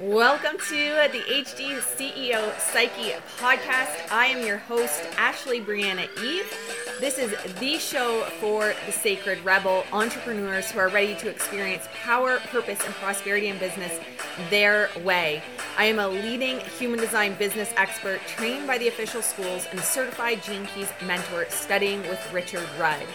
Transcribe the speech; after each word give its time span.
Welcome 0.00 0.58
to 0.58 1.08
the 1.12 1.20
HD 1.28 1.78
CEO 1.78 2.58
Psyche 2.58 3.12
podcast. 3.38 4.10
I 4.10 4.26
am 4.26 4.44
your 4.44 4.58
host, 4.58 5.04
Ashley 5.16 5.60
Briana 5.60 6.08
Eve. 6.20 6.52
This 6.98 7.16
is 7.16 7.32
the 7.60 7.78
show 7.78 8.22
for 8.40 8.74
the 8.86 8.92
sacred 8.92 9.44
rebel 9.44 9.84
entrepreneurs 9.92 10.68
who 10.72 10.80
are 10.80 10.88
ready 10.88 11.14
to 11.14 11.28
experience 11.28 11.86
power, 11.94 12.40
purpose, 12.50 12.84
and 12.84 12.92
prosperity 12.94 13.46
in 13.46 13.58
business 13.58 14.00
their 14.50 14.90
way. 15.04 15.40
I 15.78 15.84
am 15.84 16.00
a 16.00 16.08
leading 16.08 16.58
human 16.58 16.98
design 16.98 17.34
business 17.34 17.72
expert 17.76 18.20
trained 18.26 18.66
by 18.66 18.78
the 18.78 18.88
official 18.88 19.22
schools 19.22 19.68
and 19.70 19.78
certified 19.78 20.42
Gene 20.42 20.66
Keys 20.66 20.92
mentor 21.06 21.46
studying 21.50 22.00
with 22.08 22.32
Richard 22.32 22.66
Rudd. 22.80 23.06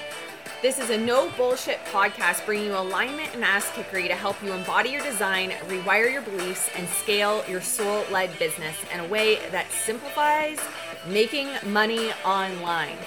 This 0.62 0.78
is 0.78 0.90
a 0.90 0.98
no 0.98 1.30
bullshit 1.38 1.80
podcast 1.86 2.46
bringing 2.46 2.66
you 2.66 2.76
alignment 2.76 3.34
and 3.34 3.46
ass 3.46 3.72
kickery 3.72 4.10
to 4.10 4.14
help 4.14 4.44
you 4.44 4.52
embody 4.52 4.90
your 4.90 5.02
design, 5.02 5.52
rewire 5.70 6.12
your 6.12 6.22
beliefs, 6.22 6.70
and 6.76 6.86
scale 6.90 7.46
your 7.48 7.62
soul 7.62 8.04
led 8.12 8.38
business 8.38 8.76
in 8.94 9.00
a 9.00 9.08
way 9.08 9.38
that 9.52 9.72
simplifies 9.72 10.60
making 11.08 11.48
money 11.68 12.12
online. 12.26 12.98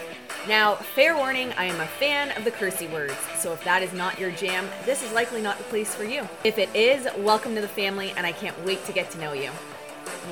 Now, 0.48 0.76
fair 0.76 1.14
warning, 1.14 1.52
I 1.58 1.66
am 1.66 1.78
a 1.78 1.86
fan 1.86 2.34
of 2.38 2.44
the 2.44 2.52
cursey 2.52 2.90
words, 2.90 3.18
so 3.36 3.52
if 3.52 3.62
that 3.64 3.82
is 3.82 3.92
not 3.92 4.18
your 4.18 4.30
jam, 4.30 4.66
this 4.86 5.02
is 5.02 5.12
likely 5.12 5.42
not 5.42 5.58
the 5.58 5.64
place 5.64 5.94
for 5.94 6.04
you. 6.04 6.26
If 6.44 6.56
it 6.56 6.74
is, 6.74 7.06
welcome 7.18 7.54
to 7.54 7.60
the 7.60 7.68
family, 7.68 8.14
and 8.16 8.26
I 8.26 8.32
can't 8.32 8.58
wait 8.64 8.82
to 8.86 8.94
get 8.94 9.10
to 9.10 9.18
know 9.18 9.34
you. 9.34 9.50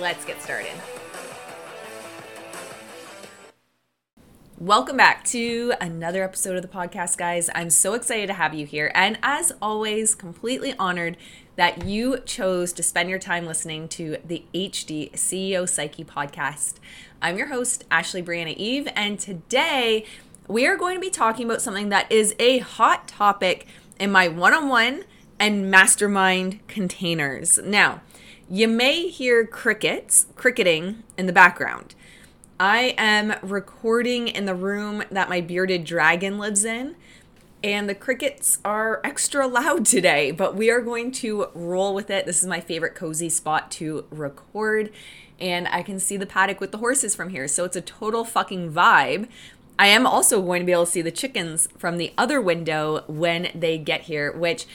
Let's 0.00 0.24
get 0.24 0.40
started. 0.40 0.72
Welcome 4.60 4.98
back 4.98 5.24
to 5.28 5.72
another 5.80 6.22
episode 6.22 6.54
of 6.54 6.60
the 6.60 6.68
podcast, 6.68 7.16
guys. 7.16 7.48
I'm 7.54 7.70
so 7.70 7.94
excited 7.94 8.26
to 8.26 8.34
have 8.34 8.52
you 8.52 8.66
here. 8.66 8.92
And 8.94 9.18
as 9.22 9.54
always, 9.62 10.14
completely 10.14 10.74
honored 10.78 11.16
that 11.56 11.86
you 11.86 12.18
chose 12.26 12.74
to 12.74 12.82
spend 12.82 13.08
your 13.08 13.18
time 13.18 13.46
listening 13.46 13.88
to 13.88 14.18
the 14.22 14.44
HD 14.52 15.12
CEO 15.12 15.66
Psyche 15.66 16.04
podcast. 16.04 16.74
I'm 17.22 17.38
your 17.38 17.46
host, 17.46 17.84
Ashley 17.90 18.22
Briana 18.22 18.54
Eve, 18.54 18.86
and 18.94 19.18
today 19.18 20.04
we 20.46 20.66
are 20.66 20.76
going 20.76 20.94
to 20.94 21.00
be 21.00 21.08
talking 21.08 21.46
about 21.46 21.62
something 21.62 21.88
that 21.88 22.12
is 22.12 22.34
a 22.38 22.58
hot 22.58 23.08
topic 23.08 23.66
in 23.98 24.12
my 24.12 24.28
one 24.28 24.52
on 24.52 24.68
one 24.68 25.04
and 25.38 25.70
mastermind 25.70 26.60
containers. 26.68 27.58
Now, 27.64 28.02
you 28.50 28.68
may 28.68 29.08
hear 29.08 29.46
crickets, 29.46 30.26
cricketing 30.36 31.02
in 31.16 31.24
the 31.24 31.32
background. 31.32 31.94
I 32.60 32.94
am 32.98 33.36
recording 33.40 34.28
in 34.28 34.44
the 34.44 34.54
room 34.54 35.02
that 35.10 35.30
my 35.30 35.40
bearded 35.40 35.82
dragon 35.82 36.36
lives 36.36 36.62
in, 36.62 36.94
and 37.64 37.88
the 37.88 37.94
crickets 37.94 38.58
are 38.66 39.00
extra 39.02 39.46
loud 39.46 39.86
today, 39.86 40.30
but 40.30 40.54
we 40.54 40.70
are 40.70 40.82
going 40.82 41.10
to 41.12 41.46
roll 41.54 41.94
with 41.94 42.10
it. 42.10 42.26
This 42.26 42.42
is 42.42 42.46
my 42.46 42.60
favorite 42.60 42.94
cozy 42.94 43.30
spot 43.30 43.70
to 43.72 44.04
record, 44.10 44.92
and 45.40 45.68
I 45.68 45.82
can 45.82 45.98
see 45.98 46.18
the 46.18 46.26
paddock 46.26 46.60
with 46.60 46.70
the 46.70 46.76
horses 46.76 47.14
from 47.14 47.30
here, 47.30 47.48
so 47.48 47.64
it's 47.64 47.76
a 47.76 47.80
total 47.80 48.26
fucking 48.26 48.70
vibe. 48.70 49.28
I 49.78 49.86
am 49.86 50.06
also 50.06 50.42
going 50.42 50.60
to 50.60 50.66
be 50.66 50.72
able 50.72 50.84
to 50.84 50.92
see 50.92 51.00
the 51.00 51.10
chickens 51.10 51.66
from 51.78 51.96
the 51.96 52.12
other 52.18 52.42
window 52.42 53.04
when 53.06 53.48
they 53.54 53.78
get 53.78 54.02
here, 54.02 54.32
which 54.32 54.66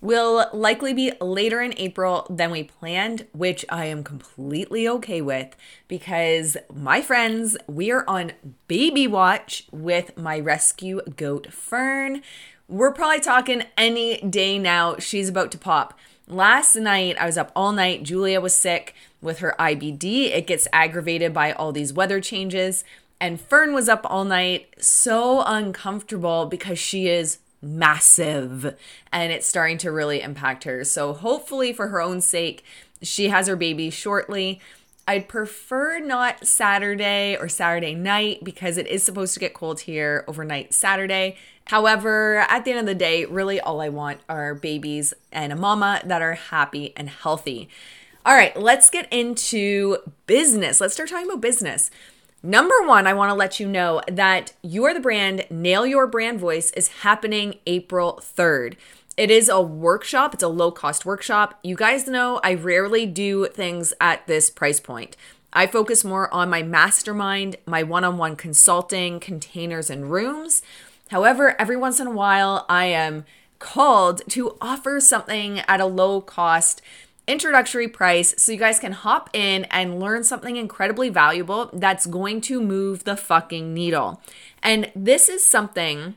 will 0.00 0.46
likely 0.52 0.94
be 0.94 1.12
later 1.20 1.60
in 1.60 1.74
April 1.76 2.26
than 2.30 2.50
we 2.50 2.62
planned, 2.62 3.26
which 3.32 3.64
I 3.68 3.86
am 3.86 4.04
completely 4.04 4.88
okay 4.88 5.20
with 5.20 5.56
because 5.88 6.56
my 6.72 7.02
friends, 7.02 7.56
we 7.66 7.90
are 7.90 8.04
on 8.08 8.32
baby 8.68 9.06
watch 9.06 9.66
with 9.72 10.16
my 10.16 10.38
rescue 10.38 11.00
goat 11.16 11.52
Fern. 11.52 12.22
We're 12.68 12.92
probably 12.92 13.20
talking 13.20 13.64
any 13.76 14.20
day 14.20 14.58
now. 14.58 14.96
She's 14.98 15.28
about 15.28 15.50
to 15.52 15.58
pop. 15.58 15.98
Last 16.28 16.76
night, 16.76 17.16
I 17.18 17.24
was 17.24 17.38
up 17.38 17.50
all 17.56 17.72
night. 17.72 18.02
Julia 18.02 18.40
was 18.40 18.54
sick 18.54 18.94
with 19.22 19.38
her 19.38 19.54
IBD. 19.58 20.30
It 20.30 20.46
gets 20.46 20.68
aggravated 20.72 21.32
by 21.32 21.52
all 21.52 21.72
these 21.72 21.94
weather 21.94 22.20
changes. 22.20 22.84
And 23.20 23.40
Fern 23.40 23.72
was 23.72 23.88
up 23.88 24.02
all 24.04 24.24
night, 24.24 24.74
so 24.78 25.42
uncomfortable 25.42 26.44
because 26.46 26.78
she 26.78 27.08
is 27.08 27.38
massive 27.60 28.76
and 29.12 29.32
it's 29.32 29.46
starting 29.46 29.78
to 29.78 29.90
really 29.90 30.20
impact 30.20 30.64
her. 30.64 30.84
So, 30.84 31.12
hopefully, 31.12 31.72
for 31.72 31.88
her 31.88 32.00
own 32.00 32.20
sake, 32.20 32.64
she 33.02 33.28
has 33.28 33.46
her 33.46 33.56
baby 33.56 33.90
shortly. 33.90 34.60
I'd 35.06 35.26
prefer 35.26 36.00
not 36.00 36.46
Saturday 36.46 37.34
or 37.34 37.48
Saturday 37.48 37.94
night 37.94 38.44
because 38.44 38.76
it 38.76 38.86
is 38.86 39.02
supposed 39.02 39.32
to 39.34 39.40
get 39.40 39.54
cold 39.54 39.80
here 39.80 40.22
overnight 40.28 40.74
Saturday. 40.74 41.36
However, 41.68 42.44
at 42.48 42.64
the 42.64 42.72
end 42.72 42.80
of 42.80 42.86
the 42.86 42.94
day, 42.94 43.24
really 43.24 43.58
all 43.58 43.80
I 43.80 43.88
want 43.88 44.20
are 44.28 44.54
babies 44.54 45.14
and 45.32 45.50
a 45.50 45.56
mama 45.56 46.02
that 46.04 46.20
are 46.20 46.34
happy 46.34 46.92
and 46.94 47.08
healthy. 47.08 47.70
All 48.26 48.34
right, 48.34 48.54
let's 48.54 48.90
get 48.90 49.10
into 49.10 49.96
business. 50.26 50.80
Let's 50.80 50.92
start 50.92 51.08
talking 51.08 51.26
about 51.26 51.40
business. 51.40 51.90
Number 52.42 52.76
one, 52.84 53.08
I 53.08 53.14
want 53.14 53.30
to 53.30 53.34
let 53.34 53.58
you 53.58 53.66
know 53.66 54.00
that 54.06 54.52
You 54.62 54.84
Are 54.84 54.94
the 54.94 55.00
Brand, 55.00 55.44
Nail 55.50 55.84
Your 55.84 56.06
Brand 56.06 56.38
Voice 56.38 56.70
is 56.70 56.88
happening 57.00 57.58
April 57.66 58.22
3rd. 58.22 58.76
It 59.16 59.28
is 59.28 59.48
a 59.48 59.60
workshop, 59.60 60.34
it's 60.34 60.42
a 60.44 60.48
low 60.48 60.70
cost 60.70 61.04
workshop. 61.04 61.58
You 61.64 61.74
guys 61.74 62.06
know 62.06 62.40
I 62.44 62.54
rarely 62.54 63.06
do 63.06 63.48
things 63.48 63.92
at 64.00 64.24
this 64.28 64.50
price 64.50 64.78
point. 64.78 65.16
I 65.52 65.66
focus 65.66 66.04
more 66.04 66.32
on 66.32 66.48
my 66.48 66.62
mastermind, 66.62 67.56
my 67.66 67.82
one 67.82 68.04
on 68.04 68.18
one 68.18 68.36
consulting, 68.36 69.18
containers, 69.18 69.90
and 69.90 70.08
rooms. 70.08 70.62
However, 71.08 71.60
every 71.60 71.76
once 71.76 71.98
in 71.98 72.06
a 72.06 72.12
while, 72.12 72.66
I 72.68 72.84
am 72.84 73.24
called 73.58 74.22
to 74.28 74.56
offer 74.60 75.00
something 75.00 75.58
at 75.60 75.80
a 75.80 75.86
low 75.86 76.20
cost 76.20 76.82
introductory 77.28 77.86
price 77.86 78.34
so 78.38 78.50
you 78.50 78.58
guys 78.58 78.80
can 78.80 78.92
hop 78.92 79.30
in 79.32 79.64
and 79.66 80.00
learn 80.00 80.24
something 80.24 80.56
incredibly 80.56 81.10
valuable 81.10 81.70
that's 81.72 82.06
going 82.06 82.40
to 82.40 82.60
move 82.60 83.04
the 83.04 83.16
fucking 83.16 83.72
needle. 83.72 84.20
And 84.62 84.90
this 84.96 85.28
is 85.28 85.44
something 85.44 86.14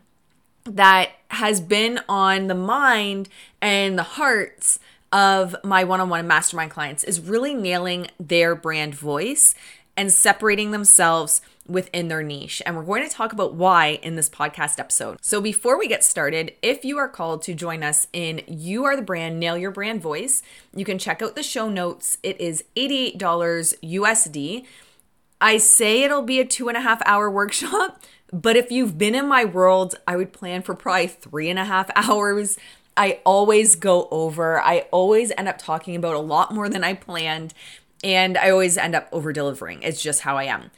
that 0.63 1.09
has 1.29 1.61
been 1.61 1.99
on 2.07 2.47
the 2.47 2.55
mind 2.55 3.29
and 3.61 3.97
the 3.97 4.03
hearts 4.03 4.79
of 5.11 5.55
my 5.63 5.83
one-on-one 5.83 6.25
mastermind 6.25 6.71
clients 6.71 7.03
is 7.03 7.19
really 7.19 7.53
nailing 7.53 8.07
their 8.19 8.55
brand 8.55 8.95
voice 8.95 9.53
and 9.97 10.11
separating 10.11 10.71
themselves 10.71 11.41
within 11.71 12.07
their 12.07 12.23
niche. 12.23 12.61
And 12.65 12.75
we're 12.75 12.83
going 12.83 13.07
to 13.07 13.13
talk 13.13 13.33
about 13.33 13.53
why 13.53 13.99
in 14.01 14.15
this 14.15 14.29
podcast 14.29 14.79
episode. 14.79 15.17
So 15.21 15.41
before 15.41 15.77
we 15.77 15.87
get 15.87 16.03
started, 16.03 16.53
if 16.61 16.83
you 16.83 16.97
are 16.97 17.07
called 17.07 17.41
to 17.43 17.53
join 17.53 17.83
us 17.83 18.07
in 18.13 18.41
You 18.47 18.83
Are 18.85 18.95
the 18.95 19.01
Brand, 19.01 19.39
Nail 19.39 19.57
Your 19.57 19.71
Brand 19.71 20.01
Voice, 20.01 20.43
you 20.75 20.85
can 20.85 20.97
check 20.97 21.21
out 21.21 21.35
the 21.35 21.43
show 21.43 21.69
notes. 21.69 22.17
It 22.23 22.39
is 22.39 22.63
$88 22.75 23.17
USD. 23.17 24.65
I 25.41 25.57
say 25.57 26.03
it'll 26.03 26.21
be 26.21 26.39
a 26.39 26.45
two 26.45 26.67
and 26.67 26.77
a 26.77 26.81
half 26.81 27.01
hour 27.05 27.29
workshop, 27.29 28.01
but 28.31 28.55
if 28.55 28.71
you've 28.71 28.97
been 28.97 29.15
in 29.15 29.27
my 29.27 29.43
world, 29.43 29.95
I 30.07 30.15
would 30.15 30.33
plan 30.33 30.61
for 30.61 30.75
probably 30.75 31.07
three 31.07 31.49
and 31.49 31.57
a 31.57 31.65
half 31.65 31.89
hours. 31.95 32.57
I 32.95 33.19
always 33.25 33.75
go 33.75 34.07
over. 34.11 34.61
I 34.61 34.85
always 34.91 35.31
end 35.37 35.47
up 35.47 35.57
talking 35.57 35.95
about 35.95 36.13
a 36.13 36.19
lot 36.19 36.53
more 36.53 36.69
than 36.69 36.83
I 36.83 36.93
planned, 36.93 37.53
and 38.03 38.37
I 38.37 38.51
always 38.51 38.77
end 38.77 38.95
up 38.95 39.07
over 39.11 39.33
delivering. 39.33 39.81
It's 39.81 40.01
just 40.01 40.21
how 40.21 40.37
I 40.37 40.43
am. 40.43 40.69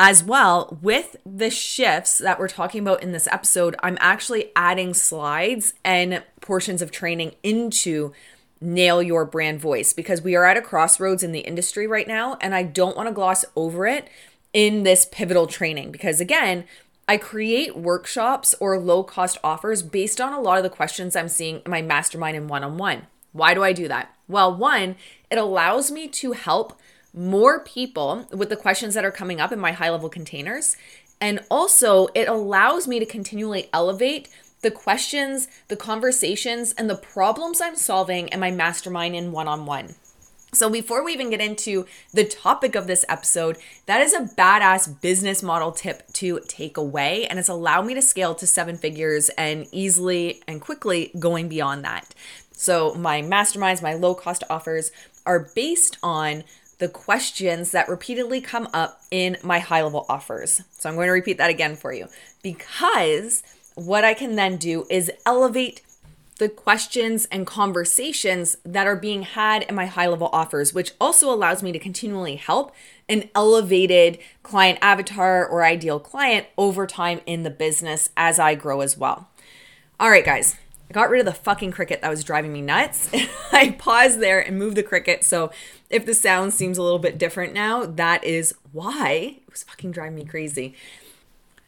As 0.00 0.22
well, 0.22 0.78
with 0.80 1.16
the 1.26 1.50
shifts 1.50 2.18
that 2.18 2.38
we're 2.38 2.46
talking 2.46 2.82
about 2.82 3.02
in 3.02 3.10
this 3.10 3.26
episode, 3.32 3.74
I'm 3.82 3.98
actually 4.00 4.52
adding 4.54 4.94
slides 4.94 5.74
and 5.84 6.22
portions 6.40 6.80
of 6.80 6.92
training 6.92 7.34
into 7.42 8.12
nail 8.60 9.02
your 9.02 9.24
brand 9.24 9.60
voice 9.60 9.92
because 9.92 10.22
we 10.22 10.36
are 10.36 10.44
at 10.44 10.56
a 10.56 10.62
crossroads 10.62 11.24
in 11.24 11.32
the 11.32 11.40
industry 11.40 11.88
right 11.88 12.06
now. 12.06 12.38
And 12.40 12.54
I 12.54 12.62
don't 12.62 12.96
want 12.96 13.08
to 13.08 13.12
gloss 13.12 13.44
over 13.56 13.88
it 13.88 14.08
in 14.52 14.84
this 14.84 15.04
pivotal 15.04 15.48
training 15.48 15.90
because, 15.90 16.20
again, 16.20 16.62
I 17.08 17.16
create 17.16 17.76
workshops 17.76 18.54
or 18.60 18.78
low 18.78 19.02
cost 19.02 19.36
offers 19.42 19.82
based 19.82 20.20
on 20.20 20.32
a 20.32 20.40
lot 20.40 20.58
of 20.58 20.62
the 20.62 20.70
questions 20.70 21.16
I'm 21.16 21.28
seeing 21.28 21.60
in 21.64 21.70
my 21.72 21.82
mastermind 21.82 22.36
and 22.36 22.48
one 22.48 22.62
on 22.62 22.78
one. 22.78 23.08
Why 23.32 23.52
do 23.52 23.64
I 23.64 23.72
do 23.72 23.88
that? 23.88 24.14
Well, 24.28 24.54
one, 24.54 24.94
it 25.28 25.38
allows 25.38 25.90
me 25.90 26.06
to 26.06 26.32
help 26.32 26.78
more 27.18 27.60
people 27.60 28.26
with 28.32 28.48
the 28.48 28.56
questions 28.56 28.94
that 28.94 29.04
are 29.04 29.10
coming 29.10 29.40
up 29.40 29.52
in 29.52 29.58
my 29.58 29.72
high 29.72 29.90
level 29.90 30.08
containers. 30.08 30.76
And 31.20 31.40
also, 31.50 32.08
it 32.14 32.28
allows 32.28 32.86
me 32.86 33.00
to 33.00 33.06
continually 33.06 33.68
elevate 33.72 34.28
the 34.62 34.70
questions, 34.70 35.48
the 35.68 35.76
conversations, 35.76 36.72
and 36.72 36.88
the 36.88 36.96
problems 36.96 37.60
I'm 37.60 37.76
solving 37.76 38.28
in 38.28 38.40
my 38.40 38.50
mastermind 38.50 39.16
in 39.16 39.32
one 39.32 39.48
on 39.48 39.66
one. 39.66 39.94
So, 40.54 40.70
before 40.70 41.04
we 41.04 41.12
even 41.12 41.28
get 41.28 41.42
into 41.42 41.86
the 42.14 42.24
topic 42.24 42.74
of 42.74 42.86
this 42.86 43.04
episode, 43.08 43.58
that 43.86 44.00
is 44.00 44.14
a 44.14 44.30
badass 44.34 45.00
business 45.00 45.42
model 45.42 45.72
tip 45.72 46.10
to 46.14 46.40
take 46.48 46.78
away. 46.78 47.26
And 47.26 47.38
it's 47.38 47.50
allowed 47.50 47.84
me 47.84 47.94
to 47.94 48.00
scale 48.00 48.34
to 48.36 48.46
seven 48.46 48.78
figures 48.78 49.28
and 49.30 49.66
easily 49.72 50.42
and 50.48 50.60
quickly 50.60 51.12
going 51.18 51.48
beyond 51.48 51.84
that. 51.84 52.14
So, 52.52 52.94
my 52.94 53.20
masterminds, 53.20 53.82
my 53.82 53.92
low 53.92 54.14
cost 54.14 54.42
offers 54.48 54.90
are 55.26 55.50
based 55.54 55.98
on 56.02 56.44
the 56.78 56.88
questions 56.88 57.72
that 57.72 57.88
repeatedly 57.88 58.40
come 58.40 58.68
up 58.72 59.00
in 59.10 59.36
my 59.42 59.58
high 59.58 59.82
level 59.82 60.06
offers. 60.08 60.62
So 60.72 60.88
I'm 60.88 60.94
going 60.94 61.08
to 61.08 61.12
repeat 61.12 61.38
that 61.38 61.50
again 61.50 61.76
for 61.76 61.92
you 61.92 62.06
because 62.42 63.42
what 63.74 64.04
I 64.04 64.14
can 64.14 64.36
then 64.36 64.56
do 64.56 64.86
is 64.88 65.10
elevate 65.26 65.82
the 66.38 66.48
questions 66.48 67.26
and 67.26 67.46
conversations 67.46 68.56
that 68.64 68.86
are 68.86 68.96
being 68.96 69.22
had 69.22 69.64
in 69.64 69.74
my 69.74 69.86
high 69.86 70.06
level 70.06 70.30
offers, 70.32 70.72
which 70.72 70.92
also 71.00 71.32
allows 71.32 71.62
me 71.62 71.72
to 71.72 71.78
continually 71.78 72.36
help 72.36 72.72
an 73.08 73.28
elevated 73.34 74.18
client 74.44 74.78
avatar 74.80 75.46
or 75.46 75.64
ideal 75.64 75.98
client 75.98 76.46
over 76.56 76.86
time 76.86 77.20
in 77.26 77.42
the 77.42 77.50
business 77.50 78.10
as 78.16 78.38
I 78.38 78.54
grow 78.54 78.80
as 78.80 78.96
well. 78.96 79.28
All 79.98 80.10
right, 80.10 80.24
guys, 80.24 80.56
I 80.88 80.92
got 80.92 81.10
rid 81.10 81.20
of 81.20 81.26
the 81.26 81.32
fucking 81.32 81.72
cricket 81.72 82.00
that 82.02 82.10
was 82.10 82.22
driving 82.22 82.52
me 82.52 82.62
nuts. 82.62 83.10
I 83.52 83.70
paused 83.70 84.20
there 84.20 84.40
and 84.40 84.58
moved 84.58 84.76
the 84.76 84.82
cricket. 84.82 85.24
So 85.24 85.50
if 85.90 86.04
the 86.04 86.14
sound 86.14 86.52
seems 86.52 86.78
a 86.78 86.82
little 86.82 86.98
bit 86.98 87.18
different 87.18 87.54
now, 87.54 87.84
that 87.86 88.22
is 88.24 88.54
why 88.72 89.38
it 89.46 89.50
was 89.50 89.62
fucking 89.62 89.90
driving 89.90 90.16
me 90.16 90.24
crazy. 90.24 90.74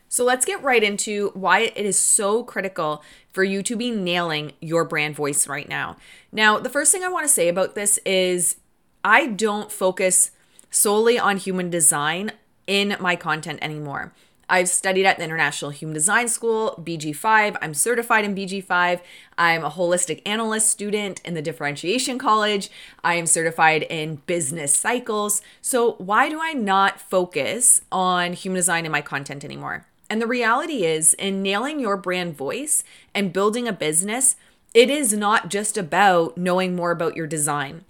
So 0.09 0.25
let's 0.25 0.45
get 0.45 0.63
right 0.63 0.83
into 0.83 1.31
why 1.35 1.61
it 1.61 1.87
is 1.87 1.99
so 1.99 2.43
critical 2.43 3.03
for 3.33 3.45
you 3.45 3.63
to 3.63 3.77
be 3.77 3.93
nailing 3.93 4.53
your 4.61 4.85
brand 4.85 5.15
voice 5.15 5.47
right 5.47 5.69
now. 5.69 5.97
Now, 6.33 6.59
the 6.59 6.69
first 6.69 6.91
thing 6.91 7.05
I 7.05 7.09
want 7.09 7.27
to 7.27 7.33
say 7.33 7.49
about 7.49 7.77
this 7.77 7.99
is 8.05 8.57
I 9.05 9.29
don't 9.29 9.71
focus 9.71 10.33
solely 10.69 11.19
on 11.19 11.37
human 11.37 11.71
design 11.71 12.33
in 12.67 12.97
my 13.01 13.17
content 13.17 13.61
anymore. 13.63 14.13
I've 14.51 14.69
studied 14.69 15.07
at 15.07 15.17
the 15.17 15.23
International 15.23 15.71
Human 15.71 15.95
Design 15.95 16.27
School, 16.27 16.75
BG5. 16.83 17.57
I'm 17.63 17.73
certified 17.73 18.25
in 18.25 18.35
BG5. 18.35 19.01
I'm 19.39 19.65
a 19.65 19.71
holistic 19.71 20.23
analyst 20.27 20.69
student 20.69 21.21
in 21.25 21.35
the 21.35 21.41
Differentiation 21.41 22.19
College. 22.19 22.69
I 23.05 23.15
am 23.15 23.27
certified 23.27 23.85
in 23.89 24.17
business 24.27 24.75
cycles. 24.75 25.41
So, 25.63 25.93
why 25.93 26.29
do 26.29 26.41
I 26.43 26.53
not 26.53 27.01
focus 27.01 27.83
on 27.93 28.33
human 28.33 28.57
design 28.57 28.85
in 28.85 28.91
my 28.91 29.03
content 29.03 29.45
anymore? 29.45 29.87
And 30.11 30.21
the 30.21 30.27
reality 30.27 30.85
is, 30.85 31.15
in 31.15 31.43
nailing 31.43 31.79
your 31.79 31.97
brand 31.97 32.37
voice 32.37 32.83
and 33.15 33.33
building 33.33 33.69
a 33.69 33.73
business, 33.73 34.35
it 34.75 34.91
is 34.91 35.13
not 35.13 35.49
just 35.49 35.79
about 35.79 36.37
knowing 36.37 36.75
more 36.75 36.91
about 36.91 37.15
your 37.15 37.29
design. 37.29 37.85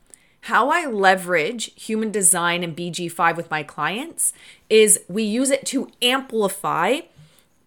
How 0.45 0.71
I 0.71 0.87
leverage 0.87 1.73
human 1.75 2.11
design 2.11 2.62
and 2.65 2.75
BG5 2.75 3.37
with 3.37 3.51
my 3.51 3.62
clients 3.62 4.33
is 4.70 5.00
we 5.08 5.25
use 5.25 5.50
it 5.50 5.67
to 5.67 5.90
amplify 6.00 7.00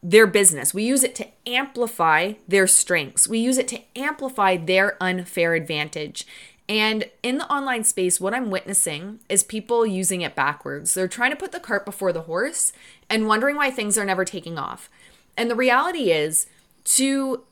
their 0.02 0.28
business. 0.28 0.74
We 0.74 0.84
use 0.84 1.04
it 1.04 1.16
to 1.16 1.28
amplify 1.46 2.34
their 2.48 2.68
strengths. 2.68 3.28
We 3.28 3.40
use 3.40 3.58
it 3.58 3.68
to 3.70 3.82
amplify 3.96 4.58
their 4.58 4.98
unfair 5.02 5.54
advantage. 5.54 6.26
And 6.68 7.10
in 7.22 7.38
the 7.38 7.52
online 7.52 7.84
space, 7.84 8.20
what 8.20 8.34
I'm 8.34 8.50
witnessing 8.50 9.20
is 9.30 9.44
people 9.44 9.86
using 9.86 10.22
it 10.22 10.36
backwards. 10.36 10.94
They're 10.94 11.08
trying 11.08 11.32
to 11.32 11.38
put 11.38 11.52
the 11.52 11.60
cart 11.60 11.86
before 11.86 12.14
the 12.14 12.22
horse 12.22 12.72
and 13.10 13.28
wondering 13.28 13.56
why 13.58 13.70
things 13.70 13.98
are 13.98 14.06
never 14.06 14.26
taking 14.26 14.58
off. 14.58 14.90
And 15.38 15.50
the 15.50 15.56
reality 15.56 16.12
is 16.12 16.48
to 16.86 17.44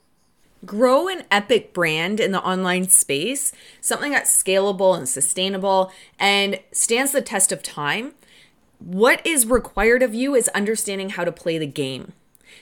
grow 0.65 1.07
an 1.07 1.23
epic 1.31 1.73
brand 1.73 2.19
in 2.19 2.31
the 2.31 2.41
online 2.41 2.87
space, 2.87 3.51
something 3.81 4.11
that's 4.11 4.43
scalable 4.43 4.95
and 4.95 5.09
sustainable 5.09 5.91
and 6.19 6.59
stands 6.71 7.11
the 7.11 7.21
test 7.21 7.51
of 7.51 7.63
time, 7.63 8.13
what 8.83 9.25
is 9.25 9.45
required 9.45 10.03
of 10.03 10.13
you 10.13 10.35
is 10.35 10.47
understanding 10.49 11.11
how 11.11 11.23
to 11.23 11.31
play 11.31 11.57
the 11.57 11.67
game. 11.67 12.13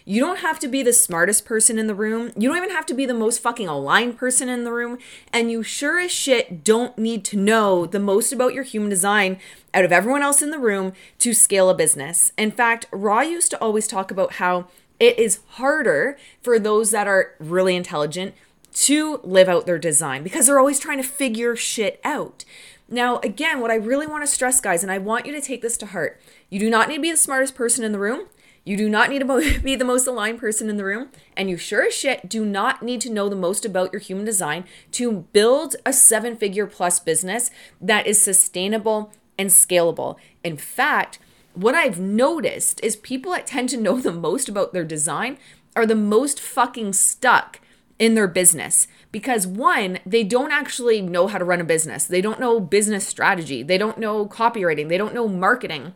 You 0.06 0.21
don't 0.21 0.39
have 0.39 0.60
to 0.60 0.68
be 0.68 0.81
the 0.83 0.94
smartest 0.94 1.45
person 1.45 1.77
in 1.77 1.88
the 1.88 1.95
room. 1.95 2.31
You 2.36 2.50
don't 2.50 2.57
even 2.57 2.71
have 2.71 2.86
to 2.88 2.94
be 2.94 3.06
the 3.06 3.13
most 3.13 3.42
fucking 3.42 3.68
aligned 3.68 4.18
person 4.18 4.50
in 4.50 4.63
the 4.63 4.71
room. 4.71 4.98
And 5.31 5.51
you 5.51 5.63
sure 5.63 6.00
as 6.00 6.12
shit 6.12 6.63
don't 6.63 6.98
need 6.98 7.24
to 7.25 7.38
know 7.38 7.86
the 7.86 8.00
most 8.00 8.31
about 8.31 8.54
your 8.54 8.63
human 8.63 8.89
design 8.89 9.38
out 9.74 9.86
of 9.86 9.92
everyone 9.92 10.24
else 10.24 10.42
in 10.42 10.51
the 10.51 10.60
room 10.60 10.94
to 11.19 11.33
scale 11.33 11.69
a 11.69 11.75
business. 11.75 12.31
In 12.38 12.51
fact, 12.51 12.86
Ra 12.92 13.21
used 13.21 13.51
to 13.51 13.62
always 13.62 13.88
talk 13.88 14.12
about 14.12 14.33
how 14.33 14.68
it 15.00 15.18
is 15.18 15.39
harder 15.50 16.18
for 16.42 16.60
those 16.60 16.92
that 16.92 17.07
are 17.07 17.36
really 17.39 17.75
intelligent 17.75 18.33
to 18.74 19.19
live 19.24 19.50
out 19.50 19.66
their 19.66 19.80
design 19.80 20.24
because 20.24 20.48
they're 20.48 20.60
always 20.60 20.80
trying 20.80 21.01
to 21.01 21.07
figure 21.07 21.56
shit 21.56 22.00
out. 22.04 22.45
Now, 22.91 23.19
again, 23.19 23.59
what 23.59 23.71
I 23.71 23.75
really 23.75 24.07
want 24.07 24.24
to 24.24 24.27
stress, 24.27 24.59
guys, 24.59 24.81
and 24.81 24.91
I 24.91 24.97
want 24.97 25.25
you 25.25 25.31
to 25.33 25.41
take 25.41 25.62
this 25.62 25.77
to 25.77 25.88
heart 25.88 26.19
you 26.50 26.59
do 26.59 26.69
not 26.69 26.89
need 26.89 26.95
to 26.95 27.01
be 27.01 27.12
the 27.12 27.18
smartest 27.18 27.53
person 27.53 27.83
in 27.83 27.91
the 27.91 28.00
room. 28.00 28.27
You 28.65 28.75
do 28.75 28.89
not 28.89 29.09
need 29.09 29.19
to 29.19 29.59
be 29.63 29.75
the 29.75 29.86
most 29.86 30.07
aligned 30.07 30.39
person 30.39 30.69
in 30.69 30.77
the 30.77 30.83
room. 30.83 31.09
And 31.38 31.50
you 31.50 31.57
sure 31.57 31.86
as 31.86 31.94
shit 31.94 32.27
do 32.27 32.44
not 32.44 32.81
need 32.81 33.01
to 33.01 33.12
know 33.12 33.30
the 33.30 33.36
most 33.36 33.65
about 33.65 33.94
your 33.94 34.00
human 34.00 34.25
design 34.25 34.65
to 34.91 35.27
build 35.31 35.75
a 35.86 35.94
seven 35.94 36.36
figure 36.36 36.65
plus 36.65 37.00
business 37.00 37.51
that 37.80 38.07
is 38.07 38.21
sustainable 38.21 39.12
and 39.38 39.50
scalable. 39.50 40.18
In 40.44 40.57
fact, 40.57 41.19
what 41.53 41.75
I've 41.75 42.00
noticed 42.00 42.83
is 42.83 42.95
people 42.95 43.31
that 43.31 43.47
tend 43.47 43.69
to 43.69 43.77
know 43.77 44.00
the 44.00 44.12
most 44.12 44.50
about 44.50 44.74
their 44.74 44.83
design 44.83 45.38
are 45.75 45.85
the 45.85 45.95
most 45.95 46.39
fucking 46.39 46.94
stuck 46.94 47.59
in 48.00 48.16
their 48.16 48.28
business 48.28 48.88
because 49.12 49.46
one, 49.46 50.00
they 50.06 50.24
don't 50.24 50.51
actually 50.51 51.01
know 51.01 51.28
how 51.28 51.38
to 51.38 51.46
run 51.46 51.62
a 51.62 51.66
business. 51.66 52.06
They 52.06 52.22
don't 52.22 52.40
know 52.40 52.60
business 52.60 53.06
strategy. 53.06 53.62
They 53.62 53.78
don't 53.78 53.98
know 53.98 54.25
copywriting. 54.25 54.88
They 54.88 54.98
don't 54.98 55.13
know 55.13 55.28
marketing, 55.28 55.94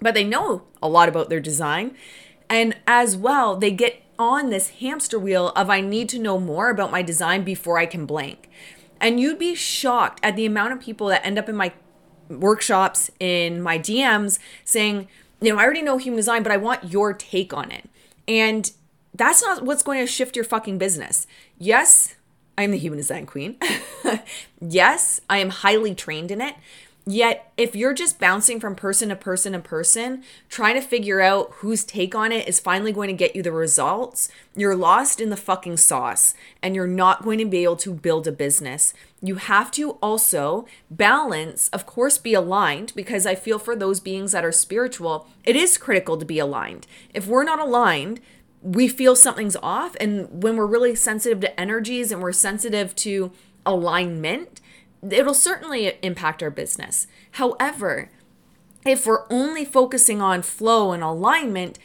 but 0.00 0.14
they 0.14 0.24
know 0.24 0.64
a 0.82 0.88
lot 0.88 1.08
about 1.08 1.30
their 1.30 1.40
design. 1.40 1.94
And 2.50 2.76
as 2.86 3.16
well, 3.16 3.56
they 3.56 3.70
get 3.70 4.02
on 4.18 4.50
this 4.50 4.70
hamster 4.70 5.18
wheel 5.18 5.48
of 5.50 5.70
I 5.70 5.80
need 5.80 6.08
to 6.10 6.18
know 6.18 6.38
more 6.38 6.70
about 6.70 6.90
my 6.90 7.02
design 7.02 7.44
before 7.44 7.78
I 7.78 7.86
can 7.86 8.06
blank. 8.06 8.48
And 9.00 9.20
you'd 9.20 9.38
be 9.38 9.54
shocked 9.54 10.20
at 10.22 10.36
the 10.36 10.46
amount 10.46 10.72
of 10.72 10.80
people 10.80 11.08
that 11.08 11.24
end 11.24 11.38
up 11.38 11.48
in 11.48 11.56
my 11.56 11.72
workshops 12.28 13.10
in 13.20 13.60
my 13.60 13.78
DMs 13.78 14.38
saying, 14.64 15.08
you 15.40 15.52
know, 15.52 15.58
I 15.58 15.64
already 15.64 15.82
know 15.82 15.98
human 15.98 16.16
design, 16.16 16.42
but 16.42 16.52
I 16.52 16.56
want 16.56 16.90
your 16.90 17.12
take 17.12 17.52
on 17.52 17.70
it. 17.70 17.88
And 18.26 18.70
that's 19.14 19.42
not 19.42 19.64
what's 19.64 19.82
going 19.82 20.00
to 20.00 20.10
shift 20.10 20.36
your 20.36 20.44
fucking 20.44 20.78
business. 20.78 21.26
Yes, 21.58 22.16
I'm 22.58 22.70
the 22.70 22.78
human 22.78 22.98
design 22.98 23.26
queen. 23.26 23.56
yes, 24.60 25.20
I 25.30 25.38
am 25.38 25.50
highly 25.50 25.94
trained 25.94 26.30
in 26.30 26.40
it. 26.40 26.56
Yet, 27.06 27.52
if 27.58 27.76
you're 27.76 27.92
just 27.92 28.18
bouncing 28.18 28.58
from 28.58 28.74
person 28.74 29.10
to 29.10 29.16
person 29.16 29.52
to 29.52 29.58
person, 29.58 30.24
trying 30.48 30.74
to 30.74 30.80
figure 30.80 31.20
out 31.20 31.50
whose 31.56 31.84
take 31.84 32.14
on 32.14 32.32
it 32.32 32.48
is 32.48 32.60
finally 32.60 32.92
going 32.92 33.08
to 33.08 33.14
get 33.14 33.36
you 33.36 33.42
the 33.42 33.52
results, 33.52 34.30
you're 34.56 34.74
lost 34.74 35.20
in 35.20 35.28
the 35.28 35.36
fucking 35.36 35.76
sauce 35.76 36.32
and 36.62 36.74
you're 36.74 36.86
not 36.86 37.22
going 37.22 37.38
to 37.38 37.44
be 37.44 37.62
able 37.62 37.76
to 37.76 37.92
build 37.92 38.26
a 38.26 38.32
business. 38.32 38.94
You 39.20 39.34
have 39.34 39.70
to 39.72 39.92
also 40.02 40.64
balance, 40.90 41.68
of 41.68 41.84
course, 41.84 42.16
be 42.16 42.32
aligned 42.32 42.94
because 42.96 43.26
I 43.26 43.34
feel 43.34 43.58
for 43.58 43.76
those 43.76 44.00
beings 44.00 44.32
that 44.32 44.44
are 44.44 44.52
spiritual, 44.52 45.28
it 45.44 45.56
is 45.56 45.76
critical 45.76 46.16
to 46.16 46.24
be 46.24 46.38
aligned. 46.38 46.86
If 47.12 47.26
we're 47.26 47.44
not 47.44 47.60
aligned, 47.60 48.20
we 48.64 48.88
feel 48.88 49.14
something's 49.14 49.56
off. 49.62 49.94
And 50.00 50.42
when 50.42 50.56
we're 50.56 50.66
really 50.66 50.94
sensitive 50.94 51.40
to 51.40 51.60
energies 51.60 52.10
and 52.10 52.22
we're 52.22 52.32
sensitive 52.32 52.96
to 52.96 53.30
alignment, 53.64 54.60
it'll 55.08 55.34
certainly 55.34 55.98
impact 56.02 56.42
our 56.42 56.50
business. 56.50 57.06
However, 57.32 58.10
if 58.86 59.06
we're 59.06 59.26
only 59.30 59.64
focusing 59.64 60.20
on 60.20 60.42
flow 60.42 60.92
and 60.92 61.02
alignment, 61.02 61.78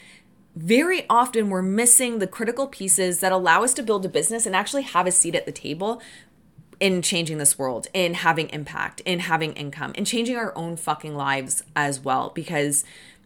very 0.56 1.04
often 1.08 1.50
we're 1.50 1.62
missing 1.62 2.18
the 2.18 2.26
critical 2.26 2.66
pieces 2.66 3.20
that 3.20 3.30
allow 3.30 3.62
us 3.62 3.74
to 3.74 3.82
build 3.82 4.04
a 4.04 4.08
business 4.08 4.46
and 4.46 4.56
actually 4.56 4.82
have 4.82 5.06
a 5.06 5.12
seat 5.12 5.34
at 5.34 5.46
the 5.46 5.52
table 5.52 6.02
in 6.80 7.02
changing 7.02 7.36
this 7.36 7.58
world, 7.58 7.88
in 7.92 8.14
having 8.14 8.48
impact, 8.48 9.00
in 9.02 9.20
having 9.20 9.52
income, 9.52 9.92
in 9.94 10.04
changing 10.06 10.36
our 10.36 10.56
own 10.56 10.76
fucking 10.76 11.14
lives 11.14 11.62
as 11.76 12.00
well. 12.00 12.32
Because 12.34 12.84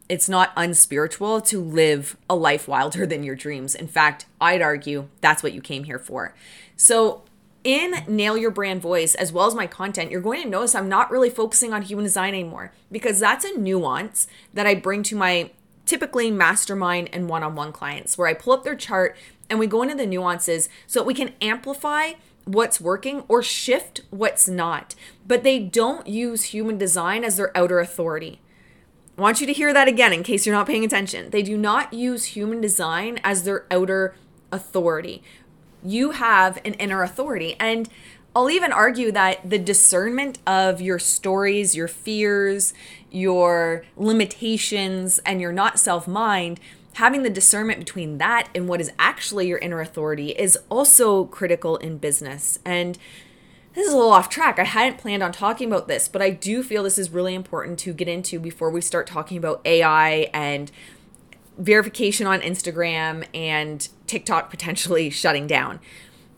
it's 0.09 0.29
not 0.29 0.53
unspiritual 0.57 1.41
to 1.41 1.61
live 1.63 2.17
a 2.29 2.35
life 2.35 2.69
wilder 2.69 3.07
than 3.07 3.23
your 3.23 3.35
dreams. 3.35 3.75
In 3.75 3.89
fact, 3.89 4.27
I'd 4.41 4.63
argue 4.63 5.09
that's 5.21 5.43
what 5.43 5.53
you 5.53 5.61
came 5.61 5.85
here 5.85 5.99
for. 5.99 6.35
So, 6.77 7.23
in 7.63 8.05
Nail 8.07 8.37
Your 8.37 8.51
Brand 8.51 8.83
Voice, 8.83 9.15
as 9.15 9.33
well 9.33 9.47
as 9.47 9.55
my 9.55 9.67
content, 9.67 10.11
you're 10.11 10.21
going 10.21 10.43
to 10.43 10.49
notice 10.49 10.75
I'm 10.75 10.89
not 10.89 11.11
really 11.11 11.31
focusing 11.31 11.73
on 11.73 11.81
human 11.81 12.05
design 12.05 12.35
anymore 12.35 12.73
because 12.93 13.19
that's 13.19 13.45
a 13.47 13.59
nuance 13.59 14.27
that 14.53 14.67
I 14.67 14.75
bring 14.75 15.03
to 15.05 15.17
my 15.17 15.51
typically 15.87 16.31
mastermind 16.31 17.09
and 17.13 17.27
one 17.27 17.43
on 17.43 17.55
one 17.55 17.73
clients 17.73 18.19
where 18.19 18.29
I 18.29 18.35
pull 18.35 18.53
up 18.53 18.65
their 18.65 18.77
chart 18.77 19.17
and 19.49 19.59
we 19.59 19.67
go 19.67 19.83
into 19.83 19.95
the 19.95 20.07
nuances 20.07 20.69
so 20.87 21.01
that 21.01 21.07
we 21.07 21.15
can 21.15 21.33
amplify 21.41 22.13
what's 22.45 22.83
working 22.83 23.25
or 23.29 23.43
shift 23.43 24.03
what's 24.11 24.47
not. 24.47 24.95
But 25.27 25.43
they 25.43 25.59
don't 25.59 26.07
use 26.07 26.45
human 26.45 26.77
design 26.77 27.25
as 27.25 27.39
their 27.39 27.57
outer 27.57 27.81
authority. 27.81 28.41
Want 29.17 29.41
you 29.41 29.47
to 29.47 29.53
hear 29.53 29.73
that 29.73 29.89
again 29.89 30.13
in 30.13 30.23
case 30.23 30.45
you're 30.45 30.55
not 30.55 30.67
paying 30.67 30.85
attention. 30.85 31.31
They 31.31 31.43
do 31.43 31.57
not 31.57 31.93
use 31.93 32.25
human 32.25 32.61
design 32.61 33.21
as 33.23 33.45
their 33.45 33.65
outer 33.71 34.17
authority 34.51 35.23
you 35.85 36.13
have 36.13 36.59
an 36.65 36.75
inner 36.75 37.03
authority. 37.03 37.57
And 37.61 37.89
I'll 38.35 38.51
even 38.51 38.73
argue 38.73 39.13
that 39.13 39.49
the 39.49 39.59
discernment 39.59 40.39
of 40.47 40.81
your 40.81 40.99
stories, 40.99 41.77
your 41.77 41.87
fears, 41.87 42.75
your 43.11 43.85
limitations, 43.97 45.21
and 45.21 45.41
your 45.41 45.53
not 45.53 45.79
self 45.79 46.09
mind, 46.09 46.59
having 46.95 47.23
the 47.23 47.31
discernment 47.31 47.79
between 47.79 48.19
that 48.19 48.49
and 48.55 48.69
what 48.69 48.81
is 48.81 48.91
actually 48.99 49.49
your 49.49 49.59
inner 49.59 49.81
authority 49.81 50.31
is 50.31 50.59
also 50.69 51.27
critical 51.27 51.77
in 51.77 51.99
business. 51.99 52.59
And 52.65 52.99
this 53.75 53.87
is 53.87 53.93
a 53.93 53.97
little 53.97 54.13
off 54.13 54.29
track. 54.29 54.59
I 54.59 54.65
hadn't 54.65 54.99
planned 54.99 55.23
on 55.23 55.33
talking 55.33 55.69
about 55.69 55.89
this, 55.89 56.09
but 56.09 56.23
I 56.23 56.31
do 56.31 56.63
feel 56.63 56.83
this 56.83 56.99
is 56.99 57.11
really 57.11 57.35
important 57.35 57.79
to 57.81 57.93
get 57.93 58.09
into 58.09 58.39
before 58.39 58.71
we 58.71 58.81
start 58.81 59.07
talking 59.07 59.37
about 59.37 59.61
AI 59.65 60.31
and 60.33 60.71
verification 61.59 62.27
on 62.27 62.41
Instagram 62.41 63.27
and 63.35 63.89
TikTok 64.07 64.51
potentially 64.51 65.11
shutting 65.23 65.47
down. 65.47 65.81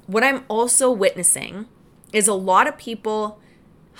what 0.07 0.23
I'm 0.23 0.45
also 0.49 0.91
witnessing 0.91 1.67
is 2.13 2.29
a 2.29 2.35
lot 2.35 2.67
of 2.67 2.79
people 2.79 3.41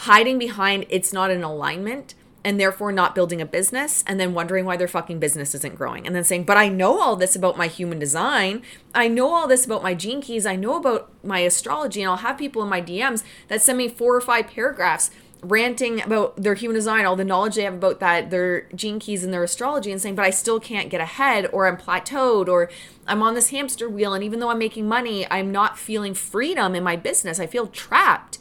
hiding 0.01 0.39
behind 0.39 0.87
it's 0.89 1.13
not 1.13 1.31
an 1.31 1.43
alignment 1.43 2.15
and 2.47 2.61
therefore 2.61 2.93
not 2.93 3.13
building 3.13 3.41
a 3.41 3.45
business 3.45 4.05
and 4.07 4.21
then 4.21 4.33
wondering 4.33 4.65
why 4.65 4.77
their 4.77 4.87
fucking 4.87 5.19
business 5.19 5.53
isn't 5.53 5.75
growing 5.75 6.07
and 6.07 6.15
then 6.15 6.23
saying 6.23 6.45
but 6.45 6.57
i 6.57 6.69
know 6.69 7.01
all 7.01 7.17
this 7.17 7.35
about 7.35 7.59
my 7.59 7.67
human 7.67 7.99
design. 7.99 8.63
I 8.95 9.09
know 9.09 9.35
all 9.35 9.49
this 9.49 9.67
about 9.67 9.83
my 9.83 9.95
gene 9.95 10.21
keys. 10.21 10.47
I 10.47 10.55
know 10.55 10.77
about 10.77 11.11
my 11.25 11.41
astrology 11.41 12.01
and 12.03 12.09
i'll 12.09 12.19
have 12.19 12.39
people 12.39 12.63
in 12.63 12.69
my 12.69 12.81
dms 12.81 13.25
that 13.49 13.61
send 13.61 13.79
me 13.79 13.89
four 13.89 14.15
or 14.15 14.21
five 14.21 14.47
paragraphs 14.47 15.11
ranting 15.43 16.01
about 16.01 16.37
their 16.37 16.55
human 16.55 16.77
design 16.77 17.05
all 17.05 17.17
the 17.17 17.25
knowledge 17.25 17.57
they 17.57 17.63
have 17.63 17.75
about 17.75 18.01
that 18.01 18.31
their 18.31 18.63
gene 18.75 18.99
keys 19.01 19.25
and 19.25 19.35
their 19.35 19.43
astrology 19.43 19.91
and 19.91 20.01
saying 20.01 20.15
but 20.15 20.25
i 20.25 20.31
still 20.31 20.61
can't 20.61 20.89
get 20.89 21.01
ahead 21.01 21.49
or 21.53 21.67
i'm 21.67 21.77
plateaued 21.77 22.49
or 22.49 22.71
i'm 23.07 23.23
on 23.23 23.35
this 23.35 23.51
hamster 23.51 23.89
wheel 23.89 24.15
and 24.15 24.23
even 24.25 24.39
though 24.41 24.51
i'm 24.51 24.59
making 24.59 24.89
money 24.89 25.27
i'm 25.31 25.51
not 25.51 25.79
feeling 25.79 26.15
freedom 26.15 26.75
in 26.75 26.83
my 26.83 26.97
business. 26.97 27.41
I 27.41 27.47
feel 27.47 27.67
trapped 27.67 28.39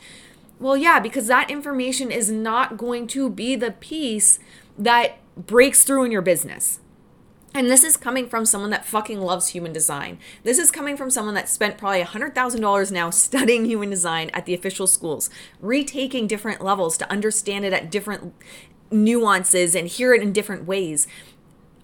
well, 0.59 0.77
yeah, 0.77 0.99
because 0.99 1.27
that 1.27 1.51
information 1.51 2.11
is 2.11 2.31
not 2.31 2.77
going 2.77 3.07
to 3.07 3.29
be 3.29 3.55
the 3.55 3.71
piece 3.71 4.39
that 4.77 5.17
breaks 5.35 5.83
through 5.83 6.05
in 6.05 6.11
your 6.11 6.21
business. 6.21 6.79
And 7.53 7.69
this 7.69 7.85
is 7.85 7.95
coming 7.95 8.27
from 8.27 8.45
someone 8.45 8.69
that 8.71 8.85
fucking 8.85 9.21
loves 9.21 9.49
human 9.49 9.71
design. 9.71 10.19
This 10.43 10.57
is 10.57 10.71
coming 10.71 10.97
from 10.97 11.09
someone 11.09 11.35
that 11.35 11.47
spent 11.47 11.77
probably 11.77 12.03
$100,000 12.03 12.91
now 12.91 13.09
studying 13.11 13.65
human 13.65 13.89
design 13.89 14.29
at 14.33 14.45
the 14.45 14.53
official 14.53 14.87
schools, 14.87 15.29
retaking 15.61 16.27
different 16.27 16.61
levels 16.61 16.97
to 16.97 17.09
understand 17.09 17.63
it 17.63 17.71
at 17.71 17.89
different 17.89 18.33
nuances 18.91 19.73
and 19.73 19.87
hear 19.87 20.13
it 20.13 20.21
in 20.21 20.33
different 20.33 20.65
ways. 20.65 21.07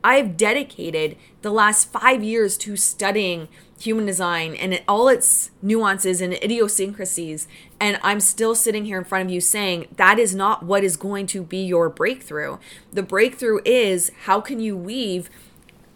I've 0.04 0.36
dedicated 0.36 1.16
the 1.42 1.51
last 1.51 1.92
five 1.92 2.24
years 2.24 2.58
to 2.60 2.75
studying 2.75 3.48
human 3.80 4.06
design 4.06 4.56
and 4.56 4.82
all 4.88 5.08
its 5.08 5.51
nuances 5.62 6.22
and 6.22 6.34
idiosyncrasies. 6.34 7.48
And 7.81 8.00
I'm 8.03 8.19
still 8.19 8.53
sitting 8.53 8.85
here 8.85 9.00
in 9.00 9.03
front 9.03 9.25
of 9.25 9.33
you 9.33 9.41
saying 9.41 9.88
that 9.95 10.19
is 10.19 10.35
not 10.35 10.61
what 10.63 10.83
is 10.83 10.95
going 10.95 11.25
to 11.27 11.41
be 11.41 11.57
your 11.57 11.89
breakthrough. 11.89 12.57
The 12.93 13.01
breakthrough 13.01 13.59
is 13.65 14.11
how 14.25 14.39
can 14.39 14.59
you 14.59 14.77
weave 14.77 15.31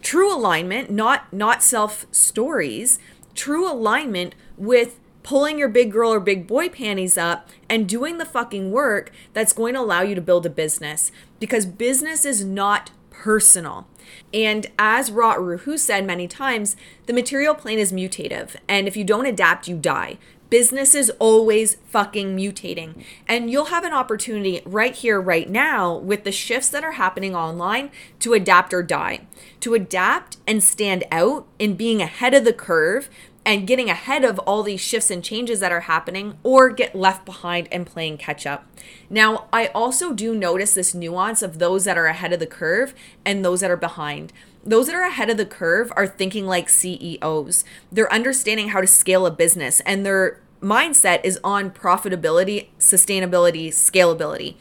true 0.01 0.35
alignment, 0.35 0.89
not 0.89 1.31
not 1.31 1.61
self 1.61 2.07
stories, 2.11 2.97
true 3.35 3.71
alignment 3.71 4.33
with 4.57 4.99
pulling 5.21 5.59
your 5.59 5.69
big 5.69 5.91
girl 5.91 6.11
or 6.11 6.19
big 6.19 6.47
boy 6.47 6.69
panties 6.69 7.19
up 7.19 7.49
and 7.69 7.87
doing 7.87 8.17
the 8.17 8.25
fucking 8.25 8.71
work 8.71 9.11
that's 9.33 9.53
going 9.53 9.75
to 9.75 9.79
allow 9.79 10.01
you 10.01 10.15
to 10.15 10.21
build 10.21 10.47
a 10.47 10.49
business 10.49 11.11
because 11.39 11.67
business 11.67 12.25
is 12.25 12.43
not 12.43 12.89
personal. 13.11 13.87
And 14.33 14.65
as 14.79 15.11
Ra 15.11 15.33
Uru 15.33 15.59
Hu 15.59 15.77
said 15.77 16.05
many 16.05 16.27
times, 16.27 16.75
the 17.05 17.13
material 17.13 17.53
plane 17.53 17.79
is 17.79 17.93
mutative. 17.93 18.55
And 18.67 18.87
if 18.87 18.97
you 18.97 19.03
don't 19.03 19.25
adapt, 19.25 19.67
you 19.67 19.77
die. 19.77 20.17
Business 20.55 20.95
is 20.95 21.09
always 21.19 21.75
fucking 21.89 22.33
mutating. 22.33 23.03
And 23.27 23.51
you'll 23.51 23.65
have 23.65 23.83
an 23.83 23.91
opportunity 23.91 24.61
right 24.63 24.95
here, 24.95 25.19
right 25.19 25.49
now, 25.49 25.97
with 25.97 26.23
the 26.23 26.31
shifts 26.31 26.69
that 26.69 26.81
are 26.81 26.93
happening 26.93 27.35
online 27.35 27.91
to 28.19 28.31
adapt 28.31 28.73
or 28.73 28.81
die. 28.81 29.27
To 29.59 29.73
adapt 29.73 30.37
and 30.47 30.63
stand 30.63 31.03
out 31.11 31.45
in 31.59 31.75
being 31.75 32.01
ahead 32.01 32.33
of 32.33 32.45
the 32.45 32.53
curve 32.53 33.09
and 33.45 33.67
getting 33.67 33.89
ahead 33.89 34.23
of 34.23 34.39
all 34.39 34.63
these 34.63 34.79
shifts 34.79 35.11
and 35.11 35.21
changes 35.21 35.59
that 35.59 35.73
are 35.73 35.81
happening 35.81 36.37
or 36.41 36.69
get 36.69 36.95
left 36.95 37.25
behind 37.25 37.67
and 37.69 37.85
playing 37.85 38.17
catch 38.17 38.47
up. 38.47 38.65
Now, 39.09 39.49
I 39.51 39.67
also 39.75 40.13
do 40.13 40.33
notice 40.33 40.73
this 40.73 40.95
nuance 40.95 41.41
of 41.41 41.59
those 41.59 41.83
that 41.83 41.97
are 41.97 42.07
ahead 42.07 42.31
of 42.31 42.39
the 42.39 42.47
curve 42.47 42.93
and 43.25 43.43
those 43.43 43.59
that 43.59 43.71
are 43.71 43.75
behind. 43.75 44.31
Those 44.63 44.87
that 44.87 44.95
are 44.95 45.03
ahead 45.03 45.29
of 45.29 45.35
the 45.35 45.45
curve 45.45 45.91
are 45.97 46.07
thinking 46.07 46.47
like 46.47 46.69
CEOs. 46.69 47.65
They're 47.91 48.11
understanding 48.11 48.69
how 48.69 48.79
to 48.79 48.87
scale 48.87 49.27
a 49.27 49.31
business 49.31 49.79
and 49.81 50.03
their 50.03 50.41
mindset 50.65 51.23
is 51.23 51.39
on 51.43 51.69
profitability, 51.69 52.67
sustainability, 52.79 53.67
scalability. 53.67 54.55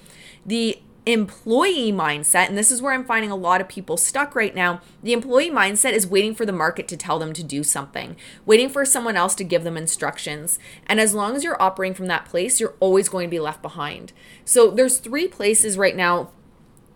The 0.45 0.79
employee 1.07 1.93
mindset, 1.93 2.49
and 2.49 2.57
this 2.57 2.71
is 2.71 2.81
where 2.81 2.93
I'm 2.93 3.05
finding 3.05 3.31
a 3.31 3.37
lot 3.37 3.61
of 3.61 3.69
people 3.69 3.97
stuck 3.97 4.35
right 4.35 4.55
now. 4.55 4.81
The 5.03 5.13
employee 5.13 5.51
mindset 5.51 5.93
is 5.93 6.07
waiting 6.07 6.35
for 6.35 6.47
the 6.47 6.53
market 6.53 6.89
to 6.89 6.97
tell 6.97 7.19
them 7.19 7.33
to 7.33 7.43
do 7.43 7.63
something, 7.63 8.17
waiting 8.45 8.69
for 8.69 8.85
someone 8.85 9.17
else 9.17 9.35
to 9.37 9.45
give 9.45 9.65
them 9.65 9.77
instructions. 9.77 10.59
And 10.87 11.01
as 11.01 11.15
long 11.15 11.37
as 11.37 11.45
you're 11.45 11.61
operating 11.61 11.95
from 11.95 12.07
that 12.07 12.27
place, 12.27 12.61
you're 12.61 12.75
always 12.81 13.09
going 13.09 13.27
to 13.29 13.31
be 13.31 13.41
left 13.41 13.63
behind. 13.63 14.13
So 14.45 14.71
there's 14.71 14.99
three 14.99 15.29
places 15.29 15.79
right 15.79 15.97
now 15.97 16.31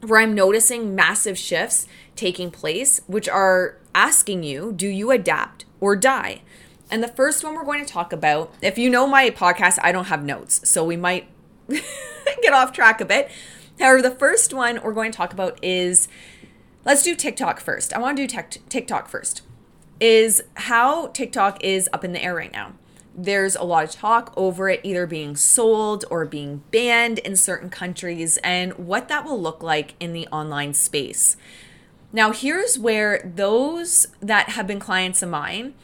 where 0.00 0.20
I'm 0.20 0.34
noticing 0.34 0.94
massive 0.94 1.36
shifts 1.36 1.86
taking 2.14 2.50
place, 2.50 3.00
which 3.06 3.28
are 3.28 3.78
asking 3.94 4.42
you, 4.42 4.72
do 4.72 4.86
you 4.86 5.10
adapt 5.10 5.64
or 5.80 5.96
die? 5.96 6.42
And 6.90 7.02
the 7.02 7.08
first 7.08 7.44
one 7.44 7.54
we're 7.54 7.64
going 7.64 7.84
to 7.84 7.92
talk 7.92 8.12
about, 8.12 8.52
if 8.62 8.78
you 8.78 8.88
know 8.88 9.06
my 9.06 9.30
podcast, 9.30 9.78
I 9.82 9.92
don't 9.92 10.06
have 10.06 10.24
notes, 10.24 10.68
so 10.68 10.84
we 10.84 10.96
might 10.96 11.28
get 11.68 12.52
off 12.52 12.72
track 12.72 13.00
a 13.00 13.04
bit. 13.04 13.30
However, 13.78 14.02
the 14.02 14.10
first 14.10 14.54
one 14.54 14.80
we're 14.82 14.94
going 14.94 15.12
to 15.12 15.16
talk 15.16 15.32
about 15.32 15.62
is 15.62 16.08
let's 16.84 17.02
do 17.02 17.14
TikTok 17.14 17.60
first. 17.60 17.92
I 17.92 17.98
want 17.98 18.16
to 18.16 18.26
do 18.26 18.42
TikTok 18.68 19.08
first. 19.08 19.42
Is 20.00 20.42
how 20.54 21.08
TikTok 21.08 21.62
is 21.62 21.88
up 21.92 22.04
in 22.04 22.12
the 22.12 22.22
air 22.22 22.34
right 22.34 22.52
now. 22.52 22.72
There's 23.14 23.56
a 23.56 23.64
lot 23.64 23.82
of 23.82 23.90
talk 23.90 24.32
over 24.36 24.68
it 24.68 24.80
either 24.84 25.06
being 25.06 25.34
sold 25.34 26.04
or 26.08 26.24
being 26.24 26.62
banned 26.70 27.18
in 27.18 27.34
certain 27.34 27.68
countries 27.68 28.38
and 28.38 28.72
what 28.74 29.08
that 29.08 29.24
will 29.24 29.40
look 29.40 29.60
like 29.60 29.94
in 29.98 30.12
the 30.12 30.28
online 30.28 30.72
space. 30.72 31.36
Now, 32.12 32.30
here's 32.30 32.78
where 32.78 33.20
those 33.34 34.06
that 34.20 34.50
have 34.50 34.68
been 34.68 34.78
clients 34.78 35.20
of 35.20 35.28
mine 35.28 35.74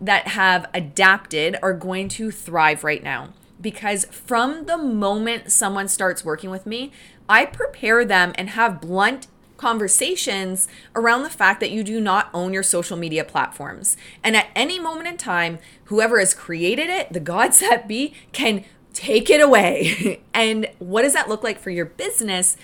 that 0.00 0.28
have 0.28 0.68
adapted 0.74 1.56
are 1.62 1.72
going 1.72 2.08
to 2.08 2.30
thrive 2.30 2.84
right 2.84 3.02
now 3.02 3.30
because 3.60 4.04
from 4.06 4.66
the 4.66 4.76
moment 4.76 5.50
someone 5.50 5.88
starts 5.88 6.24
working 6.24 6.50
with 6.50 6.66
me, 6.66 6.92
I 7.28 7.46
prepare 7.46 8.04
them 8.04 8.32
and 8.36 8.50
have 8.50 8.80
blunt 8.80 9.26
conversations 9.56 10.68
around 10.94 11.22
the 11.22 11.30
fact 11.30 11.60
that 11.60 11.70
you 11.70 11.82
do 11.82 12.00
not 12.00 12.28
own 12.34 12.52
your 12.52 12.62
social 12.62 12.96
media 12.96 13.24
platforms. 13.24 13.96
And 14.22 14.36
at 14.36 14.48
any 14.54 14.78
moment 14.78 15.08
in 15.08 15.16
time, 15.16 15.58
whoever 15.84 16.18
has 16.18 16.34
created 16.34 16.90
it, 16.90 17.12
the 17.12 17.20
gods 17.20 17.60
that 17.60 17.88
be, 17.88 18.12
can 18.32 18.64
take 18.92 19.30
it 19.30 19.40
away. 19.40 20.20
and 20.34 20.68
what 20.78 21.02
does 21.02 21.14
that 21.14 21.28
look 21.28 21.42
like 21.42 21.58
for 21.58 21.70
your 21.70 21.86
business 21.86 22.56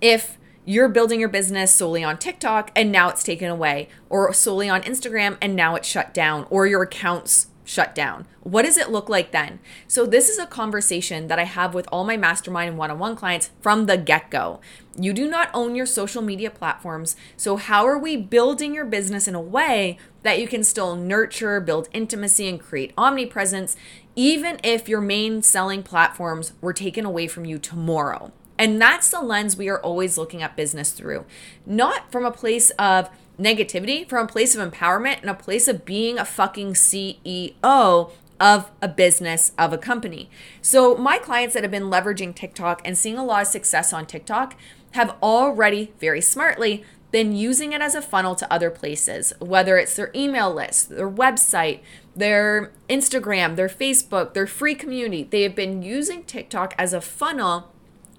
if 0.00 0.36
you're 0.70 0.88
building 0.88 1.18
your 1.18 1.28
business 1.28 1.74
solely 1.74 2.04
on 2.04 2.16
TikTok 2.16 2.70
and 2.76 2.92
now 2.92 3.08
it's 3.08 3.24
taken 3.24 3.50
away, 3.50 3.88
or 4.08 4.32
solely 4.32 4.68
on 4.68 4.82
Instagram 4.82 5.36
and 5.42 5.56
now 5.56 5.74
it's 5.74 5.88
shut 5.88 6.14
down, 6.14 6.46
or 6.48 6.64
your 6.64 6.82
accounts 6.82 7.48
shut 7.64 7.92
down? 7.92 8.24
What 8.44 8.64
does 8.64 8.76
it 8.76 8.90
look 8.90 9.08
like 9.08 9.32
then? 9.32 9.58
So, 9.88 10.06
this 10.06 10.28
is 10.28 10.38
a 10.38 10.46
conversation 10.46 11.26
that 11.26 11.40
I 11.40 11.44
have 11.44 11.74
with 11.74 11.88
all 11.90 12.04
my 12.04 12.16
mastermind 12.16 12.68
and 12.68 12.78
one 12.78 12.88
on 12.88 13.00
one 13.00 13.16
clients 13.16 13.50
from 13.60 13.86
the 13.86 13.96
get 13.96 14.30
go. 14.30 14.60
You 14.96 15.12
do 15.12 15.28
not 15.28 15.50
own 15.52 15.74
your 15.74 15.86
social 15.86 16.22
media 16.22 16.52
platforms. 16.52 17.16
So, 17.36 17.56
how 17.56 17.84
are 17.86 17.98
we 17.98 18.16
building 18.16 18.72
your 18.72 18.84
business 18.84 19.26
in 19.26 19.34
a 19.34 19.40
way 19.40 19.98
that 20.22 20.40
you 20.40 20.46
can 20.46 20.62
still 20.62 20.94
nurture, 20.94 21.60
build 21.60 21.88
intimacy, 21.92 22.48
and 22.48 22.60
create 22.60 22.92
omnipresence, 22.96 23.74
even 24.14 24.60
if 24.62 24.88
your 24.88 25.00
main 25.00 25.42
selling 25.42 25.82
platforms 25.82 26.52
were 26.60 26.72
taken 26.72 27.04
away 27.04 27.26
from 27.26 27.44
you 27.44 27.58
tomorrow? 27.58 28.32
And 28.60 28.78
that's 28.78 29.08
the 29.10 29.22
lens 29.22 29.56
we 29.56 29.70
are 29.70 29.80
always 29.80 30.18
looking 30.18 30.42
at 30.42 30.54
business 30.54 30.92
through, 30.92 31.24
not 31.64 32.12
from 32.12 32.26
a 32.26 32.30
place 32.30 32.68
of 32.72 33.08
negativity 33.40 34.06
from 34.06 34.26
a 34.26 34.28
place 34.28 34.54
of 34.54 34.70
empowerment 34.70 35.22
and 35.22 35.30
a 35.30 35.34
place 35.34 35.66
of 35.66 35.86
being 35.86 36.18
a 36.18 36.26
fucking 36.26 36.74
CEO 36.74 38.10
of 38.38 38.70
a 38.82 38.88
business, 38.88 39.52
of 39.56 39.72
a 39.72 39.78
company. 39.78 40.28
So, 40.60 40.94
my 40.94 41.16
clients 41.16 41.54
that 41.54 41.62
have 41.62 41.70
been 41.70 41.84
leveraging 41.84 42.34
TikTok 42.34 42.82
and 42.84 42.98
seeing 42.98 43.16
a 43.16 43.24
lot 43.24 43.42
of 43.42 43.48
success 43.48 43.94
on 43.94 44.04
TikTok 44.04 44.56
have 44.90 45.16
already 45.22 45.94
very 45.98 46.20
smartly 46.20 46.84
been 47.10 47.34
using 47.34 47.72
it 47.72 47.80
as 47.80 47.94
a 47.94 48.02
funnel 48.02 48.34
to 48.34 48.52
other 48.52 48.70
places, 48.70 49.32
whether 49.40 49.78
it's 49.78 49.96
their 49.96 50.10
email 50.14 50.52
list, 50.52 50.90
their 50.90 51.10
website, 51.10 51.80
their 52.14 52.72
Instagram, 52.90 53.56
their 53.56 53.68
Facebook, 53.68 54.34
their 54.34 54.46
free 54.46 54.74
community. 54.74 55.22
They 55.22 55.44
have 55.44 55.54
been 55.54 55.82
using 55.82 56.24
TikTok 56.24 56.74
as 56.76 56.92
a 56.92 57.00
funnel 57.00 57.72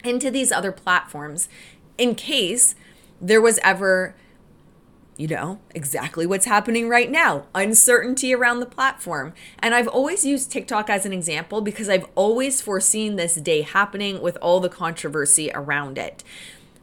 into 0.04 0.32
these 0.32 0.52
other 0.52 0.72
platforms 0.72 1.50
in 1.98 2.16
case 2.16 2.76
there 3.20 3.42
was 3.42 3.60
ever 3.64 4.16
you 5.18 5.28
know, 5.28 5.60
exactly 5.76 6.26
what's 6.26 6.46
happening 6.46 6.90
right 6.90 7.12
now 7.12 7.46
uncertainty 7.54 8.34
around 8.34 8.60
the 8.60 8.66
platform. 8.66 9.34
And 9.60 9.76
I've 9.76 9.88
always 9.88 10.26
used 10.26 10.52
TikTok 10.52 10.90
as 10.90 11.06
an 11.06 11.14
example 11.14 11.62
because 11.62 11.90
I've 11.90 12.08
always 12.16 12.60
foreseen 12.60 13.18
this 13.18 13.36
day 13.36 13.62
happening 13.62 14.20
with 14.20 14.36
all 14.42 14.60
the 14.60 14.68
controversy 14.68 15.52
around 15.54 16.00
it. 16.00 16.24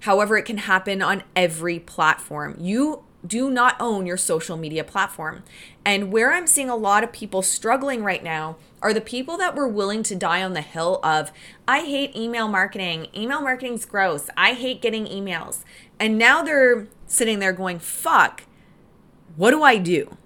However, 0.03 0.37
it 0.37 0.45
can 0.45 0.59
happen 0.59 1.03
on 1.03 1.25
every 1.35 1.81
platform. 1.81 2.55
You 2.61 3.03
do 3.29 3.51
not 3.51 3.77
own 3.79 4.07
your 4.07 4.17
social 4.17 4.57
media 4.57 4.83
platform. 4.83 5.45
And 5.85 6.11
where 6.11 6.33
I'm 6.33 6.47
seeing 6.47 6.69
a 6.69 6.77
lot 6.77 7.05
of 7.05 7.13
people 7.13 7.43
struggling 7.43 8.03
right 8.03 8.25
now 8.25 8.57
are 8.83 8.93
the 8.93 9.01
people 9.01 9.37
that 9.37 9.55
were 9.55 9.69
willing 9.69 10.03
to 10.05 10.17
die 10.17 10.43
on 10.43 10.55
the 10.55 10.61
hill 10.61 10.99
of, 11.03 11.31
I 11.67 11.81
hate 11.81 12.17
email 12.17 12.49
marketing. 12.49 13.09
Email 13.15 13.41
marketing's 13.41 13.85
gross. 13.85 14.29
I 14.37 14.53
hate 14.55 14.83
getting 14.83 15.07
emails. 15.07 15.65
And 16.01 16.19
now 16.19 16.43
they're 16.43 16.89
sitting 17.07 17.39
there 17.39 17.53
going, 17.53 17.79
fuck, 17.79 18.45
what 19.37 19.51
do 19.51 19.63
I 19.63 19.79
do? 19.79 20.17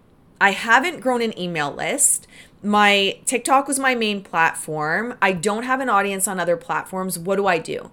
I 0.41 0.51
haven't 0.51 1.01
grown 1.01 1.23
an 1.23 1.39
email 1.39 1.73
list. 1.73 2.27
my 2.63 3.19
TikTok 3.27 3.67
was 3.67 3.79
my 3.79 3.95
main 3.95 4.23
platform. 4.23 5.15
I 5.21 5.33
don't 5.33 5.65
have 5.65 5.81
an 5.81 5.89
audience 5.89 6.29
on 6.29 6.39
other 6.39 6.57
platforms. 6.57 7.19
What 7.19 7.37
do 7.37 7.47
I 7.47 7.59
do? 7.59 7.91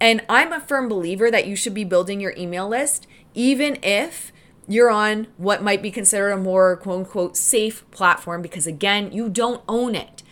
And 0.00 0.22
I'm 0.28 0.52
a 0.52 0.60
firm 0.60 0.88
believer 0.88 1.30
that 1.30 1.46
you 1.46 1.56
should 1.56 1.74
be 1.74 1.84
building 1.84 2.20
your 2.20 2.34
email 2.36 2.68
list, 2.68 3.06
even 3.34 3.78
if 3.82 4.31
you're 4.68 4.90
on 4.90 5.26
what 5.36 5.62
might 5.62 5.82
be 5.82 5.90
considered 5.90 6.30
a 6.30 6.36
more 6.36 6.76
quote 6.76 7.00
unquote 7.00 7.36
safe 7.36 7.88
platform, 7.90 8.42
because 8.42 8.66
again, 8.66 9.12
you 9.12 9.28
don't 9.28 9.62
own 9.68 9.94
it. 9.94 10.22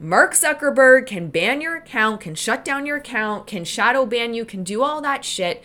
Mark 0.00 0.34
Zuckerberg 0.34 1.06
can 1.06 1.28
ban 1.28 1.60
your 1.60 1.76
account, 1.76 2.20
can 2.20 2.34
shut 2.34 2.64
down 2.64 2.86
your 2.86 2.98
account, 2.98 3.46
can 3.46 3.64
shadow 3.64 4.06
ban 4.06 4.32
you, 4.32 4.44
can 4.44 4.62
do 4.62 4.82
all 4.82 5.00
that 5.00 5.24
shit 5.24 5.62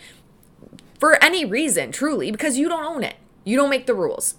for 0.98 1.22
any 1.22 1.44
reason, 1.44 1.92
truly, 1.92 2.30
because 2.30 2.58
you 2.58 2.68
don't 2.68 2.84
own 2.84 3.04
it. 3.04 3.16
You 3.44 3.56
don't 3.56 3.70
make 3.70 3.86
the 3.86 3.94
rules. 3.94 4.36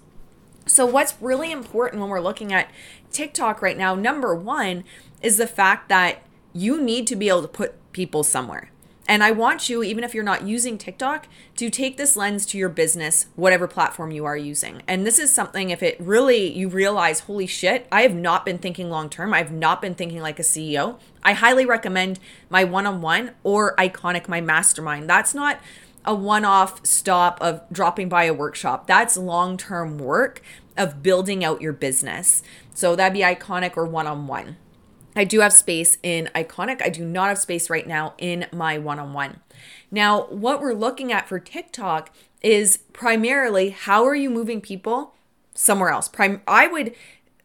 So, 0.66 0.84
what's 0.84 1.14
really 1.20 1.52
important 1.52 2.00
when 2.00 2.10
we're 2.10 2.20
looking 2.20 2.52
at 2.52 2.70
TikTok 3.10 3.62
right 3.62 3.78
now, 3.78 3.94
number 3.94 4.34
one, 4.34 4.84
is 5.22 5.38
the 5.38 5.46
fact 5.46 5.88
that 5.88 6.22
you 6.52 6.80
need 6.80 7.06
to 7.06 7.16
be 7.16 7.28
able 7.28 7.42
to 7.42 7.48
put 7.48 7.74
people 7.92 8.24
somewhere. 8.24 8.70
And 9.08 9.22
I 9.22 9.30
want 9.30 9.68
you, 9.68 9.82
even 9.82 10.02
if 10.02 10.14
you're 10.14 10.24
not 10.24 10.46
using 10.46 10.78
TikTok, 10.78 11.28
to 11.56 11.70
take 11.70 11.96
this 11.96 12.16
lens 12.16 12.44
to 12.46 12.58
your 12.58 12.68
business, 12.68 13.26
whatever 13.36 13.68
platform 13.68 14.10
you 14.10 14.24
are 14.24 14.36
using. 14.36 14.82
And 14.88 15.06
this 15.06 15.18
is 15.18 15.32
something, 15.32 15.70
if 15.70 15.82
it 15.82 15.96
really, 16.00 16.52
you 16.52 16.68
realize, 16.68 17.20
holy 17.20 17.46
shit, 17.46 17.86
I 17.92 18.02
have 18.02 18.14
not 18.14 18.44
been 18.44 18.58
thinking 18.58 18.90
long 18.90 19.08
term. 19.08 19.32
I've 19.32 19.52
not 19.52 19.80
been 19.80 19.94
thinking 19.94 20.20
like 20.20 20.40
a 20.40 20.42
CEO. 20.42 20.98
I 21.22 21.34
highly 21.34 21.64
recommend 21.64 22.18
my 22.50 22.64
one 22.64 22.86
on 22.86 23.00
one 23.00 23.32
or 23.44 23.76
Iconic, 23.76 24.28
my 24.28 24.40
mastermind. 24.40 25.08
That's 25.08 25.34
not 25.34 25.60
a 26.04 26.14
one 26.14 26.44
off 26.44 26.84
stop 26.84 27.38
of 27.40 27.62
dropping 27.70 28.08
by 28.08 28.24
a 28.24 28.34
workshop. 28.34 28.86
That's 28.86 29.16
long 29.16 29.56
term 29.56 29.98
work 29.98 30.42
of 30.76 31.02
building 31.02 31.44
out 31.44 31.60
your 31.60 31.72
business. 31.72 32.42
So 32.74 32.96
that'd 32.96 33.14
be 33.14 33.20
Iconic 33.20 33.76
or 33.76 33.86
one 33.86 34.06
on 34.06 34.26
one. 34.26 34.56
I 35.16 35.24
do 35.24 35.40
have 35.40 35.52
space 35.52 35.96
in 36.02 36.28
Iconic. 36.34 36.82
I 36.82 36.90
do 36.90 37.04
not 37.04 37.28
have 37.28 37.38
space 37.38 37.70
right 37.70 37.86
now 37.86 38.14
in 38.18 38.46
my 38.52 38.76
one 38.76 38.98
on 38.98 39.14
one. 39.14 39.40
Now, 39.90 40.26
what 40.26 40.60
we're 40.60 40.74
looking 40.74 41.10
at 41.10 41.26
for 41.28 41.38
TikTok 41.38 42.10
is 42.42 42.76
primarily 42.92 43.70
how 43.70 44.04
are 44.04 44.14
you 44.14 44.28
moving 44.28 44.60
people 44.60 45.14
somewhere 45.54 45.88
else? 45.88 46.10
I 46.46 46.66
would 46.66 46.94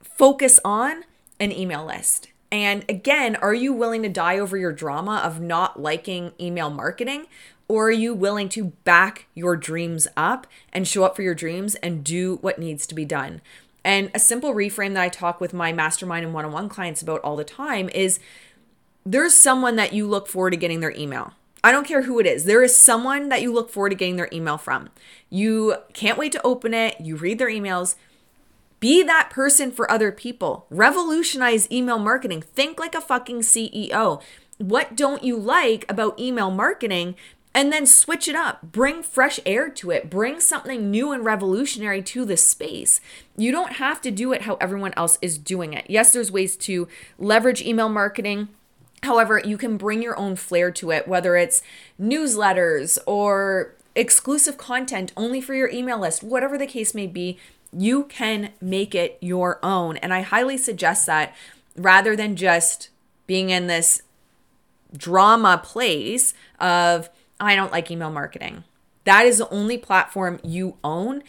focus 0.01 0.59
on 0.65 1.05
an 1.39 1.51
email 1.51 1.85
list. 1.85 2.27
And 2.51 2.83
again, 2.89 3.37
are 3.37 3.53
you 3.53 3.71
willing 3.71 4.03
to 4.03 4.09
die 4.09 4.37
over 4.37 4.57
your 4.57 4.73
drama 4.73 5.21
of 5.23 5.39
not 5.39 5.81
liking 5.81 6.33
email 6.39 6.69
marketing? 6.69 7.27
Or 7.69 7.87
are 7.87 7.91
you 7.91 8.13
willing 8.13 8.49
to 8.49 8.65
back 8.83 9.27
your 9.33 9.55
dreams 9.55 10.05
up 10.17 10.45
and 10.73 10.85
show 10.85 11.05
up 11.05 11.15
for 11.15 11.21
your 11.21 11.33
dreams 11.33 11.75
and 11.75 12.03
do 12.03 12.37
what 12.41 12.59
needs 12.59 12.85
to 12.87 12.93
be 12.93 13.05
done? 13.05 13.39
And 13.83 14.11
a 14.13 14.19
simple 14.19 14.53
reframe 14.53 14.93
that 14.93 15.03
I 15.03 15.09
talk 15.09 15.41
with 15.41 15.53
my 15.53 15.73
mastermind 15.73 16.25
and 16.25 16.33
one 16.33 16.45
on 16.45 16.51
one 16.51 16.69
clients 16.69 17.01
about 17.01 17.21
all 17.21 17.35
the 17.35 17.43
time 17.43 17.89
is 17.89 18.19
there's 19.05 19.33
someone 19.33 19.75
that 19.77 19.93
you 19.93 20.07
look 20.07 20.27
forward 20.27 20.51
to 20.51 20.57
getting 20.57 20.79
their 20.79 20.95
email. 20.95 21.33
I 21.63 21.71
don't 21.71 21.87
care 21.87 22.03
who 22.03 22.19
it 22.19 22.25
is. 22.25 22.45
There 22.45 22.63
is 22.63 22.75
someone 22.75 23.29
that 23.29 23.41
you 23.41 23.53
look 23.53 23.69
forward 23.69 23.89
to 23.89 23.95
getting 23.95 24.15
their 24.15 24.29
email 24.33 24.57
from. 24.57 24.89
You 25.29 25.75
can't 25.93 26.17
wait 26.17 26.31
to 26.33 26.41
open 26.43 26.73
it, 26.73 26.99
you 26.99 27.15
read 27.15 27.39
their 27.39 27.49
emails. 27.49 27.95
Be 28.79 29.03
that 29.03 29.29
person 29.29 29.71
for 29.71 29.89
other 29.89 30.11
people. 30.11 30.65
Revolutionize 30.71 31.71
email 31.71 31.99
marketing. 31.99 32.41
Think 32.41 32.79
like 32.79 32.95
a 32.95 33.01
fucking 33.01 33.41
CEO. 33.41 34.21
What 34.57 34.95
don't 34.95 35.23
you 35.23 35.37
like 35.37 35.85
about 35.87 36.19
email 36.19 36.49
marketing? 36.49 37.15
And 37.53 37.71
then 37.71 37.85
switch 37.85 38.27
it 38.27 38.35
up. 38.35 38.71
Bring 38.71 39.03
fresh 39.03 39.39
air 39.45 39.69
to 39.69 39.91
it. 39.91 40.09
Bring 40.09 40.39
something 40.39 40.89
new 40.89 41.11
and 41.11 41.25
revolutionary 41.25 42.01
to 42.03 42.25
the 42.25 42.37
space. 42.37 43.01
You 43.35 43.51
don't 43.51 43.73
have 43.73 44.01
to 44.01 44.11
do 44.11 44.31
it 44.31 44.43
how 44.43 44.55
everyone 44.55 44.93
else 44.95 45.17
is 45.21 45.37
doing 45.37 45.73
it. 45.73 45.85
Yes, 45.89 46.13
there's 46.13 46.31
ways 46.31 46.55
to 46.57 46.87
leverage 47.17 47.61
email 47.61 47.89
marketing. 47.89 48.47
However, 49.03 49.41
you 49.43 49.57
can 49.57 49.77
bring 49.77 50.01
your 50.01 50.17
own 50.17 50.35
flair 50.35 50.71
to 50.71 50.91
it, 50.91 51.07
whether 51.07 51.35
it's 51.35 51.61
newsletters 51.99 52.97
or 53.05 53.75
exclusive 53.95 54.57
content 54.57 55.11
only 55.17 55.41
for 55.41 55.53
your 55.53 55.69
email 55.69 55.99
list, 55.99 56.23
whatever 56.23 56.57
the 56.57 56.67
case 56.67 56.93
may 56.95 57.07
be, 57.07 57.37
you 57.73 58.05
can 58.05 58.51
make 58.61 58.95
it 58.95 59.17
your 59.19 59.59
own. 59.63 59.97
And 59.97 60.13
I 60.13 60.21
highly 60.21 60.57
suggest 60.57 61.05
that 61.07 61.35
rather 61.75 62.15
than 62.15 62.35
just 62.35 62.89
being 63.27 63.49
in 63.49 63.67
this 63.67 64.01
drama 64.95 65.59
place 65.63 66.33
of, 66.59 67.09
I 67.47 67.55
don't 67.55 67.71
like 67.71 67.89
email 67.89 68.11
marketing. 68.11 68.63
That 69.03 69.25
is 69.25 69.39
the 69.39 69.49
only 69.49 69.77
platform 69.77 70.39
you 70.43 70.77
own. 70.83 71.23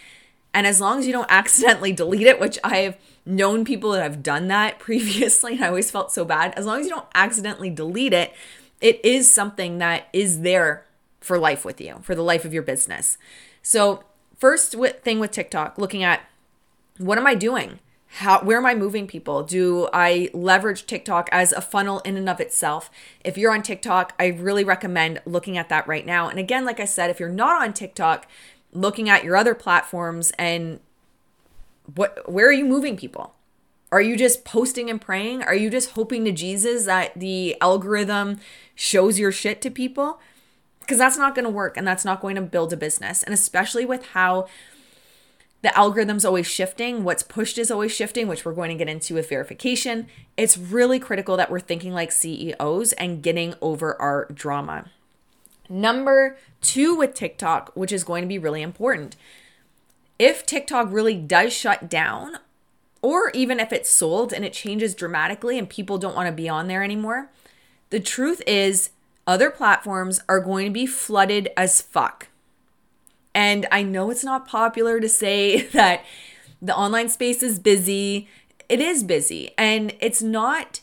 And 0.54 0.66
as 0.66 0.80
long 0.80 0.98
as 0.98 1.06
you 1.06 1.12
don't 1.12 1.26
accidentally 1.30 1.92
delete 1.92 2.26
it, 2.26 2.40
which 2.40 2.58
I 2.62 2.78
have 2.78 2.98
known 3.24 3.64
people 3.64 3.92
that 3.92 4.02
have 4.02 4.22
done 4.22 4.48
that 4.48 4.78
previously, 4.78 5.54
and 5.54 5.64
I 5.64 5.68
always 5.68 5.90
felt 5.90 6.12
so 6.12 6.24
bad, 6.24 6.54
as 6.56 6.66
long 6.66 6.80
as 6.80 6.86
you 6.86 6.92
don't 6.92 7.08
accidentally 7.14 7.70
delete 7.70 8.12
it, 8.12 8.32
it 8.80 9.02
is 9.04 9.32
something 9.32 9.78
that 9.78 10.08
is 10.12 10.40
there 10.40 10.86
for 11.20 11.38
life 11.38 11.64
with 11.64 11.80
you, 11.80 12.00
for 12.02 12.14
the 12.14 12.22
life 12.22 12.44
of 12.44 12.52
your 12.52 12.64
business. 12.64 13.16
So, 13.62 14.02
first 14.36 14.74
thing 15.02 15.20
with 15.20 15.30
TikTok, 15.30 15.78
looking 15.78 16.02
at 16.02 16.22
what 16.98 17.16
am 17.16 17.26
I 17.26 17.36
doing? 17.36 17.78
How 18.16 18.40
where 18.40 18.58
am 18.58 18.66
i 18.66 18.74
moving 18.74 19.06
people? 19.06 19.42
Do 19.42 19.88
i 19.92 20.28
leverage 20.34 20.86
tiktok 20.86 21.30
as 21.32 21.52
a 21.52 21.62
funnel 21.62 22.00
in 22.00 22.16
and 22.16 22.28
of 22.28 22.40
itself? 22.40 22.90
If 23.24 23.38
you're 23.38 23.52
on 23.52 23.62
tiktok 23.62 24.14
i 24.18 24.26
really 24.26 24.64
recommend 24.64 25.22
looking 25.24 25.56
at 25.56 25.70
that 25.70 25.88
right 25.88 26.04
now. 26.04 26.28
And 26.28 26.38
again 26.38 26.64
like 26.66 26.78
i 26.78 26.84
said 26.84 27.08
if 27.08 27.18
you're 27.18 27.30
not 27.30 27.62
on 27.62 27.72
tiktok 27.72 28.26
looking 28.72 29.08
at 29.08 29.24
your 29.24 29.36
other 29.36 29.54
platforms 29.54 30.32
and 30.38 30.80
what 31.94 32.30
where 32.30 32.46
are 32.46 32.52
you 32.52 32.66
moving 32.66 32.96
people? 32.96 33.34
Are 33.90 34.02
you 34.02 34.16
just 34.16 34.44
posting 34.44 34.88
and 34.90 35.00
praying? 35.00 35.42
Are 35.42 35.54
you 35.54 35.70
just 35.70 35.90
hoping 35.90 36.24
to 36.26 36.32
jesus 36.32 36.84
that 36.84 37.12
the 37.18 37.56
algorithm 37.60 38.40
shows 38.74 39.18
your 39.18 39.32
shit 39.32 39.62
to 39.62 39.70
people? 39.70 40.20
Because 40.80 40.98
that's 40.98 41.16
not 41.16 41.34
going 41.34 41.44
to 41.44 41.50
work 41.50 41.78
and 41.78 41.86
that's 41.86 42.04
not 42.04 42.20
going 42.20 42.36
to 42.36 42.42
build 42.42 42.72
a 42.72 42.76
business. 42.76 43.22
And 43.22 43.32
especially 43.32 43.86
with 43.86 44.04
how 44.08 44.48
the 45.62 45.76
algorithm's 45.78 46.24
always 46.24 46.46
shifting. 46.46 47.04
What's 47.04 47.22
pushed 47.22 47.56
is 47.56 47.70
always 47.70 47.92
shifting, 47.92 48.26
which 48.26 48.44
we're 48.44 48.52
going 48.52 48.70
to 48.70 48.76
get 48.76 48.88
into 48.88 49.14
with 49.14 49.28
verification. 49.28 50.08
It's 50.36 50.58
really 50.58 50.98
critical 50.98 51.36
that 51.36 51.50
we're 51.50 51.60
thinking 51.60 51.94
like 51.94 52.10
CEOs 52.10 52.92
and 52.94 53.22
getting 53.22 53.54
over 53.60 54.00
our 54.00 54.26
drama. 54.32 54.86
Number 55.68 56.36
two 56.60 56.96
with 56.96 57.14
TikTok, 57.14 57.70
which 57.74 57.92
is 57.92 58.04
going 58.04 58.22
to 58.22 58.28
be 58.28 58.38
really 58.38 58.60
important. 58.60 59.16
If 60.18 60.44
TikTok 60.44 60.88
really 60.90 61.14
does 61.14 61.52
shut 61.52 61.88
down, 61.88 62.38
or 63.00 63.30
even 63.30 63.58
if 63.58 63.72
it's 63.72 63.88
sold 63.88 64.32
and 64.32 64.44
it 64.44 64.52
changes 64.52 64.94
dramatically 64.94 65.58
and 65.58 65.68
people 65.68 65.98
don't 65.98 66.14
want 66.14 66.26
to 66.26 66.32
be 66.32 66.48
on 66.48 66.66
there 66.66 66.82
anymore, 66.82 67.30
the 67.90 68.00
truth 68.00 68.42
is 68.46 68.90
other 69.26 69.50
platforms 69.50 70.20
are 70.28 70.40
going 70.40 70.66
to 70.66 70.72
be 70.72 70.86
flooded 70.86 71.48
as 71.56 71.80
fuck. 71.80 72.28
And 73.34 73.66
I 73.72 73.82
know 73.82 74.10
it's 74.10 74.24
not 74.24 74.46
popular 74.46 75.00
to 75.00 75.08
say 75.08 75.62
that 75.68 76.04
the 76.60 76.76
online 76.76 77.08
space 77.08 77.42
is 77.42 77.58
busy. 77.58 78.28
It 78.68 78.80
is 78.80 79.02
busy. 79.02 79.52
And 79.58 79.94
it's 80.00 80.22
not 80.22 80.80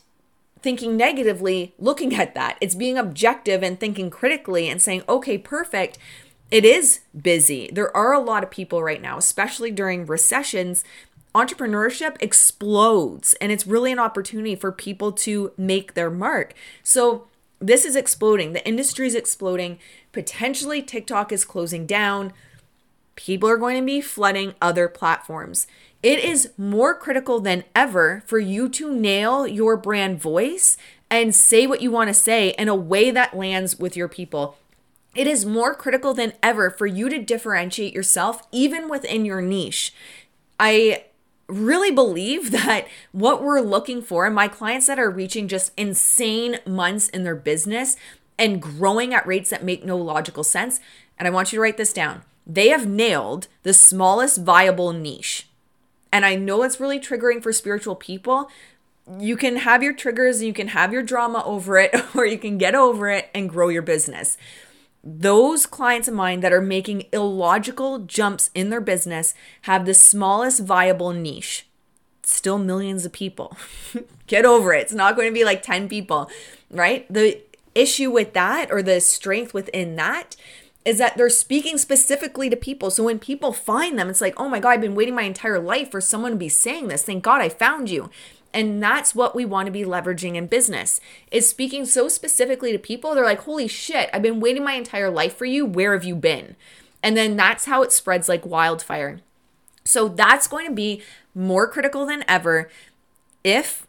thinking 0.62 0.96
negatively 0.96 1.74
looking 1.78 2.14
at 2.14 2.34
that. 2.34 2.58
It's 2.60 2.74
being 2.74 2.98
objective 2.98 3.62
and 3.62 3.80
thinking 3.80 4.10
critically 4.10 4.68
and 4.68 4.80
saying, 4.80 5.02
okay, 5.08 5.38
perfect. 5.38 5.98
It 6.50 6.64
is 6.64 7.00
busy. 7.20 7.70
There 7.72 7.96
are 7.96 8.12
a 8.12 8.20
lot 8.20 8.42
of 8.42 8.50
people 8.50 8.82
right 8.82 9.00
now, 9.00 9.16
especially 9.16 9.70
during 9.70 10.04
recessions. 10.04 10.84
Entrepreneurship 11.32 12.16
explodes, 12.20 13.34
and 13.34 13.52
it's 13.52 13.66
really 13.66 13.92
an 13.92 14.00
opportunity 14.00 14.56
for 14.56 14.72
people 14.72 15.12
to 15.12 15.52
make 15.56 15.94
their 15.94 16.10
mark. 16.10 16.54
So, 16.82 17.28
this 17.60 17.84
is 17.84 17.94
exploding. 17.94 18.52
The 18.52 18.66
industry 18.66 19.06
is 19.06 19.14
exploding. 19.14 19.78
Potentially, 20.12 20.82
TikTok 20.82 21.32
is 21.32 21.44
closing 21.44 21.86
down. 21.86 22.32
People 23.16 23.48
are 23.48 23.56
going 23.56 23.76
to 23.76 23.86
be 23.86 24.00
flooding 24.00 24.54
other 24.60 24.88
platforms. 24.88 25.66
It 26.02 26.18
is 26.18 26.52
more 26.56 26.94
critical 26.94 27.40
than 27.40 27.64
ever 27.74 28.22
for 28.26 28.38
you 28.38 28.68
to 28.70 28.92
nail 28.92 29.46
your 29.46 29.76
brand 29.76 30.20
voice 30.20 30.76
and 31.10 31.34
say 31.34 31.66
what 31.66 31.82
you 31.82 31.90
want 31.90 32.08
to 32.08 32.14
say 32.14 32.50
in 32.50 32.68
a 32.68 32.74
way 32.74 33.10
that 33.10 33.36
lands 33.36 33.78
with 33.78 33.96
your 33.96 34.08
people. 34.08 34.56
It 35.14 35.26
is 35.26 35.44
more 35.44 35.74
critical 35.74 36.14
than 36.14 36.34
ever 36.42 36.70
for 36.70 36.86
you 36.86 37.08
to 37.08 37.18
differentiate 37.18 37.92
yourself, 37.92 38.42
even 38.52 38.88
within 38.88 39.24
your 39.24 39.42
niche. 39.42 39.92
I 40.58 41.04
really 41.48 41.90
believe 41.90 42.50
that 42.52 42.86
what 43.12 43.42
we're 43.42 43.60
looking 43.60 44.02
for, 44.02 44.24
and 44.24 44.34
my 44.34 44.48
clients 44.48 44.86
that 44.86 44.98
are 44.98 45.10
reaching 45.10 45.48
just 45.48 45.72
insane 45.76 46.58
months 46.66 47.08
in 47.08 47.24
their 47.24 47.36
business 47.36 47.96
and 48.40 48.60
growing 48.60 49.12
at 49.12 49.26
rates 49.26 49.50
that 49.50 49.62
make 49.62 49.84
no 49.84 49.98
logical 49.98 50.42
sense, 50.42 50.80
and 51.18 51.28
I 51.28 51.30
want 51.30 51.52
you 51.52 51.58
to 51.58 51.60
write 51.60 51.76
this 51.76 51.92
down. 51.92 52.22
They 52.46 52.68
have 52.70 52.88
nailed 52.88 53.46
the 53.62 53.74
smallest 53.74 54.38
viable 54.38 54.92
niche. 54.92 55.46
And 56.10 56.24
I 56.24 56.34
know 56.34 56.62
it's 56.62 56.80
really 56.80 56.98
triggering 56.98 57.42
for 57.42 57.52
spiritual 57.52 57.94
people. 57.94 58.50
You 59.18 59.36
can 59.36 59.56
have 59.56 59.82
your 59.82 59.92
triggers 59.92 60.42
you 60.42 60.52
can 60.52 60.68
have 60.68 60.92
your 60.92 61.02
drama 61.02 61.44
over 61.44 61.78
it, 61.78 61.94
or 62.16 62.24
you 62.24 62.38
can 62.38 62.58
get 62.58 62.74
over 62.74 63.10
it 63.10 63.28
and 63.34 63.48
grow 63.48 63.68
your 63.68 63.82
business. 63.82 64.38
Those 65.04 65.66
clients 65.66 66.08
of 66.08 66.14
mine 66.14 66.40
that 66.40 66.52
are 66.52 66.62
making 66.62 67.06
illogical 67.12 68.00
jumps 68.00 68.50
in 68.54 68.70
their 68.70 68.80
business 68.80 69.34
have 69.62 69.84
the 69.84 69.94
smallest 69.94 70.60
viable 70.60 71.12
niche. 71.12 71.66
still 72.22 72.58
millions 72.58 73.04
of 73.04 73.12
people. 73.12 73.56
Get 74.26 74.44
over 74.44 74.72
it. 74.72 74.82
It's 74.82 74.92
not 74.92 75.16
going 75.16 75.28
to 75.28 75.34
be 75.34 75.44
like 75.44 75.62
10 75.62 75.88
people, 75.88 76.30
right? 76.70 77.06
The 77.12 77.42
issue 77.74 78.10
with 78.10 78.32
that 78.34 78.70
or 78.70 78.82
the 78.82 79.00
strength 79.00 79.54
within 79.54 79.96
that 79.96 80.36
is 80.84 80.98
that 80.98 81.16
they're 81.16 81.28
speaking 81.28 81.76
specifically 81.76 82.48
to 82.48 82.56
people. 82.56 82.90
So 82.90 83.04
when 83.04 83.18
people 83.18 83.52
find 83.52 83.98
them, 83.98 84.08
it's 84.08 84.20
like, 84.20 84.34
oh 84.38 84.48
my 84.48 84.60
God, 84.60 84.70
I've 84.70 84.80
been 84.80 84.94
waiting 84.94 85.14
my 85.14 85.22
entire 85.22 85.58
life 85.58 85.90
for 85.90 86.00
someone 86.00 86.32
to 86.32 86.36
be 86.38 86.48
saying 86.48 86.88
this. 86.88 87.02
Thank 87.02 87.22
God 87.22 87.42
I 87.42 87.48
found 87.48 87.90
you. 87.90 88.10
And 88.52 88.82
that's 88.82 89.14
what 89.14 89.34
we 89.34 89.44
want 89.44 89.66
to 89.66 89.72
be 89.72 89.84
leveraging 89.84 90.34
in 90.34 90.46
business 90.46 91.00
is 91.30 91.48
speaking 91.48 91.84
so 91.84 92.08
specifically 92.08 92.72
to 92.72 92.78
people. 92.78 93.14
They're 93.14 93.24
like, 93.24 93.42
holy 93.42 93.68
shit, 93.68 94.10
I've 94.12 94.22
been 94.22 94.40
waiting 94.40 94.64
my 94.64 94.72
entire 94.72 95.10
life 95.10 95.36
for 95.36 95.44
you. 95.44 95.64
Where 95.64 95.92
have 95.92 96.04
you 96.04 96.16
been? 96.16 96.56
And 97.02 97.16
then 97.16 97.36
that's 97.36 97.66
how 97.66 97.82
it 97.82 97.92
spreads 97.92 98.28
like 98.28 98.44
wildfire. 98.44 99.20
So 99.84 100.08
that's 100.08 100.48
going 100.48 100.66
to 100.66 100.74
be 100.74 101.02
more 101.34 101.68
critical 101.68 102.06
than 102.06 102.24
ever 102.26 102.70
if 103.44 103.86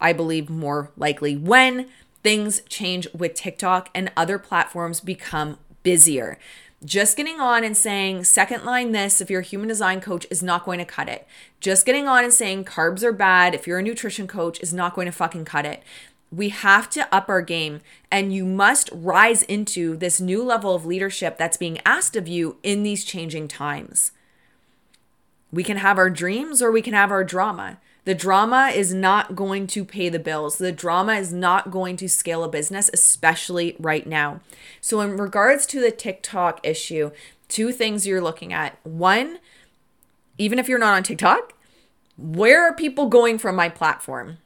I 0.00 0.12
believe 0.12 0.48
more 0.48 0.90
likely 0.96 1.36
when 1.36 1.88
things 2.22 2.60
change 2.68 3.06
with 3.14 3.34
TikTok 3.34 3.90
and 3.94 4.12
other 4.16 4.38
platforms 4.38 5.00
become 5.00 5.58
busier. 5.82 6.38
Just 6.84 7.16
getting 7.16 7.40
on 7.40 7.64
and 7.64 7.76
saying 7.76 8.22
second 8.24 8.64
line 8.64 8.92
this 8.92 9.20
if 9.20 9.30
you're 9.30 9.40
a 9.40 9.44
human 9.44 9.68
design 9.68 10.00
coach 10.00 10.26
is 10.30 10.42
not 10.42 10.64
going 10.64 10.78
to 10.78 10.84
cut 10.84 11.08
it. 11.08 11.26
Just 11.58 11.84
getting 11.84 12.06
on 12.06 12.22
and 12.22 12.32
saying 12.32 12.66
carbs 12.66 13.02
are 13.02 13.12
bad 13.12 13.54
if 13.54 13.66
you're 13.66 13.80
a 13.80 13.82
nutrition 13.82 14.28
coach 14.28 14.60
is 14.60 14.72
not 14.72 14.94
going 14.94 15.06
to 15.06 15.12
fucking 15.12 15.44
cut 15.44 15.66
it. 15.66 15.82
We 16.30 16.50
have 16.50 16.88
to 16.90 17.12
up 17.12 17.28
our 17.28 17.42
game 17.42 17.80
and 18.12 18.32
you 18.32 18.44
must 18.44 18.90
rise 18.92 19.42
into 19.42 19.96
this 19.96 20.20
new 20.20 20.42
level 20.44 20.74
of 20.74 20.86
leadership 20.86 21.36
that's 21.36 21.56
being 21.56 21.80
asked 21.84 22.14
of 22.14 22.28
you 22.28 22.58
in 22.62 22.84
these 22.84 23.04
changing 23.04 23.48
times. 23.48 24.12
We 25.50 25.64
can 25.64 25.78
have 25.78 25.98
our 25.98 26.10
dreams 26.10 26.62
or 26.62 26.70
we 26.70 26.82
can 26.82 26.94
have 26.94 27.10
our 27.10 27.24
drama. 27.24 27.78
The 28.08 28.14
drama 28.14 28.72
is 28.74 28.94
not 28.94 29.36
going 29.36 29.66
to 29.66 29.84
pay 29.84 30.08
the 30.08 30.18
bills. 30.18 30.56
The 30.56 30.72
drama 30.72 31.16
is 31.16 31.30
not 31.30 31.70
going 31.70 31.98
to 31.98 32.08
scale 32.08 32.42
a 32.42 32.48
business, 32.48 32.88
especially 32.94 33.76
right 33.78 34.06
now. 34.06 34.40
So, 34.80 35.02
in 35.02 35.18
regards 35.18 35.66
to 35.66 35.80
the 35.82 35.90
TikTok 35.90 36.66
issue, 36.66 37.10
two 37.48 37.70
things 37.70 38.06
you're 38.06 38.22
looking 38.22 38.50
at. 38.50 38.78
One, 38.82 39.40
even 40.38 40.58
if 40.58 40.70
you're 40.70 40.78
not 40.78 40.94
on 40.94 41.02
TikTok, 41.02 41.52
where 42.16 42.66
are 42.66 42.72
people 42.72 43.10
going 43.10 43.36
from 43.36 43.54
my 43.54 43.68
platform? 43.68 44.38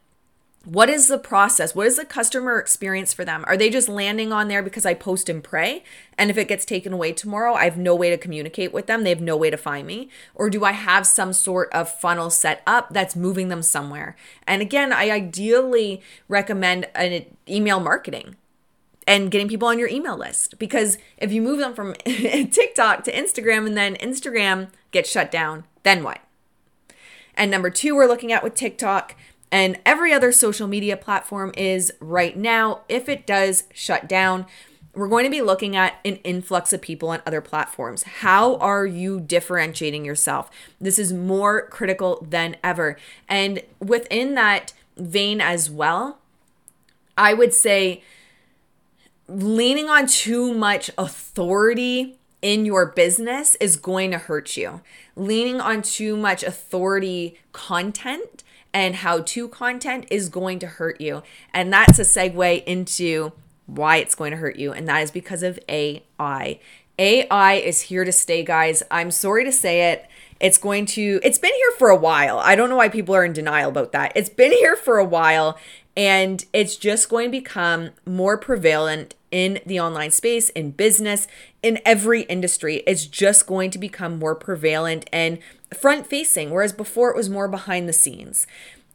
What 0.65 0.89
is 0.89 1.09
the 1.09 1.19
process? 1.19 1.75
What 1.75 1.89
is 1.89 1.97
the 1.97 2.05
customer 2.05 2.59
experience 2.59 3.13
for 3.13 3.25
them? 3.25 3.45
Are 3.49 3.57
they 3.57 3.69
just 3.69 3.89
landing 3.89 4.33
on 4.33 4.47
there 4.47 4.63
because 4.63 4.87
I 4.87 4.95
post 4.95 5.29
and 5.29 5.43
pray? 5.43 5.83
And 6.17 6.31
if 6.31 6.39
it 6.39 6.47
gets 6.47 6.65
taken 6.65 6.93
away 6.93 7.13
tomorrow, 7.13 7.55
I 7.55 7.65
have 7.65 7.77
no 7.77 7.97
way 7.97 8.11
to 8.11 8.19
communicate 8.19 8.73
with 8.73 8.87
them. 8.87 9.03
They 9.03 9.11
have 9.11 9.21
no 9.21 9.37
way 9.37 9.51
to 9.51 9.57
find 9.57 9.87
me. 9.87 10.09
Or 10.35 10.49
do 10.49 10.65
I 10.65 10.73
have 10.73 11.05
some 11.07 11.33
sort 11.33 11.73
of 11.73 11.91
funnel 11.91 12.31
set 12.31 12.63
up 12.65 12.91
that's 12.91 13.17
moving 13.17 13.49
them 13.49 13.63
somewhere? 13.63 14.15
And 14.47 14.63
again, 14.63 14.93
I 14.93 15.11
ideally 15.11 16.01
recommend 16.29 16.89
an 16.95 17.25
email 17.49 17.81
marketing 17.81 18.37
and 19.05 19.33
getting 19.33 19.49
people 19.49 19.67
on 19.67 19.81
your 19.81 19.89
email 19.89 20.17
list 20.17 20.61
because 20.61 20.97
if 21.19 21.33
you 21.33 21.43
move 21.43 21.59
them 21.59 21.75
from 21.75 21.95
TikTok 22.05 23.03
to 23.05 23.13
Instagram 23.13 23.67
and 23.67 23.77
then 23.77 23.97
Instagram 23.97 24.69
gets 24.93 25.11
shut 25.11 25.33
down, 25.33 25.65
then 25.83 26.05
what? 26.05 26.21
And 27.35 27.51
number 27.51 27.71
two, 27.71 27.97
we're 27.97 28.07
looking 28.07 28.31
at 28.31 28.45
with 28.45 28.55
TikTok 28.55 29.17
and 29.53 29.79
every 29.85 30.15
other 30.15 30.33
social 30.33 30.67
media 30.67 30.97
platform 30.97 31.53
is 31.57 31.93
right 32.01 32.37
now. 32.37 32.81
If 32.89 33.07
it 33.07 33.27
does 33.27 33.65
shut 33.75 34.09
down, 34.09 34.47
we're 34.95 35.09
going 35.09 35.25
to 35.25 35.31
be 35.31 35.43
looking 35.43 35.77
at 35.77 35.97
an 36.07 36.17
influx 36.17 36.73
of 36.73 36.81
people 36.81 37.11
on 37.11 37.23
other 37.27 37.43
platforms. 37.43 38.03
How 38.03 38.57
are 38.57 38.87
you 38.87 39.21
differentiating 39.21 40.07
yourself? 40.07 40.51
This 40.81 40.99
is 40.99 41.13
more 41.13 41.67
critical 41.69 42.27
than 42.27 42.57
ever. 42.65 42.97
And 43.29 43.63
within 43.79 44.35
that 44.35 44.73
vein 44.97 45.43
as 45.43 45.71
well, 45.71 46.19
I 47.17 47.35
would 47.35 47.53
say 47.53 48.03
leaning 49.29 49.89
on 49.89 50.07
too 50.07 50.55
much 50.55 50.91
authority 50.97 52.19
in 52.41 52.65
your 52.65 52.87
business 52.87 53.55
is 53.57 53.77
going 53.77 54.11
to 54.11 54.19
hurt 54.19 54.57
you. 54.57 54.81
Leaning 55.15 55.61
on 55.61 55.83
too 55.83 56.17
much 56.17 56.43
authority 56.43 57.39
content 57.53 58.43
and 58.75 58.97
how 58.97 59.21
to 59.21 59.49
content 59.49 60.07
is 60.11 60.29
going 60.29 60.59
to 60.61 60.67
hurt 60.67 61.01
you. 61.01 61.23
And 61.53 61.73
that's 61.73 61.99
a 61.99 62.03
segue 62.03 62.65
into 62.65 63.33
why 63.67 63.97
it's 63.99 64.15
going 64.15 64.31
to 64.33 64.37
hurt 64.37 64.57
you. 64.57 64.73
And 64.73 64.89
that 64.89 65.03
is 65.03 65.11
because 65.11 65.43
of 65.43 65.59
AI. 65.69 66.59
AI 66.99 67.55
is 67.55 67.83
here 67.83 68.05
to 68.05 68.13
stay, 68.13 68.43
guys. 68.43 68.83
I'm 68.91 69.11
sorry 69.11 69.45
to 69.45 69.53
say 69.53 69.93
it. 69.93 70.07
It's 70.41 70.59
going 70.59 70.87
to, 70.87 71.21
it's 71.23 71.39
been 71.39 71.55
here 71.55 71.73
for 71.79 71.89
a 71.89 71.97
while. 71.97 72.39
I 72.39 72.57
don't 72.57 72.69
know 72.69 72.77
why 72.77 72.89
people 72.89 73.15
are 73.15 73.25
in 73.25 73.33
denial 73.33 73.71
about 73.71 73.93
that. 73.93 74.13
It's 74.17 74.29
been 74.29 74.51
here 74.53 74.77
for 74.77 74.99
a 74.99 75.05
while 75.05 75.57
and 75.97 76.45
it's 76.53 76.77
just 76.77 77.09
going 77.09 77.27
to 77.27 77.39
become 77.39 77.91
more 78.07 78.39
prevalent 78.39 79.15
in 79.31 79.61
the 79.67 79.81
online 79.81 80.11
space, 80.11 80.49
in 80.51 80.71
business, 80.71 81.27
in 81.63 81.81
every 81.85 82.23
industry. 82.23 82.83
It's 82.87 83.07
just 83.07 83.47
going 83.47 83.71
to 83.71 83.79
become 83.79 84.19
more 84.19 84.35
prevalent 84.35 85.09
and 85.13 85.39
front 85.75 86.07
facing, 86.07 86.51
whereas 86.51 86.73
before 86.73 87.11
it 87.11 87.17
was 87.17 87.31
more 87.31 87.49
behind 87.49 87.89
the 87.89 87.95
scenes. 87.95 88.47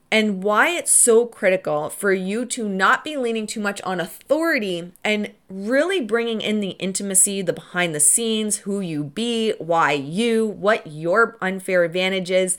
And 0.09 0.41
why 0.41 0.69
it's 0.69 0.91
so 0.91 1.25
critical 1.25 1.89
for 1.89 2.13
you 2.13 2.45
to 2.45 2.69
not 2.69 3.03
be 3.03 3.17
leaning 3.17 3.45
too 3.45 3.59
much 3.59 3.81
on 3.81 3.99
authority 3.99 4.93
and 5.03 5.31
really 5.49 5.99
bringing 5.99 6.39
in 6.39 6.61
the 6.61 6.71
intimacy, 6.71 7.41
the 7.41 7.51
behind 7.51 7.93
the 7.93 7.99
scenes, 7.99 8.57
who 8.57 8.79
you 8.79 9.03
be, 9.03 9.51
why 9.57 9.91
you, 9.91 10.47
what 10.47 10.87
your 10.87 11.37
unfair 11.41 11.83
advantage 11.83 12.31
is, 12.31 12.57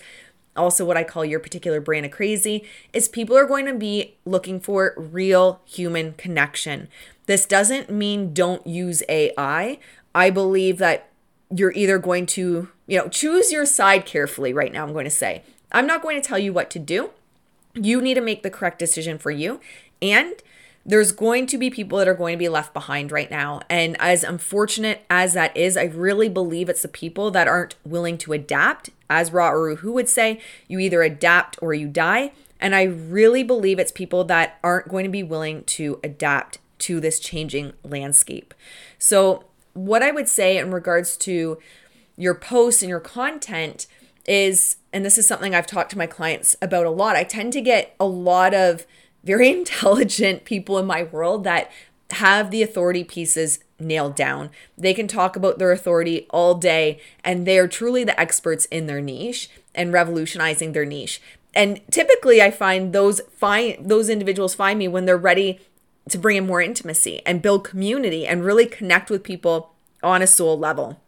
also 0.59 0.85
what 0.85 0.97
I 0.97 1.05
call 1.05 1.25
your 1.25 1.41
particular 1.41 1.81
brand 1.81 2.05
of 2.05 2.13
crazy, 2.13 2.65
is 2.93 3.09
people 3.09 3.37
are 3.37 3.47
going 3.47 3.67
to 3.67 3.75
be 3.75 4.17
looking 4.25 4.61
for 4.61 4.95
real 4.97 5.61
human 5.65 6.13
connection. 6.15 6.89
This 7.27 7.47
doesn't 7.47 7.91
mean 7.91 8.35
don't 8.35 8.67
use 8.67 9.03
AI. 9.09 9.79
I 10.15 10.31
believe 10.31 10.79
that 10.79 11.09
you're 11.55 11.73
either 11.73 11.99
going 11.99 12.27
to, 12.27 12.69
you 12.87 12.99
know, 12.99 13.09
choose 13.09 13.53
your 13.53 13.65
side 13.65 14.05
carefully 14.05 14.53
right 14.53 14.73
now, 14.73 14.85
I'm 14.85 14.93
going 14.93 15.05
to 15.05 15.11
say. 15.11 15.43
I'm 15.73 15.87
not 15.87 16.03
going 16.03 16.21
to 16.21 16.27
tell 16.27 16.39
you 16.39 16.53
what 16.53 16.71
to 16.71 16.79
do. 16.79 17.11
You 17.75 18.01
need 18.01 18.15
to 18.15 18.21
make 18.21 18.43
the 18.43 18.51
correct 18.51 18.79
decision 18.79 19.19
for 19.19 19.31
you. 19.31 19.61
And 20.01 20.35
there's 20.89 21.13
going 21.13 21.47
to 21.47 21.59
be 21.59 21.69
people 21.69 21.99
that 21.99 22.09
are 22.09 22.15
going 22.15 22.33
to 22.33 22.39
be 22.39 22.49
left 22.49 22.73
behind 22.73 23.13
right 23.13 23.31
now. 23.31 23.61
And 23.69 23.95
as 24.01 24.25
unfortunate 24.25 25.05
as 25.11 25.35
that 25.35 25.55
is, 25.55 25.77
I 25.77 25.85
really 25.85 26.31
believe 26.31 26.71
it's 26.71 26.81
the 26.81 26.89
people 26.89 27.31
that 27.33 27.47
aren't 27.47 27.75
willing 27.85 28.17
to 28.19 28.33
adapt. 28.33 28.89
As 29.11 29.31
Ra 29.31 29.51
Uru 29.51 29.77
Hu 29.77 29.93
would 29.93 30.09
say, 30.09 30.41
you 30.67 30.79
either 30.79 31.03
adapt 31.03 31.59
or 31.61 31.75
you 31.75 31.89
die. 31.89 32.33
And 32.59 32.75
I 32.75 32.85
really 32.85 33.43
believe 33.43 33.79
it's 33.79 33.93
people 33.93 34.25
that 34.25 34.59
aren't 34.65 34.89
going 34.89 35.05
to 35.05 35.11
be 35.11 35.23
willing 35.23 35.63
to 35.65 36.01
adapt 36.03 36.59
to 36.81 37.01
this 37.01 37.21
changing 37.21 37.75
landscape. 37.85 38.55
So, 38.99 39.45
what 39.75 40.03
I 40.03 40.11
would 40.11 40.29
say 40.29 40.57
in 40.57 40.73
regards 40.73 41.17
to 41.19 41.59
your 42.17 42.35
posts 42.35 42.83
and 42.83 42.89
your 42.89 42.99
content 42.99 43.87
is, 44.27 44.77
and 44.93 45.05
this 45.05 45.19
is 45.19 45.27
something 45.27 45.55
I've 45.55 45.67
talked 45.67 45.91
to 45.91 45.99
my 45.99 46.07
clients 46.07 46.57
about 46.63 46.87
a 46.87 46.91
lot, 46.91 47.15
I 47.15 47.25
tend 47.25 47.53
to 47.53 47.61
get 47.61 47.95
a 48.01 48.07
lot 48.07 48.55
of 48.55 48.87
very 49.29 49.51
intelligent 49.61 50.45
people 50.45 50.79
in 50.79 50.87
my 50.87 51.05
world 51.05 51.45
that 51.45 51.71
have 52.11 52.51
the 52.51 52.63
authority 52.63 53.05
pieces 53.05 53.61
nailed 53.79 54.17
down. 54.17 54.51
They 54.77 54.95
can 54.95 55.07
talk 55.07 55.37
about 55.37 55.59
their 55.59 55.71
authority 55.71 56.27
all 56.31 56.55
day 56.55 57.01
and 57.23 57.47
they 57.47 57.59
are 57.59 57.69
truly 57.69 58.03
the 58.03 58.19
experts 58.19 58.65
in 58.67 58.87
their 58.87 59.01
niche 59.01 59.51
and 59.75 59.93
revolutionizing 59.93 60.73
their 60.73 60.87
niche. 60.87 61.21
And 61.55 61.81
typically 61.91 62.41
I 62.43 62.51
find 62.51 62.93
those 62.93 63.21
find 63.37 63.89
those 63.89 64.09
individuals 64.09 64.55
find 64.55 64.79
me 64.79 64.89
when 64.89 65.05
they're 65.05 65.17
ready 65.19 65.61
to 66.09 66.19
bring 66.19 66.39
in 66.39 66.47
more 66.47 66.63
intimacy 66.63 67.21
and 67.27 67.43
build 67.43 67.65
community 67.65 68.27
and 68.27 68.45
really 68.45 68.67
connect 68.67 69.11
with 69.11 69.23
people 69.23 69.75
on 70.03 70.23
a 70.23 70.27
soul 70.27 70.59
level. 70.59 70.99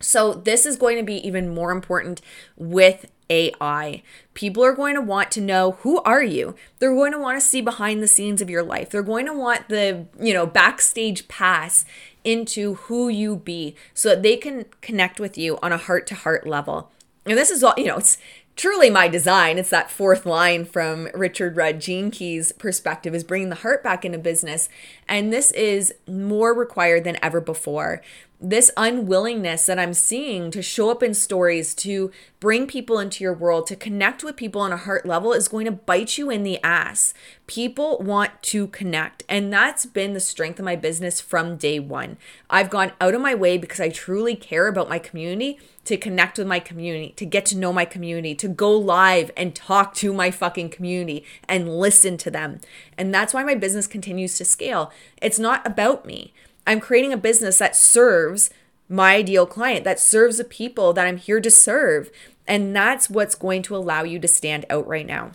So, 0.00 0.34
this 0.34 0.66
is 0.66 0.76
going 0.76 0.98
to 0.98 1.02
be 1.02 1.26
even 1.26 1.54
more 1.54 1.70
important 1.70 2.20
with 2.56 3.06
AI. 3.30 4.02
People 4.34 4.64
are 4.64 4.72
going 4.72 4.94
to 4.94 5.00
want 5.00 5.30
to 5.32 5.40
know 5.40 5.72
who 5.80 6.00
are 6.02 6.22
you? 6.22 6.54
They're 6.78 6.94
going 6.94 7.12
to 7.12 7.18
want 7.18 7.40
to 7.40 7.46
see 7.46 7.60
behind 7.60 8.02
the 8.02 8.08
scenes 8.08 8.40
of 8.40 8.50
your 8.50 8.62
life. 8.62 8.90
They're 8.90 9.02
going 9.02 9.26
to 9.26 9.32
want 9.32 9.68
the, 9.68 10.06
you 10.20 10.32
know, 10.32 10.46
backstage 10.46 11.28
pass 11.28 11.84
into 12.24 12.74
who 12.74 13.08
you 13.08 13.36
be 13.36 13.76
so 13.94 14.10
that 14.10 14.22
they 14.22 14.36
can 14.36 14.66
connect 14.80 15.20
with 15.20 15.38
you 15.38 15.58
on 15.62 15.72
a 15.72 15.78
heart 15.78 16.06
to 16.08 16.14
heart 16.14 16.46
level. 16.46 16.90
And 17.24 17.38
this 17.38 17.50
is 17.50 17.62
all, 17.62 17.74
you 17.76 17.86
know, 17.86 17.98
it's 17.98 18.18
truly 18.56 18.88
my 18.88 19.06
design. 19.06 19.58
It's 19.58 19.70
that 19.70 19.90
fourth 19.90 20.26
line 20.26 20.64
from 20.64 21.08
Richard 21.14 21.56
Rudd 21.56 21.80
Keys' 21.80 22.52
perspective 22.52 23.14
is 23.14 23.22
bringing 23.22 23.50
the 23.50 23.56
heart 23.56 23.84
back 23.84 24.04
into 24.04 24.18
business. 24.18 24.68
And 25.08 25.32
this 25.32 25.52
is 25.52 25.94
more 26.08 26.54
required 26.54 27.04
than 27.04 27.18
ever 27.22 27.40
before. 27.40 28.02
This 28.40 28.70
unwillingness 28.76 29.64
that 29.66 29.78
I'm 29.78 29.94
seeing 29.94 30.50
to 30.50 30.60
show 30.60 30.90
up 30.90 31.02
in 31.02 31.14
stories, 31.14 31.74
to 31.76 32.10
bring 32.38 32.66
people 32.66 32.98
into 32.98 33.24
your 33.24 33.32
world, 33.32 33.66
to 33.68 33.76
connect 33.76 34.22
with 34.22 34.36
people 34.36 34.60
on 34.60 34.72
a 34.72 34.76
heart 34.76 35.06
level 35.06 35.32
is 35.32 35.48
going 35.48 35.64
to 35.64 35.72
bite 35.72 36.18
you 36.18 36.28
in 36.28 36.42
the 36.42 36.62
ass. 36.62 37.14
People 37.46 37.98
want 37.98 38.42
to 38.42 38.66
connect. 38.68 39.22
And 39.28 39.50
that's 39.50 39.86
been 39.86 40.12
the 40.12 40.20
strength 40.20 40.58
of 40.58 40.64
my 40.66 40.76
business 40.76 41.20
from 41.20 41.56
day 41.56 41.78
one. 41.78 42.18
I've 42.50 42.68
gone 42.68 42.92
out 43.00 43.14
of 43.14 43.22
my 43.22 43.34
way 43.34 43.56
because 43.56 43.80
I 43.80 43.88
truly 43.88 44.36
care 44.36 44.68
about 44.68 44.90
my 44.90 44.98
community 44.98 45.58
to 45.86 45.96
connect 45.96 46.36
with 46.36 46.46
my 46.46 46.60
community, 46.60 47.14
to 47.16 47.24
get 47.24 47.46
to 47.46 47.56
know 47.56 47.72
my 47.72 47.84
community, 47.84 48.34
to 48.34 48.48
go 48.48 48.76
live 48.76 49.30
and 49.36 49.54
talk 49.54 49.94
to 49.94 50.12
my 50.12 50.30
fucking 50.30 50.68
community 50.68 51.24
and 51.48 51.78
listen 51.78 52.16
to 52.18 52.30
them. 52.30 52.60
And 52.98 53.14
that's 53.14 53.32
why 53.32 53.44
my 53.44 53.54
business 53.54 53.86
continues 53.86 54.36
to 54.38 54.44
scale. 54.44 54.92
It's 55.22 55.38
not 55.38 55.66
about 55.66 56.04
me. 56.04 56.34
I'm 56.66 56.80
creating 56.80 57.12
a 57.12 57.18
business 57.18 57.58
that 57.58 57.76
serves 57.76 58.50
my 58.88 59.16
ideal 59.16 59.46
client, 59.46 59.84
that 59.84 60.00
serves 60.00 60.38
the 60.38 60.44
people 60.44 60.92
that 60.92 61.06
I'm 61.06 61.16
here 61.16 61.40
to 61.40 61.50
serve. 61.50 62.10
And 62.46 62.74
that's 62.74 63.10
what's 63.10 63.34
going 63.34 63.62
to 63.62 63.76
allow 63.76 64.04
you 64.04 64.18
to 64.18 64.28
stand 64.28 64.64
out 64.70 64.86
right 64.86 65.06
now. 65.06 65.32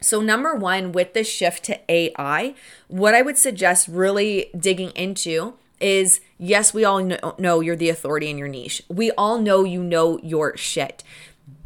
So, 0.00 0.20
number 0.20 0.54
one, 0.54 0.92
with 0.92 1.12
the 1.12 1.24
shift 1.24 1.64
to 1.64 1.80
AI, 1.90 2.54
what 2.86 3.14
I 3.14 3.22
would 3.22 3.36
suggest 3.36 3.88
really 3.88 4.50
digging 4.56 4.90
into 4.90 5.54
is 5.80 6.20
yes, 6.38 6.72
we 6.72 6.84
all 6.84 7.00
know, 7.38 7.60
you're 7.60 7.76
the 7.76 7.88
authority 7.88 8.30
in 8.30 8.38
your 8.38 8.48
niche. 8.48 8.82
We 8.88 9.10
all 9.12 9.38
know 9.38 9.64
you 9.64 9.82
know 9.82 10.18
your 10.22 10.56
shit. 10.56 11.02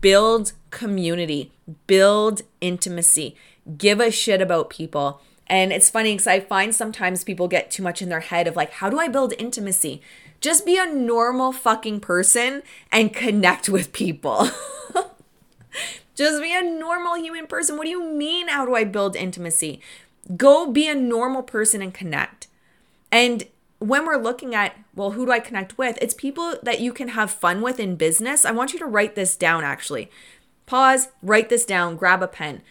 Build 0.00 0.52
community, 0.70 1.52
build 1.86 2.42
intimacy, 2.60 3.36
give 3.76 4.00
a 4.00 4.10
shit 4.10 4.40
about 4.40 4.70
people. 4.70 5.20
And 5.52 5.70
it's 5.70 5.90
funny 5.90 6.14
because 6.14 6.26
I 6.26 6.40
find 6.40 6.74
sometimes 6.74 7.24
people 7.24 7.46
get 7.46 7.70
too 7.70 7.82
much 7.82 8.00
in 8.00 8.08
their 8.08 8.20
head 8.20 8.46
of 8.46 8.56
like, 8.56 8.72
how 8.72 8.88
do 8.88 8.98
I 8.98 9.06
build 9.06 9.34
intimacy? 9.38 10.00
Just 10.40 10.64
be 10.64 10.78
a 10.78 10.86
normal 10.86 11.52
fucking 11.52 12.00
person 12.00 12.62
and 12.90 13.12
connect 13.12 13.68
with 13.68 13.92
people. 13.92 14.48
Just 16.14 16.40
be 16.40 16.56
a 16.56 16.62
normal 16.62 17.18
human 17.18 17.46
person. 17.46 17.76
What 17.76 17.84
do 17.84 17.90
you 17.90 18.02
mean, 18.02 18.48
how 18.48 18.64
do 18.64 18.74
I 18.74 18.84
build 18.84 19.14
intimacy? 19.14 19.82
Go 20.38 20.72
be 20.72 20.88
a 20.88 20.94
normal 20.94 21.42
person 21.42 21.82
and 21.82 21.92
connect. 21.92 22.46
And 23.10 23.46
when 23.78 24.06
we're 24.06 24.16
looking 24.16 24.54
at, 24.54 24.74
well, 24.94 25.10
who 25.10 25.26
do 25.26 25.32
I 25.32 25.40
connect 25.40 25.76
with? 25.76 25.98
It's 26.00 26.14
people 26.14 26.54
that 26.62 26.80
you 26.80 26.94
can 26.94 27.08
have 27.08 27.30
fun 27.30 27.60
with 27.60 27.78
in 27.78 27.96
business. 27.96 28.46
I 28.46 28.52
want 28.52 28.72
you 28.72 28.78
to 28.78 28.86
write 28.86 29.16
this 29.16 29.36
down 29.36 29.64
actually. 29.64 30.10
Pause, 30.64 31.08
write 31.22 31.50
this 31.50 31.66
down, 31.66 31.96
grab 31.96 32.22
a 32.22 32.26
pen 32.26 32.62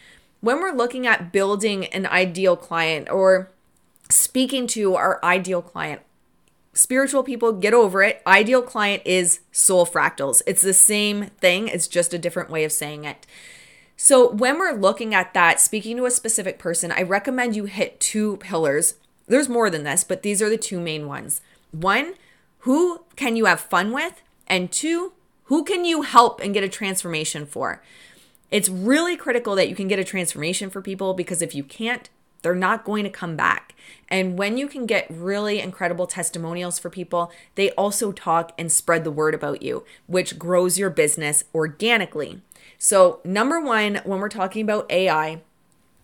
when 0.42 0.60
we're 0.60 0.74
looking 0.74 1.06
at 1.06 1.32
building 1.32 1.86
an 1.86 2.04
ideal 2.04 2.56
client 2.56 3.08
or 3.08 3.50
speaking 4.10 4.66
to 4.66 4.96
our 4.96 5.24
ideal 5.24 5.62
client, 5.62 6.02
spiritual 6.74 7.22
people 7.22 7.52
get 7.52 7.72
over 7.72 8.02
it. 8.02 8.20
Ideal 8.26 8.60
client 8.60 9.02
is 9.06 9.40
soul 9.52 9.86
fractals. 9.86 10.42
It's 10.46 10.60
the 10.60 10.74
same 10.74 11.26
thing, 11.40 11.68
it's 11.68 11.88
just 11.88 12.12
a 12.12 12.18
different 12.18 12.50
way 12.50 12.64
of 12.64 12.72
saying 12.72 13.04
it. 13.04 13.26
So, 13.96 14.32
when 14.32 14.58
we're 14.58 14.72
looking 14.72 15.14
at 15.14 15.32
that, 15.32 15.60
speaking 15.60 15.96
to 15.98 16.06
a 16.06 16.10
specific 16.10 16.58
person, 16.58 16.90
I 16.90 17.02
recommend 17.02 17.54
you 17.54 17.66
hit 17.66 18.00
two 18.00 18.36
pillars. 18.38 18.94
There's 19.28 19.48
more 19.48 19.70
than 19.70 19.84
this, 19.84 20.02
but 20.02 20.22
these 20.22 20.42
are 20.42 20.50
the 20.50 20.58
two 20.58 20.80
main 20.80 21.06
ones. 21.06 21.40
One, 21.70 22.14
who 22.60 23.04
can 23.14 23.36
you 23.36 23.44
have 23.44 23.60
fun 23.60 23.92
with? 23.92 24.20
And 24.48 24.72
two, 24.72 25.12
who 25.44 25.62
can 25.62 25.84
you 25.84 26.02
help 26.02 26.40
and 26.40 26.52
get 26.52 26.64
a 26.64 26.68
transformation 26.68 27.46
for? 27.46 27.80
It's 28.52 28.68
really 28.68 29.16
critical 29.16 29.54
that 29.56 29.70
you 29.70 29.74
can 29.74 29.88
get 29.88 29.98
a 29.98 30.04
transformation 30.04 30.68
for 30.68 30.82
people 30.82 31.14
because 31.14 31.40
if 31.40 31.54
you 31.54 31.64
can't, 31.64 32.10
they're 32.42 32.54
not 32.54 32.84
going 32.84 33.04
to 33.04 33.10
come 33.10 33.34
back. 33.34 33.74
And 34.08 34.36
when 34.36 34.58
you 34.58 34.68
can 34.68 34.84
get 34.84 35.06
really 35.08 35.58
incredible 35.58 36.06
testimonials 36.06 36.78
for 36.78 36.90
people, 36.90 37.32
they 37.54 37.70
also 37.70 38.12
talk 38.12 38.52
and 38.58 38.70
spread 38.70 39.04
the 39.04 39.10
word 39.10 39.34
about 39.34 39.62
you, 39.62 39.84
which 40.06 40.38
grows 40.38 40.78
your 40.78 40.90
business 40.90 41.44
organically. 41.54 42.42
So, 42.76 43.20
number 43.24 43.58
one, 43.58 44.00
when 44.04 44.20
we're 44.20 44.28
talking 44.28 44.62
about 44.62 44.90
AI, 44.90 45.40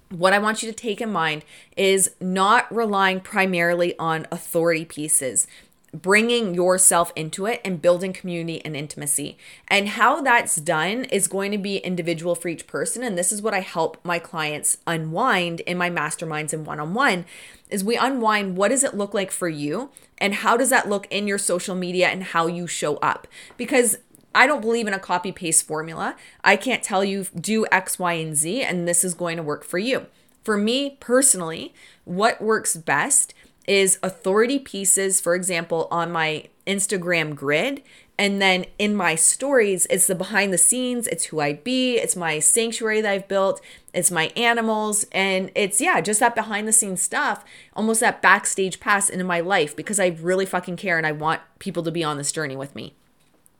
what 0.08 0.32
I 0.32 0.38
want 0.38 0.62
you 0.62 0.70
to 0.70 0.74
take 0.74 1.02
in 1.02 1.12
mind 1.12 1.44
is 1.76 2.12
not 2.18 2.74
relying 2.74 3.20
primarily 3.20 3.98
on 3.98 4.26
authority 4.32 4.86
pieces 4.86 5.46
bringing 5.92 6.54
yourself 6.54 7.12
into 7.16 7.46
it 7.46 7.60
and 7.64 7.80
building 7.80 8.12
community 8.12 8.62
and 8.64 8.76
intimacy. 8.76 9.38
And 9.68 9.90
how 9.90 10.20
that's 10.20 10.56
done 10.56 11.04
is 11.04 11.28
going 11.28 11.50
to 11.52 11.58
be 11.58 11.78
individual 11.78 12.34
for 12.34 12.48
each 12.48 12.66
person 12.66 13.02
and 13.02 13.16
this 13.16 13.32
is 13.32 13.40
what 13.40 13.54
I 13.54 13.60
help 13.60 13.98
my 14.04 14.18
clients 14.18 14.78
unwind 14.86 15.60
in 15.60 15.78
my 15.78 15.88
masterminds 15.90 16.52
and 16.52 16.66
one-on-one 16.66 17.24
is 17.70 17.84
we 17.84 17.96
unwind 17.96 18.56
what 18.56 18.68
does 18.68 18.84
it 18.84 18.94
look 18.94 19.14
like 19.14 19.30
for 19.30 19.48
you 19.48 19.90
and 20.18 20.34
how 20.34 20.56
does 20.56 20.70
that 20.70 20.88
look 20.88 21.06
in 21.10 21.26
your 21.26 21.38
social 21.38 21.74
media 21.74 22.08
and 22.08 22.22
how 22.22 22.46
you 22.46 22.66
show 22.66 22.96
up? 22.96 23.26
Because 23.56 23.98
I 24.34 24.46
don't 24.46 24.60
believe 24.60 24.86
in 24.86 24.94
a 24.94 24.98
copy 24.98 25.32
paste 25.32 25.66
formula. 25.66 26.16
I 26.44 26.56
can't 26.56 26.82
tell 26.82 27.02
you 27.02 27.26
do 27.34 27.66
X, 27.72 27.98
Y, 27.98 28.12
and 28.12 28.36
Z 28.36 28.62
and 28.62 28.86
this 28.86 29.04
is 29.04 29.14
going 29.14 29.38
to 29.38 29.42
work 29.42 29.64
for 29.64 29.78
you. 29.78 30.06
For 30.44 30.56
me 30.56 30.96
personally, 31.00 31.74
what 32.04 32.40
works 32.40 32.76
best 32.76 33.34
is 33.68 33.98
authority 34.02 34.58
pieces, 34.58 35.20
for 35.20 35.34
example, 35.34 35.86
on 35.90 36.10
my 36.10 36.48
Instagram 36.66 37.36
grid. 37.36 37.82
And 38.20 38.42
then 38.42 38.64
in 38.80 38.96
my 38.96 39.14
stories, 39.14 39.86
it's 39.90 40.08
the 40.08 40.14
behind 40.16 40.52
the 40.52 40.58
scenes, 40.58 41.06
it's 41.06 41.26
who 41.26 41.38
I 41.38 41.52
be, 41.52 41.98
it's 41.98 42.16
my 42.16 42.40
sanctuary 42.40 43.00
that 43.00 43.12
I've 43.12 43.28
built, 43.28 43.60
it's 43.94 44.10
my 44.10 44.32
animals, 44.34 45.06
and 45.12 45.52
it's, 45.54 45.80
yeah, 45.80 46.00
just 46.00 46.18
that 46.18 46.34
behind 46.34 46.66
the 46.66 46.72
scenes 46.72 47.00
stuff, 47.00 47.44
almost 47.74 48.00
that 48.00 48.20
backstage 48.20 48.80
pass 48.80 49.08
into 49.08 49.24
my 49.24 49.38
life 49.38 49.76
because 49.76 50.00
I 50.00 50.08
really 50.20 50.46
fucking 50.46 50.78
care 50.78 50.98
and 50.98 51.06
I 51.06 51.12
want 51.12 51.42
people 51.60 51.84
to 51.84 51.92
be 51.92 52.02
on 52.02 52.16
this 52.16 52.32
journey 52.32 52.56
with 52.56 52.74
me. 52.74 52.94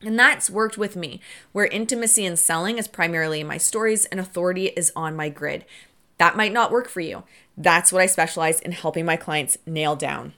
And 0.03 0.19
that's 0.19 0.51
worked 0.51 0.79
with 0.79 0.97
me, 0.97 1.21
where 1.53 1.67
intimacy 1.67 2.25
and 2.25 2.39
selling 2.39 2.79
is 2.79 2.89
primarily 2.89 3.41
in 3.41 3.47
my 3.47 3.59
stories 3.59 4.07
and 4.07 4.19
authority 4.19 4.67
is 4.69 4.93
on 4.97 5.15
my 5.15 5.29
grid. 5.29 5.65
That 6.19 6.37
might 6.37 6.53
not 6.53 6.71
work 6.71 6.89
for 6.89 7.01
you. 7.01 7.25
That's 7.57 7.93
what 7.93 8.03
I 8.03 8.07
specialize 8.07 8.61
in 8.61 8.73
helping 8.73 9.05
my 9.05 9.17
clients 9.17 9.59
nail 9.67 9.97
down. 9.97 10.35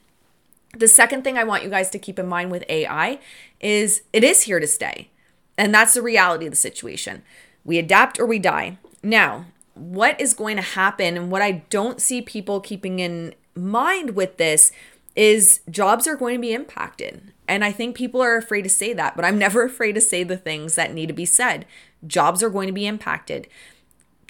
The 0.77 0.87
second 0.87 1.23
thing 1.23 1.37
I 1.37 1.43
want 1.43 1.63
you 1.63 1.69
guys 1.69 1.89
to 1.89 1.99
keep 1.99 2.17
in 2.17 2.27
mind 2.27 2.51
with 2.51 2.63
AI 2.69 3.19
is 3.59 4.03
it 4.13 4.23
is 4.23 4.43
here 4.43 4.59
to 4.59 4.67
stay. 4.67 5.09
And 5.57 5.73
that's 5.73 5.93
the 5.93 6.01
reality 6.01 6.45
of 6.45 6.51
the 6.51 6.57
situation. 6.57 7.23
We 7.65 7.77
adapt 7.77 8.19
or 8.19 8.25
we 8.25 8.39
die. 8.39 8.77
Now, 9.03 9.45
what 9.73 10.19
is 10.19 10.33
going 10.33 10.55
to 10.55 10.61
happen 10.61 11.17
and 11.17 11.31
what 11.31 11.41
I 11.41 11.63
don't 11.69 12.01
see 12.01 12.21
people 12.21 12.61
keeping 12.61 12.99
in 12.99 13.33
mind 13.55 14.15
with 14.15 14.37
this 14.37 14.71
is 15.15 15.61
jobs 15.69 16.07
are 16.07 16.15
going 16.15 16.35
to 16.35 16.41
be 16.41 16.53
impacted. 16.53 17.33
And 17.47 17.65
I 17.65 17.71
think 17.71 17.95
people 17.95 18.21
are 18.21 18.37
afraid 18.37 18.61
to 18.61 18.69
say 18.69 18.93
that, 18.93 19.15
but 19.15 19.25
I'm 19.25 19.37
never 19.39 19.63
afraid 19.63 19.93
to 19.93 20.01
say 20.01 20.23
the 20.23 20.37
things 20.37 20.75
that 20.75 20.93
need 20.93 21.07
to 21.07 21.13
be 21.13 21.25
said. 21.25 21.65
Jobs 22.07 22.41
are 22.41 22.49
going 22.49 22.67
to 22.67 22.73
be 22.73 22.87
impacted. 22.87 23.47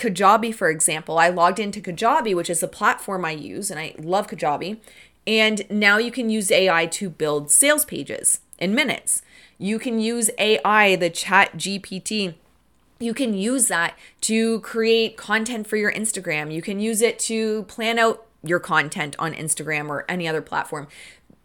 Kajabi, 0.02 0.54
for 0.54 0.70
example, 0.70 1.20
I 1.20 1.30
logged 1.30 1.60
into 1.60 1.80
Kajabi, 1.80 2.36
which 2.36 2.50
is 2.50 2.60
the 2.60 2.68
platform 2.68 3.24
I 3.24 3.32
use, 3.32 3.70
and 3.70 3.80
I 3.80 3.94
love 4.00 4.28
Kajabi. 4.28 4.80
And 5.28 5.70
now 5.70 6.00
you 6.00 6.12
can 6.12 6.32
use 6.32 6.52
AI 6.52 6.88
to 6.88 7.10
build 7.10 7.52
sales 7.52 7.86
pages 7.86 8.40
in 8.58 8.74
minutes. 8.74 9.22
You 9.60 9.78
can 9.78 10.00
use 10.00 10.32
AI, 10.40 10.96
the 10.96 11.12
chat 11.12 11.56
GPT. 11.56 12.34
You 13.00 13.14
can 13.14 13.36
use 13.36 13.68
that 13.68 13.96
to 14.22 14.60
create 14.62 15.18
content 15.18 15.68
for 15.68 15.78
your 15.78 15.92
Instagram. 15.92 16.52
You 16.52 16.64
can 16.64 16.80
use 16.80 17.04
it 17.04 17.20
to 17.20 17.64
plan 17.64 18.00
out 18.00 18.26
your 18.44 18.60
content 18.60 19.16
on 19.20 19.34
Instagram 19.34 19.90
or 19.90 20.04
any 20.10 20.28
other 20.28 20.42
platform 20.42 20.88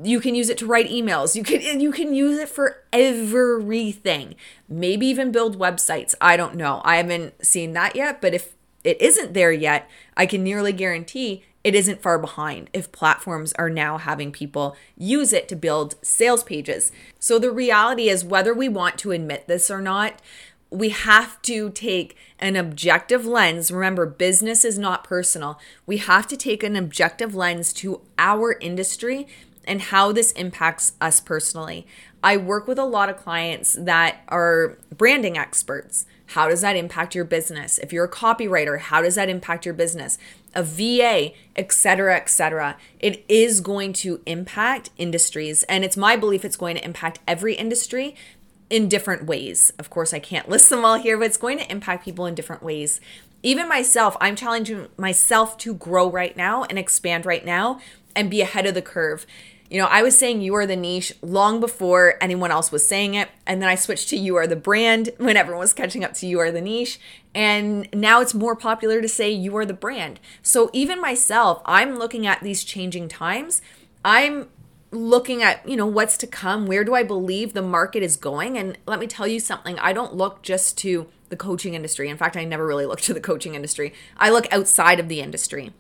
you 0.03 0.21
can 0.21 0.35
use 0.35 0.51
it 0.51 0.59
to 0.59 0.67
write 0.67 0.89
emails. 0.91 1.35
You 1.35 1.43
can 1.43 1.81
you 1.81 1.93
can 1.93 2.15
use 2.15 2.39
it 2.39 2.49
for 2.49 2.83
everything. 2.93 4.35
Maybe 4.69 5.07
even 5.07 5.33
build 5.33 5.59
websites. 5.59 6.15
I 6.21 6.37
don't 6.37 6.55
know. 6.57 6.83
I 6.85 6.97
haven't 6.97 7.45
seen 7.45 7.73
that 7.73 7.97
yet 7.97 8.21
but 8.21 8.35
if 8.35 8.55
it 8.87 9.03
isn't 9.03 9.35
there 9.35 9.51
yet 9.51 9.91
i 10.17 10.25
can 10.25 10.45
nearly 10.45 10.73
guarantee 10.73 11.43
it 11.65 11.75
isn't 11.75 12.01
far 12.01 12.17
behind 12.17 12.71
if 12.73 12.93
platforms 12.93 13.53
are 13.55 13.69
now 13.69 13.99
having 13.99 14.31
people 14.31 14.77
use 14.97 15.33
it 15.33 15.49
to 15.49 15.57
build 15.57 15.97
sales 16.01 16.45
pages. 16.45 16.93
So 17.19 17.41
the 17.41 17.51
reality 17.51 18.09
is 18.09 18.25
whether 18.25 18.55
we 18.55 18.69
want 18.69 18.99
to 18.99 19.11
admit 19.11 19.49
this 19.49 19.69
or 19.69 19.81
not 19.81 20.23
we 20.71 20.91
have 20.91 21.41
to 21.43 21.71
take 21.71 22.17
an 22.39 22.57
objective 22.57 23.25
lens. 23.25 23.71
Remember, 23.71 24.05
business 24.05 24.65
is 24.65 24.79
not 24.79 25.05
personal. 25.05 25.59
We 25.87 25.99
have 25.99 26.27
to 26.27 26.37
take 26.37 26.63
an 26.63 26.77
objective 26.77 27.35
lens 27.35 27.73
to 27.75 28.01
our 28.19 28.59
industry 28.61 29.29
and 29.67 29.83
how 29.83 30.13
this 30.13 30.33
impacts 30.33 30.93
us 31.01 31.21
personally. 31.21 31.87
I 32.23 32.37
work 32.37 32.67
with 32.67 32.79
a 32.79 32.85
lot 32.85 33.09
of 33.09 33.17
clients 33.17 33.75
that 33.75 34.23
are 34.29 34.79
branding 34.97 35.39
experts. 35.39 36.07
How 36.31 36.49
does 36.49 36.61
that 36.63 36.77
impact 36.77 37.15
your 37.15 37.25
business? 37.25 37.79
If 37.79 37.93
you're 37.93 38.05
a 38.05 38.11
copywriter, 38.11 38.81
how 38.81 39.01
does 39.01 39.15
that 39.15 39.29
impact 39.29 39.65
your 39.65 39.75
business? 39.75 40.19
A 40.55 40.63
VA, 40.63 41.33
etc., 41.55 42.17
etc. 42.17 42.77
It 42.99 43.25
is 43.29 43.61
going 43.61 43.93
to 43.95 44.21
impact 44.27 44.91
industries, 44.97 45.63
and 45.65 45.85
it's 45.85 45.97
my 45.97 46.17
belief 46.17 46.45
it's 46.45 46.57
going 46.57 46.77
to 46.77 46.85
impact 46.85 47.21
every 47.29 47.55
industry 47.55 48.17
in 48.69 48.89
different 48.89 49.27
ways. 49.27 49.73
Of 49.79 49.91
course, 49.91 50.13
I 50.13 50.19
can't 50.19 50.49
list 50.49 50.71
them 50.71 50.85
all 50.85 50.99
here, 50.99 51.17
but 51.17 51.27
it's 51.27 51.37
going 51.37 51.59
to 51.59 51.71
impact 51.71 52.05
people 52.05 52.27
in 52.27 52.35
different 52.35 52.63
ways. 52.63 53.01
Even 53.43 53.69
myself, 53.69 54.17
I'm 54.21 54.35
challenging 54.35 54.89
myself 54.97 55.57
to 55.59 55.75
grow 55.75 56.11
right 56.11 56.37
now 56.37 56.65
and 56.65 56.79
expand 56.79 57.25
right 57.25 57.45
now 57.45 57.81
and 58.17 58.31
be 58.31 58.41
ahead 58.41 58.67
of 58.67 58.75
the 58.75 58.83
curve 58.83 59.27
You 59.71 59.81
know, 59.81 59.87
I 59.87 60.03
was 60.03 60.17
saying 60.17 60.41
you 60.41 60.55
are 60.55 60.67
the 60.67 60.77
niche 60.77 61.13
long 61.23 61.61
before 61.61 62.15
anyone 62.21 62.51
else 62.51 62.71
was 62.71 62.87
saying 62.87 63.15
it. 63.15 63.29
And 63.47 63.61
then 63.61 63.69
I 63.69 63.75
switched 63.75 64.09
to 64.11 64.17
you 64.17 64.37
are 64.37 64.47
the 64.47 64.57
brand 64.57 65.11
when 65.19 65.37
everyone 65.37 65.61
was 65.61 65.73
catching 65.73 66.05
up 66.05 66.15
to 66.15 66.27
you 66.27 66.39
are 66.41 66.51
the 66.51 66.61
niche. 66.61 67.01
And 67.35 67.89
now 67.93 68.21
it's 68.21 68.35
more 68.35 68.57
popular 68.57 69.03
to 69.03 69.09
say 69.09 69.31
you 69.31 69.57
are 69.57 69.67
the 69.67 69.75
brand. 69.75 70.21
So 70.43 70.71
even 70.73 71.01
myself, 71.01 71.63
I'm 71.65 71.99
looking 71.99 72.27
at 72.27 72.43
these 72.43 72.65
changing 72.65 73.09
times. 73.09 73.61
I'm 74.05 74.49
looking 74.93 75.43
at, 75.43 75.69
you 75.69 75.77
know, 75.77 75.87
what's 75.87 76.17
to 76.19 76.27
come. 76.27 76.67
Where 76.67 76.85
do 76.85 76.95
I 76.95 77.03
believe 77.03 77.53
the 77.53 77.63
market 77.63 78.03
is 78.03 78.17
going? 78.17 78.57
And 78.57 78.79
let 78.87 79.01
me 79.01 79.07
tell 79.07 79.27
you 79.27 79.41
something, 79.41 79.79
I 79.79 79.93
don't 79.93 80.15
look 80.15 80.43
just 80.43 80.79
to 80.79 81.09
the 81.29 81.37
coaching 81.37 81.75
industry. 81.75 82.09
In 82.09 82.17
fact, 82.17 82.37
I 82.37 82.45
never 82.45 82.67
really 82.67 82.87
look 82.87 83.01
to 83.03 83.15
the 83.15 83.21
coaching 83.21 83.55
industry. 83.55 83.93
I 84.17 84.31
look 84.31 84.51
outside 84.53 85.01
of 85.01 85.09
the 85.09 85.21
industry. 85.21 85.73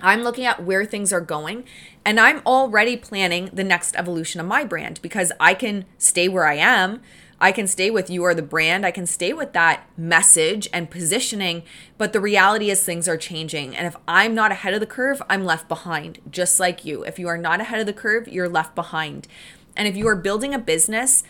I'm 0.00 0.22
looking 0.22 0.44
at 0.44 0.64
where 0.64 0.84
things 0.84 1.12
are 1.12 1.20
going 1.20 1.64
and 2.04 2.18
I'm 2.18 2.42
already 2.44 2.96
planning 2.96 3.50
the 3.52 3.64
next 3.64 3.96
evolution 3.96 4.40
of 4.40 4.46
my 4.46 4.64
brand 4.64 5.00
because 5.02 5.32
I 5.38 5.54
can 5.54 5.84
stay 5.98 6.28
where 6.28 6.46
I 6.46 6.54
am. 6.54 7.00
I 7.40 7.52
can 7.52 7.66
stay 7.66 7.90
with 7.90 8.08
you 8.08 8.24
are 8.24 8.34
the 8.34 8.42
brand. 8.42 8.86
I 8.86 8.90
can 8.90 9.06
stay 9.06 9.32
with 9.32 9.52
that 9.52 9.88
message 9.96 10.68
and 10.72 10.90
positioning. 10.90 11.62
But 11.98 12.12
the 12.12 12.20
reality 12.20 12.70
is 12.70 12.82
things 12.82 13.08
are 13.08 13.16
changing. 13.16 13.76
And 13.76 13.86
if 13.86 13.96
I'm 14.06 14.34
not 14.34 14.52
ahead 14.52 14.74
of 14.74 14.80
the 14.80 14.86
curve, 14.86 15.20
I'm 15.28 15.44
left 15.44 15.68
behind, 15.68 16.20
just 16.30 16.58
like 16.58 16.84
you. 16.84 17.04
If 17.04 17.18
you 17.18 17.28
are 17.28 17.38
not 17.38 17.60
ahead 17.60 17.80
of 17.80 17.86
the 17.86 17.92
curve, 17.92 18.28
you're 18.28 18.48
left 18.48 18.74
behind. 18.74 19.28
And 19.76 19.88
if 19.88 19.96
you 19.96 20.06
are 20.08 20.16
building 20.16 20.54
a 20.54 20.58
business, 20.58 21.24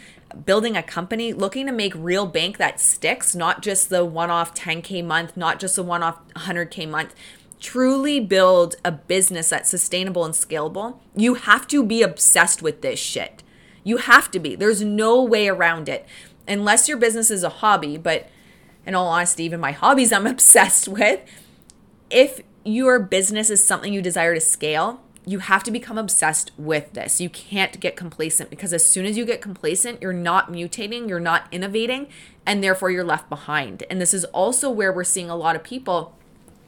building 0.44 0.77
a 0.77 0.83
company, 0.83 1.33
looking 1.33 1.66
to 1.66 1.72
make 1.72 1.94
real 1.96 2.27
bank 2.27 2.59
that 2.59 2.81
sticks, 2.81 3.35
not 3.35 3.62
just 3.62 3.88
the 3.88 4.05
one 4.05 4.31
off 4.31 4.55
10K 4.55 5.05
month, 5.05 5.37
not 5.37 5.59
just 5.59 5.77
the 5.77 5.83
one 5.83 6.03
off 6.03 6.18
100K 6.35 6.88
month, 6.88 7.14
truly 7.64 8.20
build 8.20 8.77
a 8.85 8.92
business 8.92 9.48
that's 9.48 9.70
sustainable 9.70 10.22
and 10.22 10.35
scalable, 10.35 10.98
you 11.16 11.35
have 11.35 11.66
to 11.66 11.83
be 11.83 12.03
obsessed 12.03 12.61
with 12.61 12.83
this 12.83 13.00
shit. 13.00 13.42
You 13.83 13.96
have 13.96 14.31
to 14.33 14.38
be. 14.38 14.55
There's 14.55 14.83
no 14.83 15.22
way 15.22 15.48
around 15.48 15.88
it. 15.88 16.07
Unless 16.46 16.88
your 16.88 16.98
business 16.98 17.31
is 17.31 17.42
a 17.42 17.48
hobby, 17.48 17.96
but 17.96 18.29
in 18.85 18.94
all 18.94 19.09
honesty, 19.09 19.44
even 19.44 19.61
my 19.61 19.72
hobbies 19.72 20.12
I'm 20.12 20.27
obsessed 20.35 20.88
with. 20.88 21.20
If 22.11 22.42
your 22.66 23.00
business 23.00 23.48
is 23.48 23.66
something 23.66 23.94
you 23.94 24.03
desire 24.03 24.35
to 24.35 24.40
scale, 24.40 25.00
you 25.24 25.38
have 25.38 25.62
to 25.62 25.70
become 25.70 25.96
obsessed 25.96 26.50
with 26.59 26.92
this. 26.92 27.18
You 27.18 27.31
can't 27.31 27.81
get 27.81 27.96
complacent 27.96 28.50
because 28.50 28.74
as 28.74 28.87
soon 28.87 29.07
as 29.07 29.16
you 29.16 29.24
get 29.24 29.40
complacent, 29.40 30.03
you're 30.03 30.12
not 30.12 30.53
mutating, 30.53 31.09
you're 31.09 31.18
not 31.18 31.48
innovating, 31.50 32.09
and 32.44 32.62
therefore 32.62 32.90
you're 32.90 33.05
left 33.05 33.31
behind. 33.31 33.85
And 33.88 34.03
this 34.03 34.12
is 34.12 34.27
also 34.27 34.68
where 34.68 34.92
we're 34.92 35.03
seeing 35.03 35.31
a 35.31 35.37
lot 35.37 35.57
of 35.57 35.64
people 35.64 36.14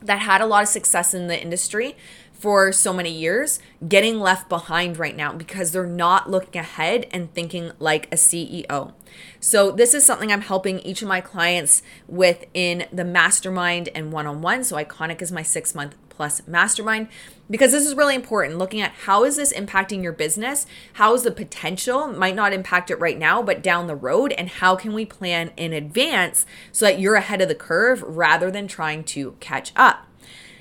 that 0.07 0.21
had 0.21 0.41
a 0.41 0.47
lot 0.47 0.63
of 0.63 0.69
success 0.69 1.15
in 1.15 1.27
the 1.27 1.41
industry 1.41 1.97
for 2.33 2.71
so 2.71 2.93
many 2.93 3.11
years 3.11 3.59
getting 3.89 4.21
left 4.21 4.49
behind 4.49 4.99
right 4.99 5.17
now 5.17 5.33
because 5.33 5.73
they're 5.73 5.87
not 5.87 6.31
looking 6.31 6.61
ahead 6.61 7.07
and 7.11 7.33
thinking 7.33 7.73
like 7.79 8.07
a 8.13 8.17
CEO. 8.17 8.93
So, 9.41 9.71
this 9.71 9.95
is 9.95 10.05
something 10.05 10.31
I'm 10.31 10.43
helping 10.43 10.81
each 10.81 11.01
of 11.01 11.09
my 11.09 11.21
clients 11.21 11.83
with 12.07 12.45
in 12.53 12.87
the 12.93 13.05
mastermind 13.05 13.89
and 13.95 14.13
one 14.13 14.27
on 14.27 14.43
one. 14.43 14.65
So, 14.65 14.77
Iconic 14.77 15.23
is 15.23 15.33
my 15.33 15.43
six 15.43 15.75
month 15.75 15.95
plus 16.11 16.47
mastermind 16.47 17.09
because 17.51 17.73
this 17.73 17.87
is 17.87 17.95
really 17.95 18.15
important 18.15 18.59
looking 18.59 18.81
at 18.81 18.93
how 18.93 19.25
is 19.25 19.37
this 19.37 19.53
impacting 19.53 20.03
your 20.03 20.13
business? 20.13 20.67
How 20.95 21.15
is 21.15 21.23
the 21.23 21.31
potential? 21.31 22.09
Might 22.09 22.35
not 22.35 22.53
impact 22.53 22.91
it 22.91 23.01
right 23.01 23.19
now 23.19 23.43
but 23.43 23.63
down 23.63 23.87
the 23.87 23.97
road 23.97 24.33
and 24.33 24.49
how 24.49 24.77
can 24.77 24.93
we 24.93 25.05
plan 25.05 25.53
in 25.57 25.73
advance 25.73 26.47
so 26.73 26.87
that 26.87 26.99
you're 26.99 27.15
ahead 27.15 27.41
of 27.41 27.49
the 27.49 27.55
curve 27.55 28.03
rather 28.03 28.51
than 28.51 28.67
trying 28.67 29.05
to 29.05 29.37
catch 29.41 29.73
up? 29.77 30.07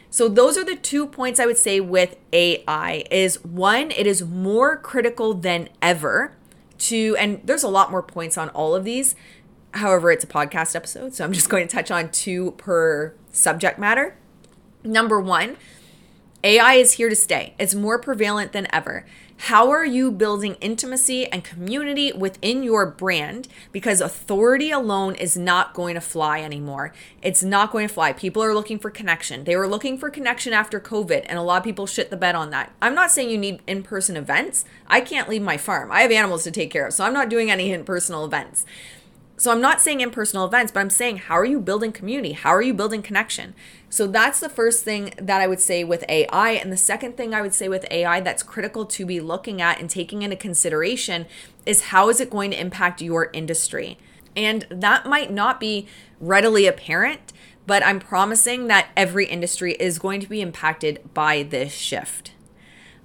So 0.10 0.30
those 0.30 0.58
are 0.58 0.64
the 0.64 0.76
two 0.76 1.08
points 1.08 1.40
I 1.40 1.46
would 1.46 1.58
say 1.58 1.80
with 1.80 2.16
AI 2.32 3.04
is 3.12 3.44
one 3.44 3.92
it 3.92 4.08
is 4.08 4.24
more 4.24 4.78
critical 4.78 5.34
than 5.34 5.70
ever 5.82 6.34
to 6.78 7.16
and 7.20 7.42
there's 7.44 7.64
a 7.64 7.70
lot 7.70 7.92
more 7.92 8.04
points 8.04 8.38
on 8.38 8.50
all 8.50 8.76
of 8.76 8.84
these 8.84 9.16
however 9.74 10.12
it's 10.12 10.24
a 10.24 10.28
podcast 10.28 10.76
episode 10.76 11.14
so 11.14 11.24
I'm 11.26 11.34
just 11.34 11.50
going 11.50 11.68
to 11.68 11.74
touch 11.74 11.92
on 11.92 12.10
two 12.12 12.52
per 12.52 13.14
subject 13.36 13.78
matter. 13.78 14.16
Number 14.84 15.20
one, 15.20 15.58
AI 16.46 16.76
is 16.76 16.92
here 16.92 17.10
to 17.10 17.16
stay. 17.16 17.56
It's 17.58 17.74
more 17.74 17.98
prevalent 17.98 18.52
than 18.52 18.68
ever. 18.72 19.04
How 19.38 19.72
are 19.72 19.84
you 19.84 20.12
building 20.12 20.58
intimacy 20.62 21.26
and 21.26 21.44
community 21.44 22.14
within 22.14 22.62
your 22.62 22.86
brand? 22.86 23.48
Because 23.72 24.00
authority 24.00 24.70
alone 24.70 25.16
is 25.16 25.36
not 25.36 25.74
going 25.74 25.96
to 25.96 26.02
fly 26.02 26.42
anymore. 26.42 26.94
It's 27.24 27.42
not 27.42 27.72
going 27.72 27.88
to 27.88 27.94
fly. 27.94 28.14
People 28.14 28.44
are 28.44 28.54
looking 28.54 28.78
for 28.78 28.92
connection. 28.92 29.46
They 29.46 29.56
were 29.56 29.68
looking 29.68 29.98
for 29.98 30.12
connection 30.12 30.54
after 30.54 30.80
COVID, 30.80 31.26
and 31.28 31.40
a 31.40 31.42
lot 31.42 31.58
of 31.58 31.64
people 31.64 31.88
shit 31.88 32.12
the 32.12 32.16
bed 32.16 32.36
on 32.36 32.52
that. 32.52 32.72
I'm 32.80 32.94
not 32.94 33.10
saying 33.10 33.32
you 33.32 33.40
need 33.40 33.64
in 33.66 33.82
person 33.82 34.16
events. 34.16 34.66
I 34.86 35.02
can't 35.02 35.28
leave 35.28 35.42
my 35.42 35.58
farm. 35.58 35.92
I 35.92 36.02
have 36.02 36.12
animals 36.12 36.44
to 36.44 36.52
take 36.52 36.70
care 36.70 36.86
of, 36.86 36.94
so 36.94 37.04
I'm 37.04 37.14
not 37.14 37.28
doing 37.28 37.50
any 37.50 37.72
in 37.72 37.86
personal 37.86 38.24
events. 38.24 38.68
So 39.38 39.52
I'm 39.52 39.60
not 39.60 39.82
saying 39.82 40.00
impersonal 40.00 40.46
events, 40.46 40.72
but 40.72 40.80
I'm 40.80 40.90
saying 40.90 41.18
how 41.18 41.36
are 41.36 41.46
you 41.46 41.60
building 41.60 41.92
community? 41.92 42.32
How 42.32 42.52
are 42.52 42.62
you 42.62 42.74
building 42.74 43.02
connection? 43.02 43.54
So 43.90 44.08
that's 44.08 44.40
the 44.40 44.50
first 44.50 44.84
thing 44.84 45.14
that 45.18 45.42
I 45.42 45.48
would 45.48 45.60
say 45.60 45.84
with 45.84 46.06
AI. 46.08 46.52
And 46.52 46.72
the 46.72 46.78
second 46.78 47.18
thing 47.18 47.34
I 47.34 47.42
would 47.42 47.54
say 47.54 47.68
with 47.68 47.86
AI 47.92 48.22
that's 48.22 48.44
critical 48.44 48.86
to 48.86 49.06
be 49.06 49.20
looking 49.20 49.62
at 49.62 49.80
and 49.80 49.90
taking 49.90 50.22
into 50.22 50.38
consideration 50.38 51.26
is 51.66 51.86
how 51.86 52.08
is 52.10 52.22
it 52.22 52.30
going 52.30 52.52
to 52.52 52.60
impact 52.60 53.02
your 53.02 53.30
industry? 53.34 53.98
And 54.38 54.66
that 54.70 55.06
might 55.06 55.32
not 55.32 55.60
be 55.60 55.88
readily 56.20 56.66
apparent, 56.66 57.34
but 57.68 57.86
I'm 57.86 58.00
promising 58.00 58.68
that 58.68 58.90
every 58.96 59.26
industry 59.26 59.74
is 59.74 60.00
going 60.00 60.22
to 60.22 60.30
be 60.30 60.42
impacted 60.42 61.14
by 61.14 61.44
this 61.44 61.74
shift. 61.74 62.32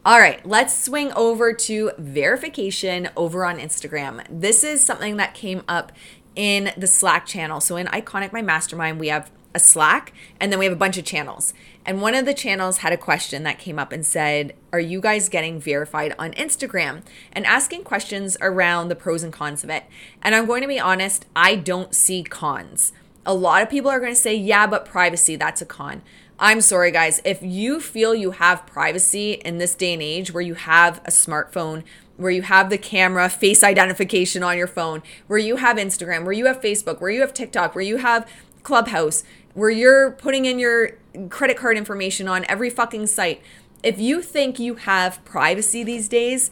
All 0.03 0.19
right, 0.19 0.45
let's 0.47 0.83
swing 0.83 1.13
over 1.13 1.53
to 1.53 1.93
verification 1.99 3.11
over 3.19 3.45
on 3.45 3.59
Instagram. 3.59 4.25
This 4.31 4.65
is 4.65 4.83
something 4.83 5.19
that 5.19 5.35
came 5.35 5.63
up 5.69 5.93
in 6.41 6.73
the 6.75 6.87
Slack 6.87 7.27
channel. 7.27 7.61
So 7.61 7.77
in 7.77 7.87
Iconic 7.89 8.33
My 8.33 8.41
Mastermind, 8.41 8.99
we 8.99 9.09
have 9.09 9.31
a 9.55 9.61
Slack 9.61 10.15
and 10.41 10.51
then 10.51 10.59
we 10.59 10.65
have 10.65 10.73
a 10.73 10.77
bunch 10.77 10.97
of 10.97 11.05
channels. 11.05 11.53
And 11.85 12.01
one 12.01 12.15
of 12.15 12.25
the 12.25 12.33
channels 12.33 12.79
had 12.79 12.95
a 12.95 12.97
question 12.97 13.43
that 13.43 13.59
came 13.59 13.79
up 13.79 13.93
and 13.93 14.07
said, 14.07 14.55
Are 14.73 14.81
you 14.81 15.03
guys 15.03 15.29
getting 15.29 15.61
verified 15.61 16.15
on 16.19 16.33
Instagram? 16.33 17.03
And 17.31 17.45
asking 17.45 17.85
questions 17.85 18.39
around 18.41 18.89
the 18.89 18.97
pros 18.97 19.23
and 19.23 19.35
cons 19.35 19.63
of 19.65 19.69
it. 19.69 19.85
And 20.23 20.35
I'm 20.35 20.47
going 20.47 20.63
to 20.63 20.67
be 20.67 20.81
honest, 20.81 21.27
I 21.37 21.57
don't 21.57 21.95
see 21.95 22.23
cons. 22.23 22.95
A 23.27 23.35
lot 23.35 23.61
of 23.61 23.69
people 23.69 23.91
are 23.91 24.01
going 24.01 24.15
to 24.15 24.19
say, 24.19 24.35
Yeah, 24.35 24.67
but 24.67 24.87
privacy, 24.87 25.37
that's 25.37 25.61
a 25.61 25.67
con. 25.67 26.01
I'm 26.39 26.63
sorry, 26.63 26.91
guys. 26.91 27.21
If 27.23 27.43
you 27.43 27.81
feel 27.81 28.15
you 28.15 28.31
have 28.31 28.67
privacy 28.67 29.33
in 29.33 29.59
this 29.59 29.75
day 29.75 29.93
and 29.93 30.03
age 30.03 30.33
where 30.33 30.43
you 30.43 30.55
have 30.55 31.03
a 31.05 31.11
smartphone, 31.11 31.85
where 32.21 32.31
you 32.31 32.43
have 32.43 32.69
the 32.69 32.79
camera 32.79 33.29
face 33.29 33.65
identification 33.65 34.43
on 34.43 34.57
your 34.59 34.67
phone, 34.67 35.03
where 35.27 35.39
you 35.39 35.57
have 35.57 35.77
Instagram, 35.77 36.25
where 36.25 36.33
you 36.33 36.47
have 36.47 36.61
Facebook, 36.61 37.01
where 37.01 37.11
you 37.11 37.21
have 37.23 37.33
TikTok, 37.33 37.75
where 37.75 37.83
you 37.83 37.97
have 37.97 38.29
Clubhouse, 38.63 39.25
where 39.55 39.71
you're 39.71 40.13
putting 40.13 40.45
in 40.45 40.59
your 40.59 40.93
credit 41.31 41.57
card 41.57 41.77
information 41.77 42.29
on 42.29 42.45
every 42.49 42.71
fucking 42.71 43.07
site. 43.07 43.43
If 43.83 43.99
you 43.99 44.21
think 44.21 44.59
you 44.59 44.75
have 44.75 45.25
privacy 45.25 45.83
these 45.83 46.09
days, 46.09 46.51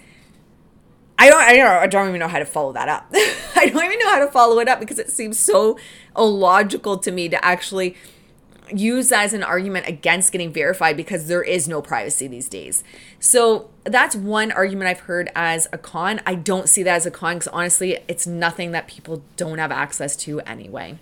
I 1.19 1.29
don't, 1.29 1.43
I 1.43 1.57
don't, 1.57 1.67
I 1.67 1.87
don't 1.87 2.09
even 2.09 2.21
know 2.21 2.29
how 2.29 2.39
to 2.39 2.47
follow 2.47 2.73
that 2.73 2.89
up. 2.89 3.07
I 3.57 3.67
don't 3.67 3.85
even 3.85 3.99
know 3.99 4.11
how 4.11 4.21
to 4.21 4.31
follow 4.31 4.59
it 4.61 4.69
up 4.69 4.81
because 4.81 4.99
it 4.99 5.11
seems 5.11 5.39
so 5.39 5.79
illogical 6.17 6.97
to 6.99 7.11
me 7.11 7.29
to 7.29 7.45
actually 7.45 7.95
use 8.73 9.09
that 9.09 9.25
as 9.25 9.33
an 9.33 9.43
argument 9.43 9.87
against 9.87 10.33
getting 10.33 10.53
verified 10.53 10.97
because 10.97 11.27
there 11.27 11.43
is 11.43 11.69
no 11.69 11.83
privacy 11.83 12.27
these 12.27 12.49
days. 12.49 12.85
So 13.19 13.71
that's 13.89 14.17
one 14.17 14.53
argument 14.53 14.89
I've 14.89 15.01
heard 15.01 15.31
as 15.35 15.69
a 15.73 15.79
con. 15.79 16.21
I 16.27 16.35
don't 16.35 16.69
see 16.69 16.83
that 16.83 16.97
as 16.97 17.07
a 17.07 17.11
con 17.11 17.37
because 17.37 17.49
honestly, 17.49 17.99
it's 18.09 18.27
nothing 18.27 18.73
that 18.73 18.89
people 18.89 19.23
don't 19.37 19.59
have 19.59 19.73
access 19.73 20.17
to 20.17 20.41
anyway. 20.41 20.99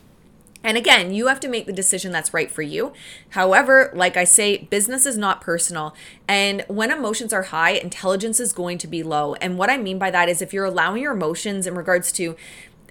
And 0.67 0.77
again, 0.77 1.15
you 1.15 1.29
have 1.29 1.39
to 1.41 1.49
make 1.49 1.67
the 1.67 1.73
decision 1.73 2.11
that's 2.11 2.35
right 2.35 2.51
for 2.51 2.63
you. 2.63 2.93
However, 3.31 3.93
like 3.95 4.17
I 4.17 4.25
say, 4.25 4.59
business 4.59 5.07
is 5.07 5.17
not 5.17 5.41
personal. 5.41 5.95
And 6.27 6.65
when 6.67 6.91
emotions 6.91 7.33
are 7.33 7.45
high, 7.45 7.73
intelligence 7.73 8.41
is 8.41 8.53
going 8.53 8.79
to 8.79 8.89
be 8.89 9.05
low. 9.05 9.35
And 9.35 9.59
what 9.59 9.71
I 9.71 9.77
mean 9.77 9.99
by 9.99 10.11
that 10.11 10.29
is 10.29 10.43
if 10.43 10.53
you're 10.53 10.65
allowing 10.65 11.03
your 11.03 11.13
emotions 11.13 11.69
in 11.69 11.77
regards 11.77 12.11
to 12.13 12.35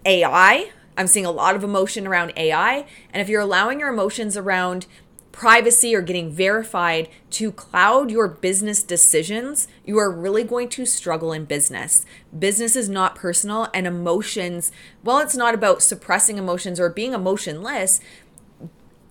AI, 0.05 0.71
I'm 0.97 1.07
seeing 1.07 1.25
a 1.25 1.31
lot 1.31 1.55
of 1.55 1.65
emotion 1.65 2.07
around 2.07 2.31
AI. 2.37 2.85
And 3.11 3.21
if 3.21 3.27
you're 3.27 3.41
allowing 3.41 3.81
your 3.81 3.89
emotions 3.89 4.37
around 4.37 4.85
privacy 5.35 5.93
or 5.93 6.01
getting 6.01 6.31
verified 6.31 7.09
to 7.29 7.51
cloud 7.51 8.09
your 8.09 8.25
business 8.25 8.81
decisions, 8.81 9.67
you 9.83 9.97
are 9.97 10.09
really 10.09 10.45
going 10.45 10.69
to 10.69 10.85
struggle 10.85 11.33
in 11.33 11.43
business. 11.43 12.05
Business 12.37 12.77
is 12.77 12.87
not 12.87 13.17
personal, 13.17 13.67
and 13.73 13.85
emotions, 13.85 14.71
well, 15.03 15.19
it's 15.19 15.35
not 15.35 15.53
about 15.53 15.83
suppressing 15.83 16.37
emotions 16.37 16.79
or 16.79 16.89
being 16.89 17.13
emotionless. 17.13 17.99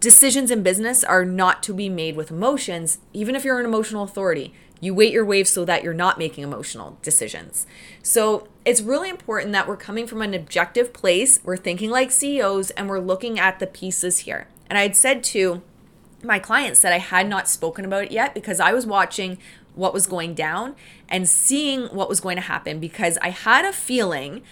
Decisions 0.01 0.51
in 0.51 0.62
business 0.62 1.05
are 1.05 1.27
not 1.27 1.62
to 1.64 1.75
be 1.75 1.91
made 1.91 2.16
with 2.16 2.31
emotions, 2.31 3.01
even 3.12 3.37
if 3.37 3.45
you're 3.45 3.61
an 3.61 3.66
emotional 3.66 4.03
authority. 4.03 4.55
You 4.81 4.95
wait 4.95 5.12
your 5.12 5.27
wave 5.27 5.47
so 5.47 5.66
that 5.66 5.85
you're 5.85 5.93
not 5.93 6.18
making 6.18 6.43
emotional 6.43 6.99
decisions. 7.03 7.66
So 8.03 8.49
it's 8.64 8.81
really 8.81 9.11
important 9.11 9.53
that 9.53 9.68
we're 9.68 9.77
coming 9.77 10.07
from 10.07 10.22
an 10.22 10.33
objective 10.33 10.95
place. 10.95 11.39
We're 11.45 11.59
thinking 11.59 11.91
like 11.91 12.11
CEOs 12.11 12.70
and 12.70 12.89
we're 12.89 12.99
looking 12.99 13.39
at 13.39 13.59
the 13.59 13.66
pieces 13.66 14.20
here. 14.20 14.49
And 14.68 14.79
I 14.79 14.83
had 14.83 14.97
said 14.97 15.22
too, 15.22 15.62
my 16.25 16.39
clients 16.39 16.81
that 16.81 16.93
I 16.93 16.99
had 16.99 17.29
not 17.29 17.49
spoken 17.49 17.85
about 17.85 18.05
it 18.05 18.12
yet 18.12 18.35
because 18.35 18.61
I 18.61 18.72
was 18.72 18.87
watching 18.87 19.39
what 19.75 19.93
was 19.93 20.07
going 20.07 20.35
down 20.35 20.77
and 21.09 21.29
seeing 21.29 21.87
what 21.87 22.09
was 22.09 22.20
going 22.20 22.37
to 22.37 22.43
happen 22.43 22.81
because 22.81 23.18
I 23.22 23.31
had 23.31 23.64
a 23.64 23.72
feeling 23.72 24.43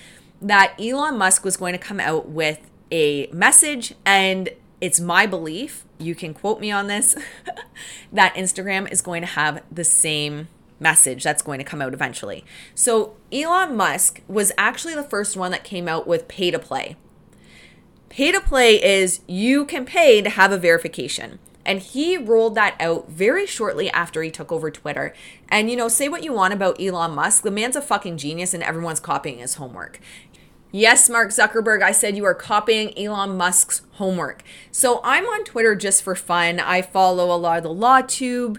that 0.41 0.75
Elon 0.81 1.17
Musk 1.17 1.45
was 1.45 1.57
going 1.57 1.73
to 1.73 1.79
come 1.79 2.01
out 2.01 2.29
with 2.29 2.69
a 2.91 3.29
message 3.29 3.95
and 4.05 4.51
it's 4.81 4.99
my 4.99 5.27
belief, 5.27 5.85
you 5.99 6.17
can 6.17 6.35
quote 6.35 6.61
me 6.61 6.73
on 6.73 6.89
this, 6.89 7.15
that 8.13 8.35
Instagram 8.35 8.91
is 8.91 9.01
going 9.01 9.23
to 9.23 9.29
have 9.29 9.63
the 9.71 9.85
same 9.85 10.49
message 10.81 11.23
that's 11.23 11.43
going 11.43 11.59
to 11.59 11.65
come 11.65 11.81
out 11.81 11.95
eventually. 11.95 12.45
So, 12.75 13.15
Elon 13.31 13.77
Musk 13.77 14.21
was 14.27 14.51
actually 14.59 14.97
the 14.97 15.05
first 15.05 15.37
one 15.37 15.53
that 15.53 15.63
came 15.63 15.87
out 15.87 16.09
with 16.09 16.27
pay 16.27 16.51
to 16.51 16.59
play. 16.59 16.97
Pay 18.09 18.33
to 18.33 18.41
play 18.41 18.83
is 18.83 19.21
you 19.29 19.65
can 19.65 19.87
pay 19.87 20.21
to 20.21 20.29
have 20.29 20.51
a 20.51 20.59
verification. 20.59 21.39
And 21.65 21.81
he 21.81 22.17
rolled 22.17 22.55
that 22.57 22.77
out 22.81 23.09
very 23.09 23.47
shortly 23.47 23.91
after 23.91 24.23
he 24.23 24.31
took 24.31 24.51
over 24.51 24.71
Twitter. 24.71 25.15
And, 25.49 25.71
you 25.71 25.77
know, 25.77 25.89
say 25.89 26.09
what 26.09 26.25
you 26.25 26.33
want 26.33 26.55
about 26.55 26.81
Elon 26.81 27.13
Musk, 27.13 27.43
the 27.43 27.51
man's 27.51 27.77
a 27.77 27.83
fucking 27.83 28.17
genius 28.17 28.55
and 28.55 28.63
everyone's 28.63 29.01
copying 29.01 29.39
his 29.39 29.55
homework. 29.55 30.01
Yes, 30.75 31.11
Mark 31.11 31.29
Zuckerberg, 31.29 31.83
I 31.83 31.93
said 31.93 32.17
you 32.17 32.25
are 32.25 32.35
copying 32.35 32.99
Elon 32.99 33.37
Musk's 33.37 33.83
homework. 33.93 34.43
So 34.71 35.01
I'm 35.05 35.27
on 35.27 35.45
Twitter 35.45 35.77
just 35.77 36.03
for 36.03 36.15
fun. 36.15 36.59
I 36.59 36.81
follow 36.81 37.35
a 37.35 37.37
lot 37.37 37.59
of 37.59 37.63
the 37.63 37.69
LawTube 37.69 38.59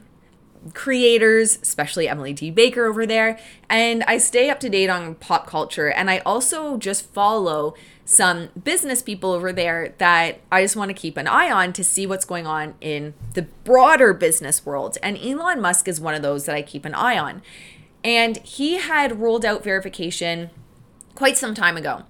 creators, 0.74 1.58
especially 1.62 2.08
Emily 2.08 2.32
D. 2.32 2.52
Baker 2.52 2.86
over 2.86 3.06
there, 3.06 3.38
and 3.70 4.04
I 4.04 4.18
stay 4.18 4.50
up 4.50 4.60
to 4.62 4.70
date 4.70 4.90
on 4.90 5.16
pop 5.16 5.48
culture. 5.48 5.90
And 5.90 6.10
I 6.10 6.20
also 6.20 6.78
just 6.78 7.12
follow 7.14 7.74
some 8.06 8.50
business 8.62 9.02
people 9.02 9.32
over 9.32 9.54
there 9.54 9.94
that 9.98 10.42
I 10.52 10.62
just 10.62 10.76
want 10.76 10.90
to 10.90 10.94
keep 10.94 11.16
an 11.18 11.28
eye 11.28 11.52
on 11.52 11.74
to 11.74 11.84
see 11.84 12.06
what's 12.06 12.26
going 12.26 12.46
on 12.46 12.76
in 12.82 13.14
the 13.34 13.44
broader 13.64 14.14
business 14.14 14.66
world. 14.66 14.98
And 15.02 15.18
Elon 15.18 15.62
Musk 15.62 15.88
is 15.88 16.02
one 16.02 16.14
of 16.14 16.22
those 16.22 16.46
that 16.46 16.56
I 16.56 16.62
keep 16.62 16.86
an 16.86 16.94
eye 16.94 17.18
on. 17.18 17.42
And 18.04 18.38
he 18.38 18.78
had 18.78 19.20
rolled 19.20 19.46
out 19.46 19.64
verification 19.64 20.50
quite 21.16 21.38
some 21.38 21.54
time 21.54 21.78
ago. 21.78 22.04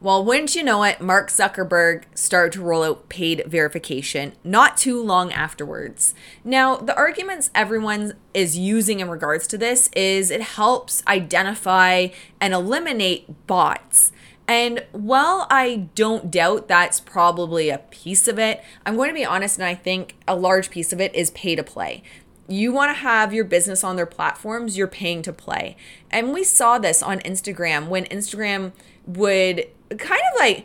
Well, 0.00 0.24
wouldn't 0.24 0.54
you 0.54 0.62
know 0.62 0.84
it, 0.84 1.00
Mark 1.00 1.28
Zuckerberg 1.28 2.04
started 2.14 2.52
to 2.52 2.62
roll 2.62 2.84
out 2.84 3.08
paid 3.08 3.42
verification 3.46 4.32
not 4.44 4.76
too 4.76 5.02
long 5.02 5.32
afterwards. 5.32 6.14
Now, 6.44 6.76
the 6.76 6.96
arguments 6.96 7.50
everyone 7.52 8.12
is 8.32 8.56
using 8.56 9.00
in 9.00 9.10
regards 9.10 9.48
to 9.48 9.58
this 9.58 9.90
is 9.96 10.30
it 10.30 10.40
helps 10.40 11.02
identify 11.08 12.08
and 12.40 12.54
eliminate 12.54 13.48
bots. 13.48 14.12
And 14.48 14.86
while 14.92 15.46
I 15.50 15.88
don't 15.94 16.30
doubt 16.30 16.68
that's 16.68 17.00
probably 17.00 17.68
a 17.68 17.78
piece 17.78 18.26
of 18.26 18.38
it, 18.38 18.64
I'm 18.86 18.96
going 18.96 19.10
to 19.10 19.14
be 19.14 19.24
honest 19.24 19.58
and 19.58 19.66
I 19.66 19.74
think 19.74 20.16
a 20.26 20.34
large 20.34 20.70
piece 20.70 20.90
of 20.90 21.00
it 21.00 21.14
is 21.14 21.30
pay 21.32 21.54
to 21.54 21.62
play. 21.62 22.02
You 22.48 22.72
want 22.72 22.88
to 22.88 23.00
have 23.00 23.34
your 23.34 23.44
business 23.44 23.84
on 23.84 23.96
their 23.96 24.06
platforms, 24.06 24.78
you're 24.78 24.86
paying 24.86 25.20
to 25.22 25.34
play. 25.34 25.76
And 26.10 26.32
we 26.32 26.44
saw 26.44 26.78
this 26.78 27.02
on 27.02 27.18
Instagram 27.20 27.88
when 27.88 28.06
Instagram 28.06 28.72
would 29.06 29.66
kind 29.90 30.22
of 30.32 30.38
like 30.38 30.64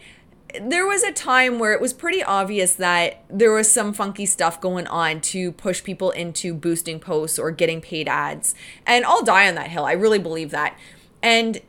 there 0.61 0.85
was 0.85 1.03
a 1.03 1.11
time 1.11 1.59
where 1.59 1.73
it 1.73 1.81
was 1.81 1.93
pretty 1.93 2.23
obvious 2.23 2.75
that 2.75 3.23
there 3.29 3.51
was 3.51 3.69
some 3.69 3.91
funky 3.91 4.25
stuff 4.25 4.61
going 4.61 4.87
on 4.87 5.19
to 5.19 5.51
push 5.51 5.83
people 5.83 6.11
into 6.11 6.53
boosting 6.53 6.99
posts 6.99 7.39
or 7.39 7.51
getting 7.51 7.81
paid 7.81 8.07
ads. 8.07 8.55
And 8.85 9.03
I'll 9.03 9.23
die 9.23 9.49
on 9.49 9.55
that 9.55 9.69
hill. 9.69 9.83
I 9.83 9.93
really 9.93 10.19
believe 10.19 10.51
that. 10.51 10.77
And 11.21 11.59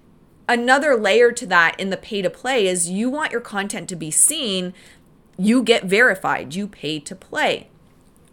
another 0.49 0.97
layer 0.97 1.33
to 1.33 1.47
that 1.47 1.79
in 1.79 1.91
the 1.91 1.97
pay 1.97 2.23
to 2.23 2.31
play 2.31 2.67
is 2.67 2.91
you 2.91 3.11
want 3.11 3.33
your 3.33 3.41
content 3.41 3.89
to 3.91 3.97
be 3.97 4.11
seen, 4.11 4.75
you 5.37 5.63
get 5.63 5.85
verified, 5.85 6.55
you 6.55 6.69
pay 6.69 6.99
to 7.01 7.15
play. 7.15 7.69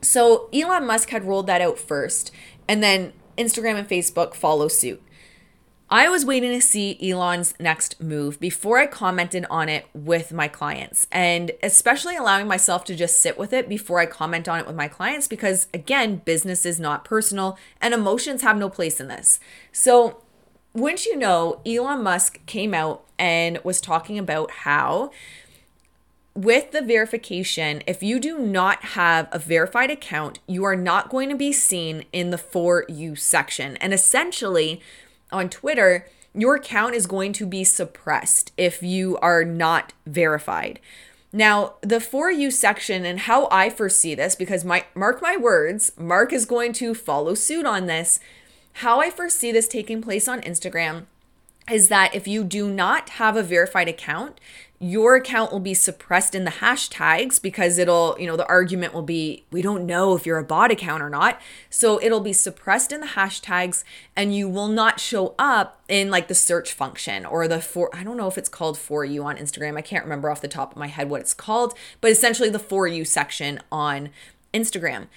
So 0.01 0.49
Elon 0.53 0.85
Musk 0.85 1.09
had 1.09 1.25
rolled 1.25 1.47
that 1.47 1.61
out 1.61 1.77
first, 1.77 2.31
and 2.67 2.81
then 2.81 3.13
Instagram 3.37 3.75
and 3.75 3.87
Facebook 3.87 4.33
follow 4.33 4.67
suit. 4.67 5.01
I 5.93 6.07
was 6.07 6.25
waiting 6.25 6.51
to 6.51 6.61
see 6.65 6.97
Elon's 7.11 7.53
next 7.59 8.01
move 8.01 8.39
before 8.39 8.77
I 8.77 8.87
commented 8.87 9.45
on 9.49 9.67
it 9.67 9.87
with 9.93 10.31
my 10.31 10.47
clients, 10.47 11.05
and 11.11 11.51
especially 11.61 12.15
allowing 12.15 12.47
myself 12.47 12.85
to 12.85 12.95
just 12.95 13.19
sit 13.19 13.37
with 13.37 13.51
it 13.51 13.67
before 13.67 13.99
I 13.99 14.05
comment 14.05 14.47
on 14.47 14.59
it 14.59 14.67
with 14.67 14.75
my 14.77 14.87
clients 14.87 15.27
because, 15.27 15.67
again, 15.73 16.21
business 16.23 16.65
is 16.65 16.79
not 16.79 17.03
personal 17.03 17.57
and 17.81 17.93
emotions 17.93 18.41
have 18.41 18.55
no 18.55 18.69
place 18.69 19.01
in 19.01 19.09
this. 19.09 19.41
So, 19.73 20.23
wouldn't 20.73 21.05
you 21.05 21.17
know, 21.17 21.61
Elon 21.65 22.03
Musk 22.03 22.45
came 22.45 22.73
out 22.73 23.03
and 23.19 23.59
was 23.63 23.81
talking 23.81 24.17
about 24.17 24.51
how 24.51 25.11
with 26.33 26.71
the 26.71 26.81
verification, 26.81 27.83
if 27.85 28.01
you 28.01 28.19
do 28.19 28.39
not 28.39 28.83
have 28.85 29.27
a 29.31 29.39
verified 29.39 29.91
account, 29.91 30.39
you 30.47 30.63
are 30.63 30.77
not 30.77 31.09
going 31.09 31.29
to 31.29 31.35
be 31.35 31.51
seen 31.51 32.05
in 32.13 32.29
the 32.29 32.37
for 32.37 32.85
you 32.87 33.15
section. 33.15 33.75
And 33.77 33.93
essentially, 33.93 34.81
on 35.31 35.49
Twitter, 35.49 36.07
your 36.33 36.55
account 36.55 36.95
is 36.95 37.05
going 37.05 37.33
to 37.33 37.45
be 37.45 37.65
suppressed 37.65 38.53
if 38.57 38.81
you 38.81 39.17
are 39.17 39.43
not 39.43 39.91
verified. 40.05 40.79
Now, 41.33 41.75
the 41.81 41.99
for 41.99 42.31
you 42.31 42.51
section 42.51 43.05
and 43.05 43.19
how 43.19 43.47
I 43.51 43.69
foresee 43.69 44.15
this, 44.15 44.35
because 44.35 44.63
my 44.63 44.85
mark 44.95 45.21
my 45.21 45.35
words, 45.37 45.91
Mark 45.97 46.31
is 46.31 46.45
going 46.45 46.73
to 46.73 46.93
follow 46.93 47.35
suit 47.35 47.65
on 47.65 47.87
this. 47.87 48.19
How 48.73 48.99
I 48.99 49.09
foresee 49.09 49.51
this 49.51 49.67
taking 49.67 50.01
place 50.01 50.27
on 50.27 50.41
Instagram 50.41 51.05
is 51.69 51.87
that 51.89 52.15
if 52.15 52.27
you 52.27 52.43
do 52.43 52.69
not 52.69 53.09
have 53.09 53.35
a 53.35 53.43
verified 53.43 53.87
account, 53.87 54.39
your 54.79 55.15
account 55.15 55.51
will 55.51 55.59
be 55.59 55.75
suppressed 55.75 56.33
in 56.33 56.43
the 56.43 56.51
hashtags 56.51 57.39
because 57.39 57.77
it'll, 57.77 58.17
you 58.19 58.25
know, 58.25 58.35
the 58.35 58.47
argument 58.47 58.95
will 58.95 59.03
be 59.03 59.45
we 59.51 59.61
don't 59.61 59.85
know 59.85 60.15
if 60.15 60.25
you're 60.25 60.39
a 60.39 60.43
bot 60.43 60.71
account 60.71 61.03
or 61.03 61.09
not. 61.09 61.39
So 61.69 62.01
it'll 62.01 62.19
be 62.19 62.33
suppressed 62.33 62.91
in 62.91 62.99
the 62.99 63.07
hashtags 63.07 63.83
and 64.15 64.35
you 64.35 64.49
will 64.49 64.67
not 64.67 64.99
show 64.99 65.35
up 65.37 65.79
in 65.87 66.09
like 66.09 66.27
the 66.27 66.33
search 66.33 66.73
function 66.73 67.27
or 67.27 67.47
the 67.47 67.61
for 67.61 67.95
I 67.95 68.03
don't 68.03 68.17
know 68.17 68.27
if 68.27 68.39
it's 68.39 68.49
called 68.49 68.75
for 68.75 69.05
you 69.05 69.23
on 69.23 69.37
Instagram. 69.37 69.77
I 69.77 69.81
can't 69.81 70.03
remember 70.03 70.31
off 70.31 70.41
the 70.41 70.47
top 70.47 70.71
of 70.71 70.77
my 70.77 70.87
head 70.87 71.11
what 71.11 71.21
it's 71.21 71.35
called, 71.35 71.75
but 72.01 72.09
essentially 72.09 72.49
the 72.49 72.57
for 72.57 72.87
you 72.87 73.05
section 73.05 73.59
on 73.71 74.09
Instagram. 74.51 75.07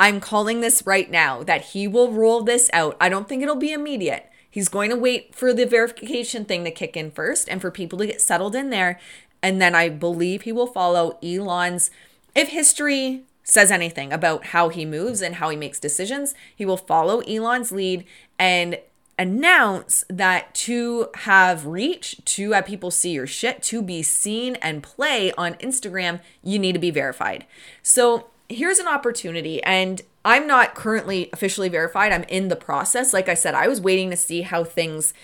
I'm 0.00 0.18
calling 0.18 0.62
this 0.62 0.86
right 0.86 1.10
now 1.10 1.42
that 1.42 1.60
he 1.66 1.86
will 1.86 2.10
roll 2.10 2.42
this 2.42 2.70
out. 2.72 2.96
I 2.98 3.10
don't 3.10 3.28
think 3.28 3.42
it'll 3.42 3.54
be 3.54 3.74
immediate. 3.74 4.30
He's 4.50 4.70
going 4.70 4.88
to 4.88 4.96
wait 4.96 5.34
for 5.34 5.52
the 5.52 5.66
verification 5.66 6.46
thing 6.46 6.64
to 6.64 6.70
kick 6.70 6.96
in 6.96 7.10
first 7.10 7.50
and 7.50 7.60
for 7.60 7.70
people 7.70 7.98
to 7.98 8.06
get 8.06 8.22
settled 8.22 8.54
in 8.54 8.70
there. 8.70 8.98
And 9.42 9.60
then 9.60 9.74
I 9.74 9.90
believe 9.90 10.42
he 10.42 10.52
will 10.52 10.66
follow 10.66 11.18
Elon's, 11.22 11.90
if 12.34 12.48
history 12.48 13.24
says 13.44 13.70
anything 13.70 14.10
about 14.10 14.46
how 14.46 14.70
he 14.70 14.86
moves 14.86 15.20
and 15.20 15.34
how 15.34 15.50
he 15.50 15.56
makes 15.56 15.78
decisions, 15.78 16.34
he 16.56 16.64
will 16.64 16.78
follow 16.78 17.20
Elon's 17.20 17.70
lead 17.70 18.06
and 18.38 18.78
announce 19.18 20.02
that 20.08 20.54
to 20.54 21.08
have 21.14 21.66
reach, 21.66 22.24
to 22.24 22.52
have 22.52 22.64
people 22.64 22.90
see 22.90 23.10
your 23.10 23.26
shit, 23.26 23.62
to 23.64 23.82
be 23.82 24.02
seen 24.02 24.54
and 24.56 24.82
play 24.82 25.30
on 25.32 25.52
Instagram, 25.56 26.20
you 26.42 26.58
need 26.58 26.72
to 26.72 26.78
be 26.78 26.90
verified. 26.90 27.44
So 27.82 28.29
here's 28.50 28.78
an 28.78 28.88
opportunity. 28.88 29.62
And 29.62 30.02
I'm 30.24 30.46
not 30.46 30.74
currently 30.74 31.30
officially 31.32 31.68
verified. 31.68 32.12
I'm 32.12 32.24
in 32.24 32.48
the 32.48 32.56
process. 32.56 33.12
Like 33.12 33.28
I 33.28 33.34
said, 33.34 33.54
I 33.54 33.68
was 33.68 33.80
waiting 33.80 34.10
to 34.10 34.16
see 34.16 34.42
how 34.42 34.64
things 34.64 35.14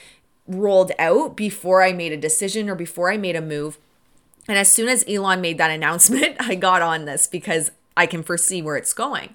rolled 0.46 0.92
out 0.98 1.36
before 1.36 1.82
I 1.82 1.92
made 1.92 2.12
a 2.12 2.16
decision 2.16 2.70
or 2.70 2.76
before 2.76 3.10
I 3.10 3.16
made 3.16 3.36
a 3.36 3.42
move. 3.42 3.78
And 4.48 4.56
as 4.56 4.70
soon 4.70 4.88
as 4.88 5.04
Elon 5.08 5.40
made 5.40 5.58
that 5.58 5.70
announcement, 5.72 6.36
I 6.38 6.54
got 6.54 6.80
on 6.80 7.04
this 7.04 7.26
because 7.26 7.72
I 7.96 8.06
can 8.06 8.22
foresee 8.22 8.62
where 8.62 8.76
it's 8.76 8.92
going. 8.92 9.34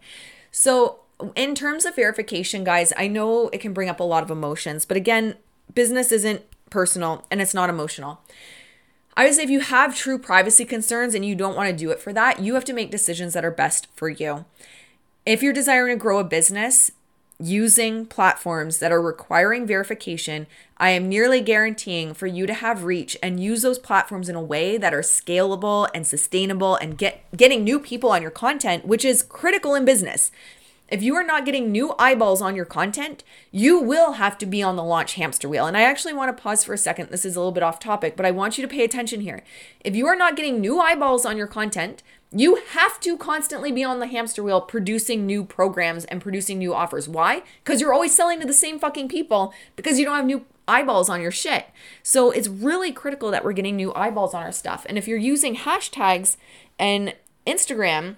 So, 0.52 1.00
in 1.36 1.54
terms 1.54 1.86
of 1.86 1.96
verification, 1.96 2.64
guys, 2.64 2.92
I 2.98 3.08
know 3.08 3.50
it 3.50 3.62
can 3.62 3.74
bring 3.74 3.90
up 3.90 4.00
a 4.00 4.04
lot 4.04 4.24
of 4.24 4.32
emotions, 4.32 4.86
but 4.86 4.98
again, 4.98 5.36
business 5.72 6.12
isn't 6.12 6.42
personal 6.72 7.28
and 7.30 7.40
it's 7.40 7.54
not 7.54 7.70
emotional. 7.70 8.22
Say 9.18 9.44
if 9.44 9.50
you 9.50 9.60
have 9.60 9.96
true 9.96 10.18
privacy 10.18 10.66
concerns 10.66 11.16
and 11.16 11.26
you 11.26 11.36
don't 11.36 11.56
want 11.56 11.70
to 11.70 11.76
do 11.76 11.92
it 11.92 12.00
for 12.00 12.12
that, 12.14 12.40
you 12.40 12.56
have 12.56 12.66
to 12.66 12.74
make 12.74 12.92
decisions 12.92 13.34
that 13.34 13.46
are 13.46 13.52
best 13.52 13.88
for 13.96 14.10
you. 14.10 14.46
If 15.26 15.44
you're 15.44 15.54
desiring 15.54 15.96
to 15.96 16.02
grow 16.02 16.20
a 16.20 16.24
business 16.24 16.92
using 17.40 18.06
platforms 18.06 18.80
that 18.80 18.92
are 18.92 19.02
requiring 19.02 19.66
verification, 19.66 20.48
I 20.78 20.92
am 20.92 21.10
nearly 21.10 21.42
guaranteeing 21.42 22.14
for 22.14 22.28
you 22.28 22.46
to 22.46 22.54
have 22.54 22.84
reach 22.84 23.18
and 23.22 23.40
use 23.40 23.62
those 23.62 23.80
platforms 23.80 24.30
in 24.30 24.36
a 24.36 24.42
way 24.42 24.78
that 24.78 24.94
are 24.94 25.02
scalable 25.02 25.88
and 25.94 26.06
sustainable 26.06 26.76
and 26.76 26.98
get 26.98 27.24
getting 27.36 27.64
new 27.64 27.80
people 27.80 28.12
on 28.12 28.22
your 28.22 28.32
content, 28.32 28.86
which 28.86 29.06
is 29.06 29.24
critical 29.24 29.76
in 29.76 29.86
business. 29.86 30.32
If 30.92 31.02
you 31.02 31.16
are 31.16 31.24
not 31.24 31.46
getting 31.46 31.72
new 31.72 31.96
eyeballs 31.98 32.42
on 32.42 32.54
your 32.54 32.66
content, 32.66 33.24
you 33.50 33.80
will 33.80 34.14
have 34.14 34.38
to 34.40 34.46
be 34.46 34.62
on 34.62 34.76
the 34.76 34.84
launch 34.84 35.14
hamster 35.14 35.48
wheel. 35.48 35.66
And 35.66 35.78
I 35.78 35.84
actually 35.84 36.14
want 36.14 36.36
to 36.36 36.44
pause 36.44 36.66
for 36.66 36.74
a 36.74 36.78
second. 36.78 37.10
This 37.10 37.24
is 37.24 37.38
a 37.38 37.40
little 37.40 37.54
bit 37.54 37.64
off 37.64 37.80
topic, 37.80 38.18
but 38.18 38.26
I 38.26 38.32
want 38.32 38.58
you 38.58 38.62
to 38.62 38.68
pay 38.68 38.84
attention 38.84 39.22
here. 39.22 39.42
If 39.80 39.96
you 39.96 40.06
are 40.08 40.18
not 40.18 40.36
getting 40.36 40.60
new 40.60 40.82
eyeballs 40.82 41.26
on 41.26 41.38
your 41.38 41.48
content, 41.48 42.04
you 42.34 42.62
have 42.72 43.00
to 43.00 43.16
constantly 43.16 43.72
be 43.72 43.86
on 43.86 44.00
the 44.00 44.08
hamster 44.08 44.44
wheel 44.44 44.60
producing 44.60 45.26
new 45.26 45.46
programs 45.46 46.04
and 46.06 46.22
producing 46.22 46.60
new 46.60 46.74
offers. 46.74 47.08
Why? 47.08 47.44
Because 47.64 47.80
you're 47.80 47.94
always 47.94 48.14
selling 48.14 48.42
to 48.42 48.46
the 48.46 48.52
same 48.52 48.78
fucking 48.78 49.08
people 49.08 49.54
because 49.78 49.98
you 49.98 50.04
don't 50.04 50.18
have 50.18 50.26
new 50.26 50.46
eyeballs 50.68 51.08
on 51.08 51.22
your 51.22 51.32
shit. 51.32 51.68
So 52.04 52.32
it's 52.32 52.50
really 52.50 52.92
critical 52.92 53.32
that 53.32 53.46
we're 53.46 53.54
getting 53.54 53.78
new 53.78 53.94
eyeballs 53.94 54.34
on 54.34 54.44
our 54.44 54.52
stuff. 54.52 54.86
And 54.90 54.98
if 54.98 55.08
you're 55.08 55.18
using 55.18 55.56
hashtags 55.56 56.36
and 56.78 57.16
Instagram, 57.48 58.18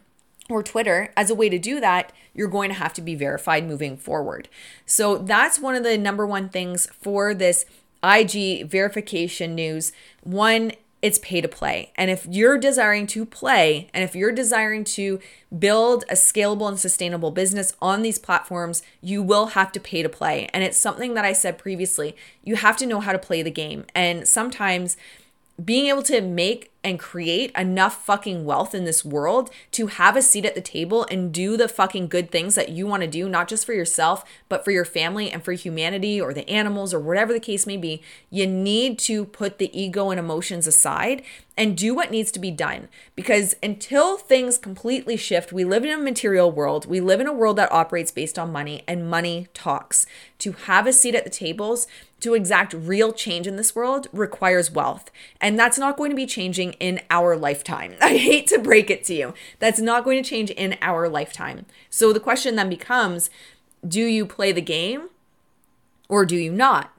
or 0.50 0.64
Twitter, 0.64 1.12
as 1.16 1.30
a 1.30 1.36
way 1.36 1.50
to 1.50 1.58
do 1.58 1.80
that, 1.80 2.12
you're 2.34 2.48
going 2.48 2.70
to 2.70 2.76
have 2.76 2.94
to 2.94 3.02
be 3.02 3.16
verified 3.16 3.68
moving 3.68 3.96
forward. 3.98 4.50
So 4.86 5.18
that's 5.18 5.60
one 5.60 5.76
of 5.76 5.84
the 5.84 5.98
number 5.98 6.26
one 6.26 6.50
things 6.50 6.88
for 7.02 7.34
this 7.34 7.66
IG 8.04 8.70
verification 8.70 9.56
news. 9.56 9.94
One, 10.22 10.74
it's 11.02 11.20
pay 11.20 11.42
to 11.42 11.48
play. 11.48 11.92
And 11.96 12.10
if 12.10 12.26
you're 12.26 12.58
desiring 12.58 13.08
to 13.08 13.26
play 13.26 13.90
and 13.94 14.04
if 14.04 14.16
you're 14.16 14.32
desiring 14.32 14.86
to 14.86 15.20
build 15.58 16.06
a 16.10 16.14
scalable 16.14 16.70
and 16.70 16.80
sustainable 16.80 17.30
business 17.30 17.74
on 17.82 18.02
these 18.02 18.18
platforms, 18.18 18.84
you 19.02 19.22
will 19.22 19.48
have 19.48 19.72
to 19.74 19.80
pay 19.80 20.02
to 20.02 20.10
play. 20.10 20.50
And 20.54 20.64
it's 20.64 20.78
something 20.78 21.14
that 21.14 21.26
I 21.26 21.34
said 21.34 21.58
previously. 21.58 22.16
You 22.44 22.56
have 22.56 22.78
to 22.78 22.86
know 22.86 23.02
how 23.02 23.12
to 23.12 23.20
play 23.20 23.42
the 23.42 23.52
game. 23.52 23.86
And 23.94 24.28
sometimes 24.28 24.96
being 25.64 25.88
able 25.88 26.04
to 26.04 26.22
make 26.22 26.73
and 26.84 27.00
create 27.00 27.52
enough 27.56 28.04
fucking 28.06 28.46
wealth 28.46 28.76
in 28.76 28.86
this 28.86 29.06
world 29.06 29.50
to 29.72 29.88
have 29.88 30.16
a 30.16 30.22
seat 30.22 30.46
at 30.46 30.56
the 30.56 30.62
table 30.62 31.06
and 31.10 31.34
do 31.34 31.56
the 31.56 31.68
fucking 31.68 32.08
good 32.08 32.32
things 32.32 32.56
that 32.56 32.70
you 32.70 32.86
want 32.86 33.02
to 33.02 33.08
do, 33.08 33.30
not 33.30 33.48
just 33.48 33.66
for 33.66 33.74
yourself, 33.74 34.26
but 34.50 34.64
for 34.66 34.72
your 34.72 34.86
family 34.86 35.32
and 35.32 35.44
for 35.44 35.54
humanity 35.54 36.20
or 36.20 36.34
the 36.34 36.50
animals 36.50 36.94
or 36.94 37.00
whatever 37.00 37.32
the 37.32 37.40
case 37.40 37.66
may 37.66 37.78
be, 37.78 38.02
you 38.30 38.46
need 38.46 39.00
to 39.00 39.26
put 39.26 39.58
the 39.58 39.80
ego 39.80 40.10
and 40.10 40.20
emotions 40.20 40.68
aside 40.68 41.22
and 41.56 41.78
do 41.78 41.94
what 41.94 42.12
needs 42.12 42.32
to 42.32 42.40
be 42.40 42.52
done. 42.52 42.88
Because 43.16 43.56
until 43.62 44.18
things 44.18 44.58
completely 44.58 45.16
shift, 45.16 45.54
we 45.54 45.64
live 45.64 45.84
in 45.84 45.92
a 45.92 45.98
material 45.98 46.52
world. 46.52 46.86
We 46.86 47.00
live 47.00 47.22
in 47.22 47.28
a 47.28 47.34
world 47.34 47.58
that 47.58 47.72
operates 47.72 48.12
based 48.12 48.40
on 48.40 48.52
money, 48.52 48.84
and 48.88 49.10
money 49.10 49.48
talks. 49.54 50.06
To 50.40 50.54
have 50.54 50.88
a 50.88 50.94
seat 50.94 51.16
at 51.16 51.24
the 51.24 51.30
tables, 51.30 51.88
to 52.22 52.34
exact 52.34 52.74
real 52.74 53.12
change 53.12 53.46
in 53.46 53.56
this 53.56 53.76
world 53.76 54.08
requires 54.12 54.72
wealth. 54.72 55.12
And 55.40 55.60
that's 55.60 55.78
not 55.78 55.98
going 55.98 56.10
to 56.10 56.16
be 56.16 56.26
changing 56.26 56.73
in 56.80 57.02
our 57.10 57.36
lifetime. 57.36 57.96
I 58.02 58.18
hate 58.18 58.48
to 58.48 58.60
break 58.60 58.90
it 58.90 59.04
to 59.06 59.14
you. 59.14 59.34
That's 59.60 59.80
not 59.80 60.04
going 60.04 60.22
to 60.22 60.30
change 60.30 60.52
in 60.52 60.78
our 60.82 61.08
lifetime. 61.10 61.66
So 61.90 62.14
the 62.14 62.20
question 62.20 62.56
then 62.56 62.70
becomes 62.70 63.30
do 63.86 64.04
you 64.04 64.26
play 64.26 64.52
the 64.52 64.62
game 64.62 65.10
or 66.08 66.26
do 66.26 66.38
you 66.38 66.52
not? 66.52 66.90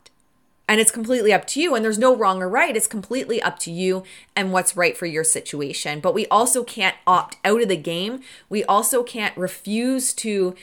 And 0.67 0.81
it's 0.81 0.91
completely 0.91 1.33
up 1.33 1.47
to 1.49 1.61
you. 1.61 1.75
And 1.75 1.85
there's 1.85 1.99
no 1.99 2.17
wrong 2.17 2.43
or 2.43 2.49
right. 2.49 2.77
It's 2.77 2.87
completely 2.87 3.41
up 3.43 3.59
to 3.61 3.71
you 3.71 4.03
and 4.35 4.53
what's 4.53 4.77
right 4.77 4.97
for 4.97 5.07
your 5.07 5.25
situation. 5.25 6.01
But 6.01 6.15
we 6.15 6.27
also 6.27 6.65
can't 6.65 6.97
opt 7.07 7.37
out 7.45 7.63
of 7.63 7.69
the 7.69 7.77
game. 7.77 8.21
We 8.49 8.65
also 8.65 9.03
can't 9.03 9.37
refuse 9.37 10.15
to 10.15 10.55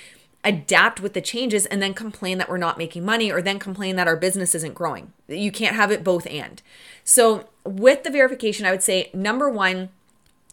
adapt 0.43 1.01
with 1.01 1.13
the 1.13 1.21
changes 1.21 1.67
and 1.67 1.81
then 1.81 1.93
complain 1.93 2.39
that 2.39 2.49
we're 2.49 2.57
not 2.57 2.77
making 2.77 3.05
money 3.05 3.31
or 3.31 3.41
then 3.41 3.59
complain 3.59 3.95
that 3.95 4.07
our 4.07 4.15
business 4.15 4.55
isn't 4.55 4.73
growing. 4.73 5.13
You 5.27 5.51
can't 5.51 5.75
have 5.75 5.91
it 5.91 6.03
both 6.03 6.25
and. 6.27 6.61
So, 7.03 7.47
with 7.65 8.03
the 8.03 8.11
verification, 8.11 8.65
I 8.65 8.71
would 8.71 8.83
say 8.83 9.09
number 9.13 9.49
one, 9.49 9.89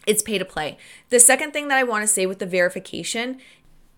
it's 0.07 0.23
pay 0.23 0.39
to 0.39 0.45
play. 0.45 0.79
The 1.11 1.21
second 1.21 1.53
thing 1.53 1.69
that 1.69 1.79
I 1.79 1.83
want 1.83 2.03
to 2.03 2.09
say 2.09 2.27
with 2.27 2.39
the 2.39 2.47
verification 2.47 3.39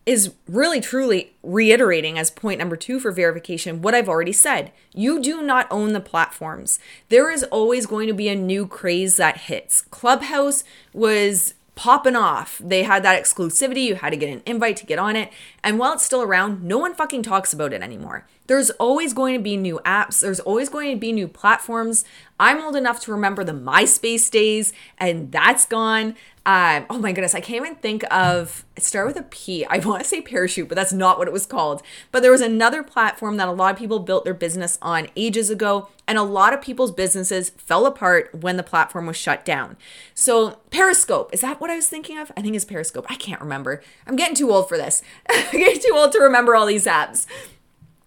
is 0.06 0.34
really 0.48 0.80
truly 0.80 1.34
reiterating 1.42 2.18
as 2.18 2.30
point 2.30 2.58
number 2.58 2.74
two 2.74 2.98
for 2.98 3.12
verification 3.12 3.82
what 3.82 3.94
I've 3.94 4.08
already 4.08 4.32
said. 4.32 4.72
You 4.94 5.22
do 5.22 5.42
not 5.42 5.68
own 5.70 5.92
the 5.92 6.00
platforms. 6.00 6.78
There 7.10 7.30
is 7.30 7.44
always 7.44 7.86
going 7.86 8.08
to 8.08 8.14
be 8.14 8.28
a 8.28 8.34
new 8.34 8.66
craze 8.66 9.16
that 9.18 9.42
hits. 9.42 9.82
Clubhouse 9.82 10.64
was 10.92 11.54
popping 11.80 12.14
off. 12.14 12.60
They 12.62 12.82
had 12.82 13.02
that 13.04 13.18
exclusivity. 13.18 13.84
You 13.84 13.94
had 13.94 14.10
to 14.10 14.16
get 14.18 14.28
an 14.28 14.42
invite 14.44 14.76
to 14.76 14.84
get 14.84 14.98
on 14.98 15.16
it. 15.16 15.32
And 15.64 15.78
while 15.78 15.94
it's 15.94 16.04
still 16.04 16.20
around, 16.20 16.62
no 16.62 16.76
one 16.76 16.92
fucking 16.92 17.22
talks 17.22 17.54
about 17.54 17.72
it 17.72 17.80
anymore. 17.80 18.26
There's 18.48 18.68
always 18.72 19.14
going 19.14 19.34
to 19.34 19.40
be 19.40 19.56
new 19.56 19.80
apps, 19.86 20.20
there's 20.20 20.40
always 20.40 20.68
going 20.68 20.90
to 20.90 21.00
be 21.00 21.10
new 21.10 21.26
platforms. 21.26 22.04
I'm 22.38 22.60
old 22.60 22.76
enough 22.76 23.00
to 23.04 23.12
remember 23.12 23.44
the 23.44 23.52
MySpace 23.52 24.30
days, 24.30 24.74
and 24.98 25.32
that's 25.32 25.64
gone. 25.64 26.16
Um, 26.46 26.86
oh 26.88 26.98
my 26.98 27.12
goodness, 27.12 27.34
I 27.34 27.40
can't 27.40 27.64
even 27.64 27.76
think 27.76 28.02
of 28.10 28.64
start 28.78 29.06
with 29.06 29.16
a 29.16 29.22
P. 29.24 29.64
I 29.66 29.78
want 29.78 30.02
to 30.02 30.08
say 30.08 30.22
parachute, 30.22 30.68
but 30.68 30.74
that's 30.74 30.92
not 30.92 31.18
what 31.18 31.28
it 31.28 31.34
was 31.34 31.44
called. 31.44 31.82
But 32.12 32.22
there 32.22 32.32
was 32.32 32.40
another 32.40 32.82
platform 32.82 33.36
that 33.36 33.48
a 33.48 33.52
lot 33.52 33.72
of 33.72 33.78
people 33.78 33.98
built 33.98 34.24
their 34.24 34.34
business 34.34 34.78
on 34.80 35.08
ages 35.16 35.50
ago, 35.50 35.88
and 36.08 36.16
a 36.16 36.22
lot 36.22 36.54
of 36.54 36.62
people's 36.62 36.92
businesses 36.92 37.50
fell 37.50 37.84
apart 37.84 38.34
when 38.34 38.56
the 38.56 38.62
platform 38.62 39.06
was 39.06 39.18
shut 39.18 39.44
down. 39.44 39.76
So 40.14 40.60
Periscope, 40.70 41.32
is 41.34 41.42
that 41.42 41.60
what 41.60 41.70
I 41.70 41.76
was 41.76 41.88
thinking 41.88 42.18
of? 42.18 42.32
I 42.36 42.40
think 42.40 42.56
it's 42.56 42.64
Periscope. 42.64 43.06
I 43.10 43.16
can't 43.16 43.40
remember. 43.40 43.82
I'm 44.06 44.16
getting 44.16 44.34
too 44.34 44.50
old 44.50 44.68
for 44.68 44.78
this. 44.78 45.02
I'm 45.30 45.58
getting 45.58 45.82
too 45.82 45.94
old 45.94 46.12
to 46.12 46.20
remember 46.20 46.56
all 46.56 46.66
these 46.66 46.86
apps. 46.86 47.26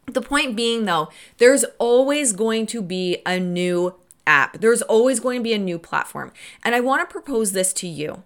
The 0.06 0.22
point 0.22 0.56
being, 0.56 0.86
though, 0.86 1.10
there's 1.38 1.64
always 1.78 2.34
going 2.34 2.66
to 2.68 2.82
be 2.82 3.20
a 3.26 3.40
new 3.40 3.96
app. 4.26 4.60
There's 4.60 4.82
always 4.82 5.20
going 5.20 5.40
to 5.40 5.44
be 5.44 5.54
a 5.54 5.58
new 5.58 5.80
platform. 5.80 6.32
And 6.64 6.76
I 6.76 6.80
want 6.80 7.08
to 7.08 7.12
propose 7.12 7.52
this 7.52 7.74
to 7.74 7.88
you. 7.88 8.24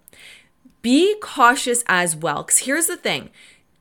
Be 0.82 1.16
cautious 1.22 1.84
as 1.88 2.16
well. 2.16 2.44
Because 2.44 2.60
here's 2.60 2.88
the 2.88 2.98
thing 2.98 3.30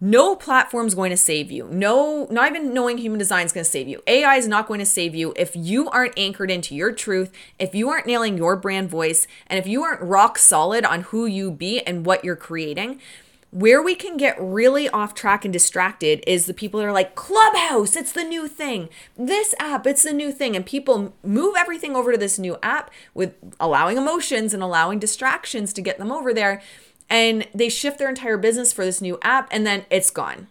no 0.00 0.36
platform 0.36 0.86
is 0.86 0.94
going 0.94 1.10
to 1.10 1.16
save 1.16 1.50
you. 1.50 1.66
No, 1.70 2.26
not 2.30 2.50
even 2.50 2.74
knowing 2.74 2.98
human 2.98 3.18
design 3.18 3.46
is 3.46 3.52
going 3.52 3.64
to 3.64 3.70
save 3.70 3.88
you. 3.88 4.02
AI 4.06 4.36
is 4.36 4.46
not 4.46 4.68
going 4.68 4.80
to 4.80 4.86
save 4.86 5.14
you 5.14 5.32
if 5.36 5.56
you 5.56 5.88
aren't 5.88 6.18
anchored 6.18 6.50
into 6.50 6.74
your 6.74 6.92
truth, 6.92 7.32
if 7.58 7.74
you 7.74 7.88
aren't 7.88 8.06
nailing 8.06 8.36
your 8.36 8.56
brand 8.56 8.90
voice, 8.90 9.26
and 9.46 9.58
if 9.58 9.66
you 9.66 9.82
aren't 9.82 10.02
rock 10.02 10.36
solid 10.36 10.84
on 10.84 11.02
who 11.02 11.24
you 11.24 11.50
be 11.50 11.80
and 11.80 12.04
what 12.04 12.24
you're 12.24 12.36
creating. 12.36 13.00
Where 13.50 13.82
we 13.82 13.94
can 13.94 14.16
get 14.16 14.36
really 14.40 14.88
off 14.88 15.14
track 15.14 15.44
and 15.44 15.52
distracted 15.52 16.22
is 16.26 16.46
the 16.46 16.52
people 16.52 16.80
that 16.80 16.86
are 16.86 16.92
like, 16.92 17.14
Clubhouse, 17.14 17.96
it's 17.96 18.12
the 18.12 18.24
new 18.24 18.48
thing. 18.48 18.88
This 19.16 19.54
app, 19.58 19.86
it's 19.86 20.02
the 20.02 20.12
new 20.12 20.32
thing. 20.32 20.54
And 20.56 20.66
people 20.66 21.14
move 21.22 21.54
everything 21.56 21.96
over 21.96 22.12
to 22.12 22.18
this 22.18 22.38
new 22.38 22.58
app 22.62 22.90
with 23.14 23.34
allowing 23.58 23.96
emotions 23.96 24.52
and 24.52 24.62
allowing 24.62 24.98
distractions 24.98 25.72
to 25.72 25.80
get 25.80 25.98
them 25.98 26.12
over 26.12 26.34
there. 26.34 26.60
And 27.08 27.46
they 27.54 27.68
shift 27.68 27.98
their 27.98 28.08
entire 28.08 28.36
business 28.36 28.72
for 28.72 28.84
this 28.84 29.00
new 29.00 29.18
app 29.22 29.48
and 29.50 29.66
then 29.66 29.86
it's 29.90 30.10
gone. 30.10 30.48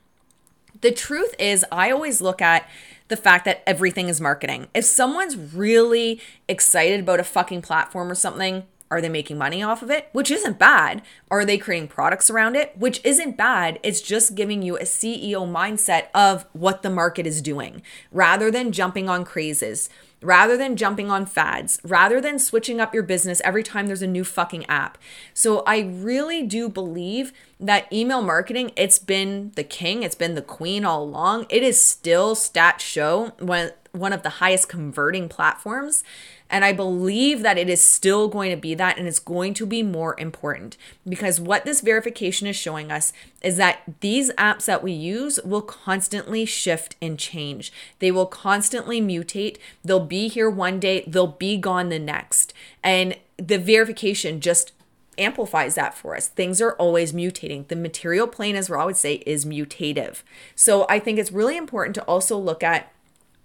The 0.82 0.92
truth 0.92 1.36
is, 1.38 1.66
I 1.72 1.92
always 1.92 2.22
look 2.22 2.42
at 2.42 2.68
the 3.08 3.18
fact 3.18 3.46
that 3.46 3.64
everything 3.68 4.10
is 4.10 4.20
marketing. 4.20 4.68
If 4.74 4.86
someone's 4.86 5.38
really 5.38 6.22
excited 6.48 7.02
about 7.02 7.20
a 7.20 7.24
fucking 7.24 7.62
platform 7.62 8.12
or 8.12 8.16
something, 8.16 8.64
are 8.92 9.02
they 9.02 9.10
making 9.10 9.38
money 9.38 9.64
off 9.64 9.82
of 9.82 9.90
it? 9.90 10.10
Which 10.12 10.30
isn't 10.30 10.60
bad. 10.60 11.02
Are 11.32 11.44
they 11.44 11.58
creating 11.58 11.88
products 11.88 12.30
around 12.30 12.56
it? 12.56 12.78
Which 12.78 13.02
isn't 13.04 13.38
bad. 13.38 13.80
It's 13.84 14.02
just 14.02 14.36
giving 14.36 14.62
you 14.62 14.78
a 14.78 14.84
CEO 14.84 15.50
mindset 15.50 16.08
of 16.14 16.46
what 16.54 16.82
the 16.84 16.90
market 16.90 17.26
is 17.26 17.42
doing 17.42 17.82
rather 18.12 18.52
than 18.52 18.72
jumping 18.72 19.10
on 19.10 19.26
crazes, 19.26 19.90
rather 20.22 20.56
than 20.56 20.76
jumping 20.76 21.10
on 21.10 21.26
fads, 21.26 21.80
rather 21.84 22.22
than 22.22 22.40
switching 22.40 22.80
up 22.80 22.94
your 22.94 23.04
business 23.04 23.42
every 23.44 23.64
time 23.64 23.88
there's 23.88 24.02
a 24.02 24.08
new 24.08 24.24
fucking 24.24 24.66
app. 24.68 24.98
So 25.34 25.64
I 25.66 25.80
really 25.80 26.44
do 26.44 26.70
believe 26.70 27.34
that 27.60 27.92
email 27.92 28.22
marketing, 28.22 28.72
it's 28.76 29.00
been 29.00 29.52
the 29.56 29.64
king, 29.64 30.04
it's 30.04 30.16
been 30.16 30.36
the 30.36 30.42
queen 30.42 30.86
all 30.86 31.04
along. 31.04 31.46
It 31.50 31.64
is 31.64 31.82
still 31.82 32.36
stat 32.36 32.82
show 32.82 33.34
when 33.40 33.72
one 33.96 34.14
of 34.14 34.24
the 34.24 34.30
highest 34.30 34.70
converting 34.70 35.30
platforms. 35.30 36.04
And 36.50 36.64
I 36.64 36.74
believe 36.74 37.42
that 37.42 37.58
it 37.58 37.70
is 37.70 37.82
still 37.82 38.28
going 38.28 38.52
to 38.52 38.58
be 38.58 38.76
that 38.76 38.98
and 38.98 39.08
it's 39.08 39.20
going 39.20 39.54
to 39.56 39.66
be 39.66 39.82
more 39.82 40.16
important 40.20 40.78
because 41.08 41.42
what 41.42 41.66
this 41.66 41.82
verification 41.82 42.46
is 42.46 42.56
showing 42.56 42.92
us 42.92 43.14
is 43.42 43.58
that 43.58 43.82
these 44.02 44.32
apps 44.34 44.66
that 44.66 44.84
we 44.84 44.92
use 44.92 45.40
will 45.44 45.64
constantly 45.64 46.46
shift 46.46 46.96
and 47.02 47.18
change. 47.18 47.74
They 48.00 48.12
will 48.12 48.28
constantly 48.28 49.02
mutate. 49.02 49.58
They'll 49.84 50.00
be 50.00 50.28
here 50.28 50.50
one 50.50 50.80
day, 50.80 51.04
they'll 51.08 51.26
be 51.28 51.58
gone 51.58 51.90
the 51.90 52.00
next. 52.00 52.54
And 52.84 53.18
the 53.38 53.58
verification 53.58 54.40
just 54.40 54.72
amplifies 55.18 55.76
that 55.76 55.94
for 55.94 56.16
us. 56.16 56.28
Things 56.28 56.62
are 56.62 56.74
always 56.74 57.14
mutating. 57.14 57.68
The 57.68 57.76
material 57.76 58.28
plane, 58.28 58.56
as 58.56 58.70
Ra 58.70 58.86
would 58.86 58.98
say, 58.98 59.16
is 59.26 59.46
mutative. 59.46 60.24
So 60.56 60.86
I 60.90 61.00
think 61.00 61.20
it's 61.20 61.32
really 61.32 61.58
important 61.58 61.96
to 61.96 62.04
also 62.04 62.38
look 62.38 62.64
at 62.64 62.92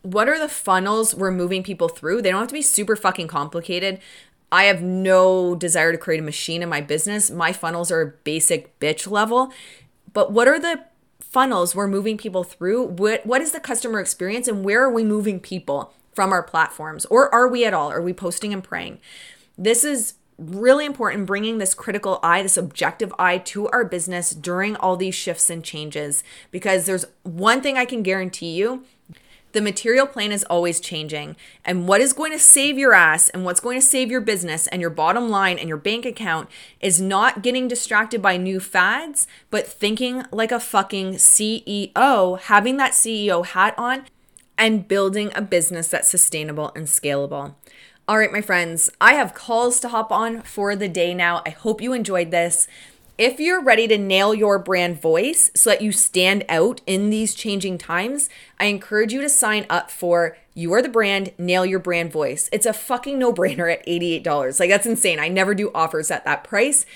what 0.02 0.28
are 0.28 0.38
the 0.38 0.48
funnels 0.48 1.14
we're 1.14 1.30
moving 1.30 1.62
people 1.62 1.88
through? 1.88 2.22
They 2.22 2.30
don't 2.30 2.40
have 2.40 2.48
to 2.48 2.54
be 2.54 2.62
super 2.62 2.96
fucking 2.96 3.28
complicated. 3.28 4.00
I 4.52 4.64
have 4.64 4.82
no 4.82 5.54
desire 5.54 5.92
to 5.92 5.98
create 5.98 6.20
a 6.20 6.24
machine 6.24 6.62
in 6.62 6.68
my 6.68 6.80
business. 6.80 7.30
My 7.30 7.52
funnels 7.52 7.90
are 7.90 8.18
basic 8.24 8.78
bitch 8.80 9.10
level. 9.10 9.52
But 10.12 10.32
what 10.32 10.48
are 10.48 10.58
the 10.58 10.84
funnels 11.20 11.74
we're 11.74 11.86
moving 11.86 12.16
people 12.16 12.42
through? 12.42 12.84
What 12.84 13.24
what 13.24 13.40
is 13.40 13.52
the 13.52 13.60
customer 13.60 14.00
experience 14.00 14.48
and 14.48 14.64
where 14.64 14.82
are 14.82 14.90
we 14.90 15.04
moving 15.04 15.38
people 15.38 15.94
from 16.12 16.32
our 16.32 16.42
platforms? 16.42 17.04
Or 17.06 17.32
are 17.32 17.46
we 17.46 17.64
at 17.64 17.74
all? 17.74 17.90
Are 17.90 18.02
we 18.02 18.12
posting 18.12 18.52
and 18.52 18.64
praying? 18.64 18.98
This 19.56 19.84
is 19.84 20.14
really 20.38 20.86
important 20.86 21.26
bringing 21.26 21.58
this 21.58 21.74
critical 21.74 22.18
eye, 22.22 22.42
this 22.42 22.56
objective 22.56 23.12
eye 23.18 23.38
to 23.38 23.68
our 23.68 23.84
business 23.84 24.30
during 24.30 24.74
all 24.76 24.96
these 24.96 25.14
shifts 25.14 25.50
and 25.50 25.62
changes 25.62 26.24
because 26.50 26.86
there's 26.86 27.04
one 27.22 27.60
thing 27.60 27.76
I 27.76 27.84
can 27.84 28.02
guarantee 28.02 28.52
you 28.52 28.84
the 29.52 29.60
material 29.60 30.06
plan 30.06 30.32
is 30.32 30.44
always 30.44 30.80
changing. 30.80 31.36
And 31.64 31.88
what 31.88 32.00
is 32.00 32.12
going 32.12 32.32
to 32.32 32.38
save 32.38 32.78
your 32.78 32.92
ass 32.92 33.28
and 33.28 33.44
what's 33.44 33.60
going 33.60 33.78
to 33.78 33.86
save 33.86 34.10
your 34.10 34.20
business 34.20 34.66
and 34.68 34.80
your 34.80 34.90
bottom 34.90 35.28
line 35.28 35.58
and 35.58 35.68
your 35.68 35.78
bank 35.78 36.04
account 36.04 36.48
is 36.80 37.00
not 37.00 37.42
getting 37.42 37.68
distracted 37.68 38.22
by 38.22 38.36
new 38.36 38.60
fads, 38.60 39.26
but 39.50 39.66
thinking 39.66 40.24
like 40.30 40.52
a 40.52 40.60
fucking 40.60 41.14
CEO, 41.14 42.40
having 42.40 42.76
that 42.76 42.92
CEO 42.92 43.44
hat 43.44 43.74
on 43.76 44.06
and 44.56 44.86
building 44.86 45.30
a 45.34 45.42
business 45.42 45.88
that's 45.88 46.10
sustainable 46.10 46.70
and 46.76 46.86
scalable. 46.86 47.54
All 48.10 48.18
right, 48.18 48.32
my 48.32 48.40
friends, 48.40 48.90
I 49.00 49.14
have 49.14 49.34
calls 49.34 49.78
to 49.80 49.88
hop 49.88 50.10
on 50.10 50.42
for 50.42 50.74
the 50.74 50.88
day 50.88 51.14
now. 51.14 51.42
I 51.46 51.50
hope 51.50 51.80
you 51.80 51.92
enjoyed 51.92 52.32
this. 52.32 52.66
If 53.20 53.38
you're 53.38 53.62
ready 53.62 53.86
to 53.86 53.98
nail 53.98 54.34
your 54.34 54.58
brand 54.58 54.98
voice 54.98 55.50
so 55.54 55.68
that 55.68 55.82
you 55.82 55.92
stand 55.92 56.42
out 56.48 56.80
in 56.86 57.10
these 57.10 57.34
changing 57.34 57.76
times, 57.76 58.30
I 58.58 58.64
encourage 58.64 59.12
you 59.12 59.20
to 59.20 59.28
sign 59.28 59.66
up 59.68 59.90
for 59.90 60.38
You 60.54 60.72
Are 60.72 60.80
the 60.80 60.88
Brand, 60.88 61.32
Nail 61.36 61.66
Your 61.66 61.80
Brand 61.80 62.10
Voice. 62.10 62.48
It's 62.50 62.64
a 62.64 62.72
fucking 62.72 63.18
no 63.18 63.30
brainer 63.30 63.70
at 63.70 63.86
$88. 63.86 64.58
Like, 64.58 64.70
that's 64.70 64.86
insane. 64.86 65.20
I 65.20 65.28
never 65.28 65.54
do 65.54 65.70
offers 65.74 66.10
at 66.10 66.24
that 66.24 66.44
price. 66.44 66.86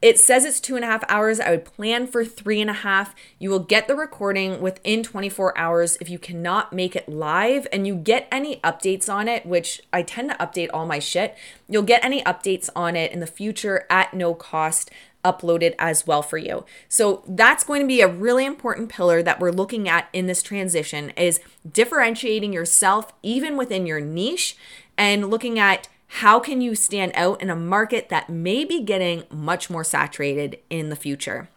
It 0.00 0.20
says 0.20 0.44
it's 0.44 0.60
two 0.60 0.76
and 0.76 0.84
a 0.84 0.88
half 0.88 1.02
hours. 1.08 1.40
I 1.40 1.50
would 1.50 1.64
plan 1.64 2.06
for 2.06 2.24
three 2.24 2.60
and 2.60 2.70
a 2.70 2.74
half. 2.74 3.16
You 3.40 3.50
will 3.50 3.58
get 3.58 3.88
the 3.88 3.96
recording 3.96 4.60
within 4.60 5.02
24 5.02 5.58
hours 5.58 5.96
if 6.00 6.08
you 6.08 6.20
cannot 6.20 6.72
make 6.72 6.94
it 6.94 7.08
live 7.08 7.66
and 7.72 7.84
you 7.84 7.96
get 7.96 8.28
any 8.30 8.56
updates 8.58 9.12
on 9.12 9.26
it, 9.26 9.44
which 9.44 9.80
I 9.92 10.02
tend 10.02 10.30
to 10.30 10.36
update 10.36 10.70
all 10.72 10.86
my 10.86 11.00
shit. 11.00 11.36
You'll 11.68 11.82
get 11.82 12.04
any 12.04 12.22
updates 12.22 12.70
on 12.76 12.94
it 12.94 13.10
in 13.10 13.18
the 13.18 13.26
future 13.26 13.86
at 13.90 14.14
no 14.14 14.34
cost 14.34 14.88
uploaded 15.24 15.74
as 15.78 16.06
well 16.06 16.22
for 16.22 16.38
you. 16.38 16.64
So 16.88 17.22
that's 17.26 17.64
going 17.64 17.80
to 17.80 17.86
be 17.86 18.00
a 18.00 18.08
really 18.08 18.44
important 18.44 18.88
pillar 18.88 19.22
that 19.22 19.40
we're 19.40 19.50
looking 19.50 19.88
at 19.88 20.08
in 20.12 20.26
this 20.26 20.42
transition 20.42 21.10
is 21.10 21.40
differentiating 21.70 22.52
yourself 22.52 23.12
even 23.22 23.56
within 23.56 23.86
your 23.86 24.00
niche 24.00 24.56
and 24.96 25.30
looking 25.30 25.58
at 25.58 25.88
how 26.08 26.40
can 26.40 26.60
you 26.60 26.74
stand 26.74 27.12
out 27.14 27.40
in 27.42 27.50
a 27.50 27.56
market 27.56 28.08
that 28.08 28.30
may 28.30 28.64
be 28.64 28.82
getting 28.82 29.24
much 29.30 29.68
more 29.68 29.84
saturated 29.84 30.58
in 30.70 30.88
the 30.88 30.96
future? 30.96 31.48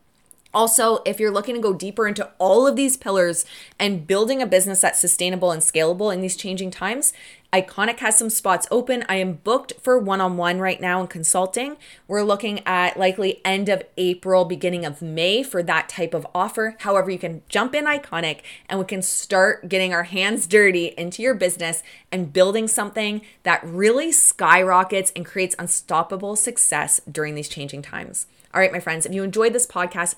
Also, 0.53 0.99
if 1.05 1.19
you're 1.19 1.31
looking 1.31 1.55
to 1.55 1.61
go 1.61 1.73
deeper 1.73 2.07
into 2.07 2.29
all 2.37 2.67
of 2.67 2.75
these 2.75 2.97
pillars 2.97 3.45
and 3.79 4.05
building 4.05 4.41
a 4.41 4.45
business 4.45 4.81
that's 4.81 4.99
sustainable 4.99 5.51
and 5.51 5.61
scalable 5.61 6.13
in 6.13 6.21
these 6.21 6.35
changing 6.35 6.71
times, 6.71 7.13
Iconic 7.53 7.99
has 7.99 8.17
some 8.17 8.29
spots 8.29 8.65
open. 8.71 9.03
I 9.09 9.15
am 9.15 9.33
booked 9.33 9.73
for 9.81 9.99
one 9.99 10.21
on 10.21 10.37
one 10.37 10.59
right 10.59 10.79
now 10.79 11.01
in 11.01 11.07
consulting. 11.07 11.75
We're 12.07 12.23
looking 12.23 12.65
at 12.65 12.97
likely 12.97 13.41
end 13.43 13.67
of 13.67 13.83
April, 13.97 14.45
beginning 14.45 14.85
of 14.85 15.01
May 15.01 15.43
for 15.43 15.61
that 15.63 15.89
type 15.89 16.13
of 16.13 16.25
offer. 16.33 16.77
However, 16.79 17.11
you 17.11 17.19
can 17.19 17.41
jump 17.49 17.75
in 17.75 17.85
Iconic 17.85 18.39
and 18.69 18.79
we 18.79 18.85
can 18.85 19.01
start 19.01 19.67
getting 19.67 19.93
our 19.93 20.03
hands 20.03 20.47
dirty 20.47 20.93
into 20.97 21.21
your 21.21 21.33
business 21.33 21.83
and 22.09 22.31
building 22.31 22.69
something 22.69 23.21
that 23.43 23.61
really 23.65 24.13
skyrockets 24.13 25.11
and 25.13 25.25
creates 25.25 25.55
unstoppable 25.59 26.37
success 26.37 27.01
during 27.09 27.35
these 27.35 27.49
changing 27.49 27.81
times. 27.81 28.27
All 28.53 28.61
right, 28.61 28.71
my 28.71 28.79
friends, 28.79 29.05
if 29.05 29.13
you 29.13 29.23
enjoyed 29.23 29.51
this 29.51 29.67
podcast, 29.67 30.15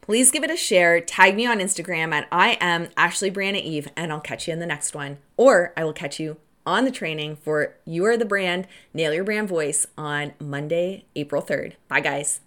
please 0.00 0.30
give 0.30 0.44
it 0.44 0.50
a 0.50 0.56
share. 0.56 1.00
Tag 1.00 1.36
me 1.36 1.46
on 1.46 1.58
Instagram 1.58 2.12
at 2.12 2.28
I 2.32 2.58
am 2.60 2.88
Ashley 2.96 3.30
Briana 3.30 3.62
Eve, 3.62 3.88
and 3.96 4.12
I'll 4.12 4.20
catch 4.20 4.46
you 4.46 4.52
in 4.52 4.60
the 4.60 4.66
next 4.66 4.94
one. 4.94 5.18
Or 5.36 5.72
I 5.76 5.84
will 5.84 5.92
catch 5.92 6.18
you 6.18 6.36
on 6.66 6.84
the 6.84 6.90
training 6.90 7.36
for 7.36 7.74
You 7.84 8.04
Are 8.06 8.16
the 8.16 8.24
Brand, 8.24 8.66
Nail 8.92 9.12
Your 9.12 9.24
Brand 9.24 9.48
Voice 9.48 9.86
on 9.96 10.32
Monday, 10.38 11.04
April 11.16 11.42
3rd. 11.42 11.74
Bye, 11.88 12.00
guys. 12.00 12.40